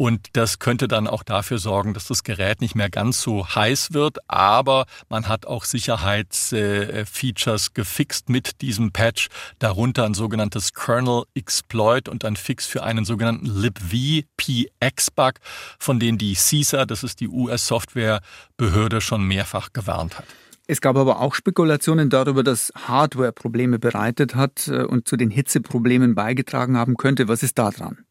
Und 0.00 0.28
das 0.34 0.60
könnte 0.68 0.86
dann 0.86 1.06
auch 1.06 1.22
dafür 1.22 1.58
sorgen, 1.58 1.94
dass 1.94 2.08
das 2.08 2.24
Gerät 2.24 2.60
nicht 2.60 2.74
mehr 2.74 2.90
ganz 2.90 3.22
so 3.22 3.48
heiß 3.48 3.94
wird. 3.94 4.18
Aber 4.28 4.84
man 5.08 5.26
hat 5.26 5.46
auch 5.46 5.64
Sicherheitsfeatures 5.64 7.72
gefixt 7.72 8.28
mit 8.28 8.60
diesem 8.60 8.92
Patch. 8.92 9.28
Darunter 9.60 10.04
ein 10.04 10.12
sogenanntes 10.12 10.74
Kernel 10.74 11.22
Exploit 11.34 12.10
und 12.10 12.22
ein 12.26 12.36
Fix 12.36 12.66
für 12.66 12.82
einen 12.82 13.06
sogenannten 13.06 13.46
libv 13.46 14.26
PX 14.36 15.10
Bug, 15.10 15.36
von 15.78 15.98
dem 15.98 16.18
die 16.18 16.34
CISA, 16.34 16.84
das 16.84 17.02
ist 17.02 17.20
die 17.20 17.28
US-Softwarebehörde, 17.28 19.00
schon 19.00 19.24
mehrfach 19.24 19.72
gewarnt 19.72 20.18
hat. 20.18 20.26
Es 20.70 20.82
gab 20.82 20.96
aber 20.96 21.20
auch 21.20 21.34
Spekulationen 21.34 22.10
darüber, 22.10 22.42
dass 22.42 22.70
Hardware 22.76 23.32
Probleme 23.32 23.78
bereitet 23.78 24.34
hat 24.34 24.68
äh, 24.68 24.82
und 24.82 25.08
zu 25.08 25.16
den 25.16 25.30
Hitzeproblemen 25.30 26.14
beigetragen 26.14 26.76
haben 26.76 26.98
könnte. 26.98 27.26
Was 27.26 27.42
ist 27.42 27.58
da 27.58 27.70
dran? 27.70 28.04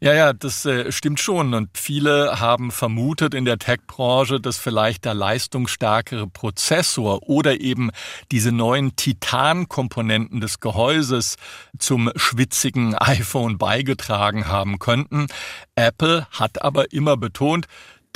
Ja, 0.00 0.14
ja, 0.14 0.32
das 0.32 0.66
äh, 0.66 0.92
stimmt 0.92 1.18
schon. 1.18 1.52
Und 1.52 1.70
viele 1.76 2.38
haben 2.38 2.70
vermutet 2.70 3.34
in 3.34 3.44
der 3.44 3.58
Tech-Branche, 3.58 4.40
dass 4.40 4.56
vielleicht 4.56 5.04
der 5.04 5.14
leistungsstärkere 5.14 6.28
Prozessor 6.28 7.28
oder 7.28 7.60
eben 7.60 7.90
diese 8.30 8.52
neuen 8.52 8.94
Titan-Komponenten 8.94 10.40
des 10.40 10.60
Gehäuses 10.60 11.36
zum 11.76 12.12
schwitzigen 12.14 12.94
iPhone 12.98 13.58
beigetragen 13.58 14.46
haben 14.46 14.78
könnten. 14.78 15.26
Apple 15.74 16.28
hat 16.30 16.62
aber 16.62 16.92
immer 16.92 17.16
betont, 17.16 17.66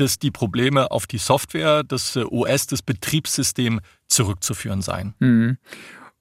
dass 0.00 0.18
die 0.18 0.30
Probleme 0.30 0.90
auf 0.90 1.06
die 1.06 1.18
Software, 1.18 1.84
das 1.84 2.16
äh, 2.16 2.24
OS, 2.24 2.66
das 2.66 2.82
Betriebssystem 2.82 3.80
zurückzuführen 4.08 4.82
seien. 4.82 5.14
Mhm. 5.18 5.58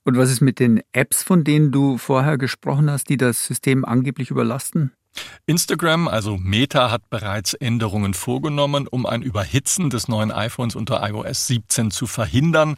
Und 0.03 0.17
was 0.17 0.31
ist 0.31 0.41
mit 0.41 0.59
den 0.59 0.81
Apps, 0.91 1.23
von 1.23 1.43
denen 1.43 1.71
du 1.71 1.97
vorher 1.97 2.37
gesprochen 2.37 2.89
hast, 2.89 3.09
die 3.09 3.17
das 3.17 3.45
System 3.45 3.85
angeblich 3.85 4.31
überlasten? 4.31 4.91
Instagram, 5.45 6.07
also 6.07 6.37
Meta, 6.37 6.91
hat 6.91 7.09
bereits 7.09 7.53
Änderungen 7.53 8.13
vorgenommen, 8.13 8.87
um 8.87 9.05
ein 9.05 9.21
Überhitzen 9.21 9.89
des 9.89 10.07
neuen 10.07 10.31
iPhones 10.31 10.75
unter 10.75 11.07
iOS 11.07 11.47
17 11.47 11.91
zu 11.91 12.07
verhindern. 12.07 12.75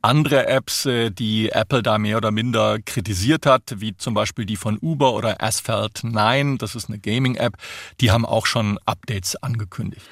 Andere 0.00 0.48
Apps, 0.48 0.86
äh, 0.86 1.10
die 1.10 1.50
Apple 1.50 1.82
da 1.82 1.98
mehr 1.98 2.16
oder 2.16 2.32
minder 2.32 2.80
kritisiert 2.80 3.46
hat, 3.46 3.74
wie 3.76 3.96
zum 3.96 4.14
Beispiel 4.14 4.46
die 4.46 4.56
von 4.56 4.78
Uber 4.80 5.12
oder 5.14 5.42
Asphalt 5.42 6.00
9, 6.02 6.58
das 6.58 6.74
ist 6.74 6.88
eine 6.88 6.98
Gaming-App, 6.98 7.54
die 8.00 8.10
haben 8.10 8.26
auch 8.26 8.46
schon 8.46 8.78
Updates 8.84 9.36
angekündigt. 9.36 10.04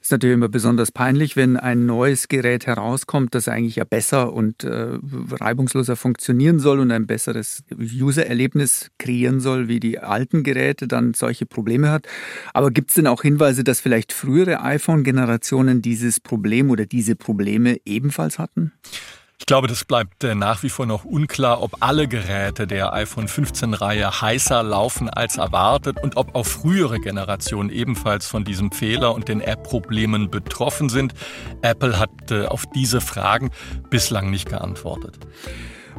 Ist 0.00 0.12
natürlich 0.12 0.34
immer 0.34 0.48
besonders 0.48 0.92
peinlich, 0.92 1.36
wenn 1.36 1.56
ein 1.56 1.86
neues 1.86 2.28
Gerät 2.28 2.66
herauskommt, 2.66 3.34
das 3.34 3.48
eigentlich 3.48 3.76
ja 3.76 3.84
besser 3.84 4.32
und 4.32 4.64
äh, 4.64 4.98
reibungsloser 5.30 5.96
funktionieren 5.96 6.58
soll 6.58 6.80
und 6.80 6.90
ein 6.90 7.06
besseres 7.06 7.62
User-Erlebnis 7.72 8.90
kreieren 8.98 9.40
soll, 9.40 9.68
wie 9.68 9.80
die 9.80 9.98
alten 9.98 10.42
Geräte, 10.42 10.88
dann 10.88 11.14
solche 11.14 11.46
Probleme 11.46 11.90
hat. 11.90 12.06
Aber 12.54 12.70
gibt 12.70 12.90
es 12.90 12.94
denn 12.94 13.06
auch 13.06 13.22
Hinweise, 13.22 13.64
dass 13.64 13.80
vielleicht 13.80 14.12
frühere 14.12 14.62
iPhone-Generationen 14.62 15.82
dieses 15.82 16.20
Problem 16.20 16.70
oder 16.70 16.86
diese 16.86 17.16
Probleme 17.16 17.78
ebenfalls 17.84 18.38
hatten? 18.38 18.72
Ich 19.40 19.46
glaube, 19.46 19.68
das 19.68 19.84
bleibt 19.84 20.24
äh, 20.24 20.34
nach 20.34 20.62
wie 20.62 20.68
vor 20.68 20.84
noch 20.84 21.04
unklar, 21.04 21.62
ob 21.62 21.76
alle 21.80 22.08
Geräte 22.08 22.66
der 22.66 22.92
iPhone 22.92 23.28
15-Reihe 23.28 24.20
heißer 24.20 24.62
laufen 24.62 25.08
als 25.08 25.36
erwartet 25.36 26.02
und 26.02 26.16
ob 26.16 26.34
auch 26.34 26.44
frühere 26.44 26.98
Generationen 26.98 27.70
ebenfalls 27.70 28.26
von 28.26 28.44
diesem 28.44 28.72
Fehler 28.72 29.14
und 29.14 29.28
den 29.28 29.40
App-Problemen 29.40 30.28
betroffen 30.28 30.88
sind. 30.88 31.14
Apple 31.62 31.98
hat 31.98 32.10
äh, 32.30 32.46
auf 32.46 32.66
diese 32.74 33.00
Fragen 33.00 33.50
bislang 33.90 34.30
nicht 34.30 34.48
geantwortet. 34.48 35.18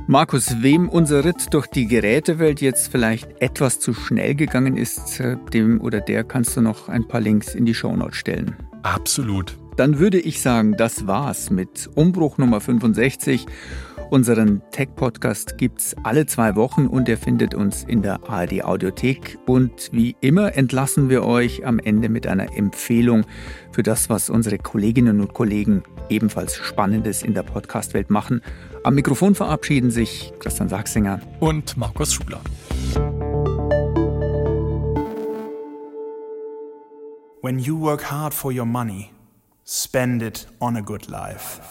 Markus, 0.07 0.61
wem 0.61 0.89
unser 0.89 1.23
Ritt 1.23 1.53
durch 1.53 1.67
die 1.67 1.87
Gerätewelt 1.87 2.61
jetzt 2.61 2.91
vielleicht 2.91 3.41
etwas 3.41 3.79
zu 3.79 3.93
schnell 3.93 4.35
gegangen 4.35 4.75
ist, 4.75 5.21
dem 5.53 5.81
oder 5.81 6.01
der 6.01 6.23
kannst 6.23 6.57
du 6.57 6.61
noch 6.61 6.89
ein 6.89 7.07
paar 7.07 7.21
Links 7.21 7.53
in 7.53 7.65
die 7.65 7.73
Shownotes 7.73 8.17
stellen. 8.17 8.55
Absolut. 8.81 9.55
Dann 9.79 9.97
würde 9.97 10.19
ich 10.19 10.41
sagen, 10.41 10.75
das 10.75 11.07
war's 11.07 11.51
mit 11.51 11.89
Umbruch 11.95 12.37
Nummer 12.37 12.59
65. 12.59 13.45
Unseren 14.09 14.61
Tech-Podcast 14.71 15.57
gibt's 15.57 15.95
alle 16.03 16.25
zwei 16.25 16.57
Wochen 16.57 16.85
und 16.85 17.07
ihr 17.07 17.17
findet 17.17 17.55
uns 17.55 17.85
in 17.85 18.01
der 18.01 18.29
ARD 18.29 18.65
Audiothek. 18.65 19.39
Und 19.45 19.87
wie 19.93 20.17
immer 20.19 20.57
entlassen 20.57 21.07
wir 21.07 21.23
euch 21.23 21.65
am 21.65 21.79
Ende 21.79 22.09
mit 22.09 22.27
einer 22.27 22.57
Empfehlung 22.57 23.25
für 23.71 23.81
das, 23.81 24.09
was 24.09 24.29
unsere 24.29 24.57
Kolleginnen 24.57 25.21
und 25.21 25.33
Kollegen 25.33 25.83
ebenfalls 26.09 26.57
Spannendes 26.57 27.23
in 27.23 27.33
der 27.33 27.43
Podcast-Welt 27.43 28.09
machen. 28.09 28.41
Am 28.83 28.95
Mikrofon 28.95 29.33
verabschieden 29.33 29.91
sich 29.91 30.33
Christian 30.39 30.67
Sachsinger 30.67 31.21
und 31.39 31.77
Markus 31.77 32.13
Schuler. 32.13 32.41
When 37.41 37.59
you 37.59 37.79
work 37.79 38.11
hard 38.11 38.33
for 38.33 38.51
your 38.51 38.65
money 38.65 39.11
Spend 39.71 40.23
it 40.23 40.47
on 40.59 40.77
a 40.77 40.81
good 40.81 41.07
life. 41.09 41.61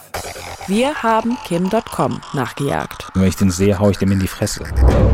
Wir 0.67 1.03
haben 1.03 1.37
Kim.com 1.45 2.21
nachgejagt. 2.31 3.09
Wenn 3.13 3.27
ich 3.27 3.35
den 3.35 3.51
sehe, 3.51 3.77
haue 3.77 3.91
ich 3.91 3.97
dem 3.97 4.09
in 4.13 4.21
die 4.21 4.27
Fresse. 4.29 4.63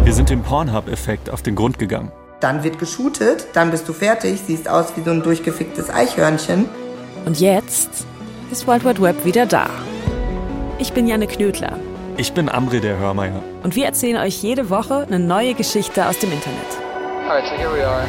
Wir 0.03 0.13
sind 0.13 0.29
dem 0.29 0.43
Pornhub-Effekt 0.43 1.31
auf 1.31 1.41
den 1.41 1.55
Grund 1.55 1.79
gegangen. 1.79 2.11
Dann 2.41 2.63
wird 2.63 2.77
geshootet, 2.77 3.47
dann 3.53 3.71
bist 3.71 3.89
du 3.89 3.93
fertig, 3.93 4.39
siehst 4.45 4.69
aus 4.69 4.95
wie 4.95 5.01
so 5.01 5.09
ein 5.09 5.23
durchgeficktes 5.23 5.89
Eichhörnchen. 5.89 6.69
Und 7.25 7.39
jetzt 7.39 8.05
ist 8.51 8.67
World 8.67 8.85
Wide 8.85 9.01
Web 9.01 9.25
wieder 9.25 9.47
da. 9.47 9.67
Ich 10.77 10.93
bin 10.93 11.07
Janne 11.07 11.25
Knödler. 11.25 11.79
Ich 12.17 12.33
bin 12.33 12.49
Amri 12.49 12.81
der 12.81 12.99
Hörmeier. 12.99 13.41
Und 13.63 13.75
wir 13.75 13.87
erzählen 13.87 14.17
euch 14.17 14.43
jede 14.43 14.69
Woche 14.69 15.07
eine 15.07 15.17
neue 15.17 15.55
Geschichte 15.55 16.05
aus 16.05 16.19
dem 16.19 16.31
Internet. 16.31 16.59
Alright, 17.27 17.45
so 17.47 17.55
here 17.55 17.73
we 17.73 17.83
are. 17.83 18.05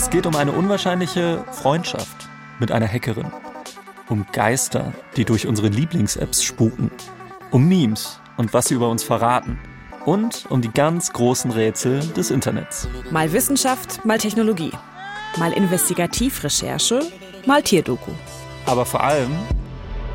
Es 0.00 0.08
geht 0.08 0.24
um 0.24 0.34
eine 0.34 0.52
unwahrscheinliche 0.52 1.44
Freundschaft 1.52 2.30
mit 2.58 2.72
einer 2.72 2.88
Hackerin. 2.88 3.30
Um 4.08 4.24
Geister, 4.32 4.94
die 5.18 5.26
durch 5.26 5.46
unsere 5.46 5.68
Lieblings-Apps 5.68 6.42
spuken. 6.42 6.90
Um 7.50 7.68
Memes 7.68 8.18
und 8.38 8.54
was 8.54 8.68
sie 8.68 8.74
über 8.76 8.88
uns 8.88 9.02
verraten. 9.02 9.58
Und 10.06 10.46
um 10.48 10.62
die 10.62 10.70
ganz 10.70 11.12
großen 11.12 11.50
Rätsel 11.50 12.00
des 12.16 12.30
Internets. 12.30 12.88
Mal 13.10 13.30
Wissenschaft, 13.34 14.02
mal 14.06 14.16
Technologie. 14.16 14.72
Mal 15.36 15.52
Investigativrecherche, 15.52 17.02
mal 17.44 17.62
Tierdoku. 17.62 18.12
Aber 18.64 18.86
vor 18.86 19.04
allem 19.04 19.32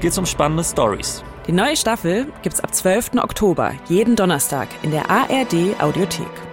geht 0.01 0.13
es 0.13 0.17
um 0.17 0.25
spannende 0.25 0.63
Stories. 0.63 1.23
Die 1.45 1.51
neue 1.51 1.77
Staffel 1.77 2.25
gibt's 2.41 2.59
ab 2.59 2.73
12. 2.73 3.17
Oktober 3.17 3.73
jeden 3.87 4.15
Donnerstag 4.15 4.67
in 4.81 4.89
der 4.89 5.11
ARD 5.11 5.79
Audiothek. 5.79 6.44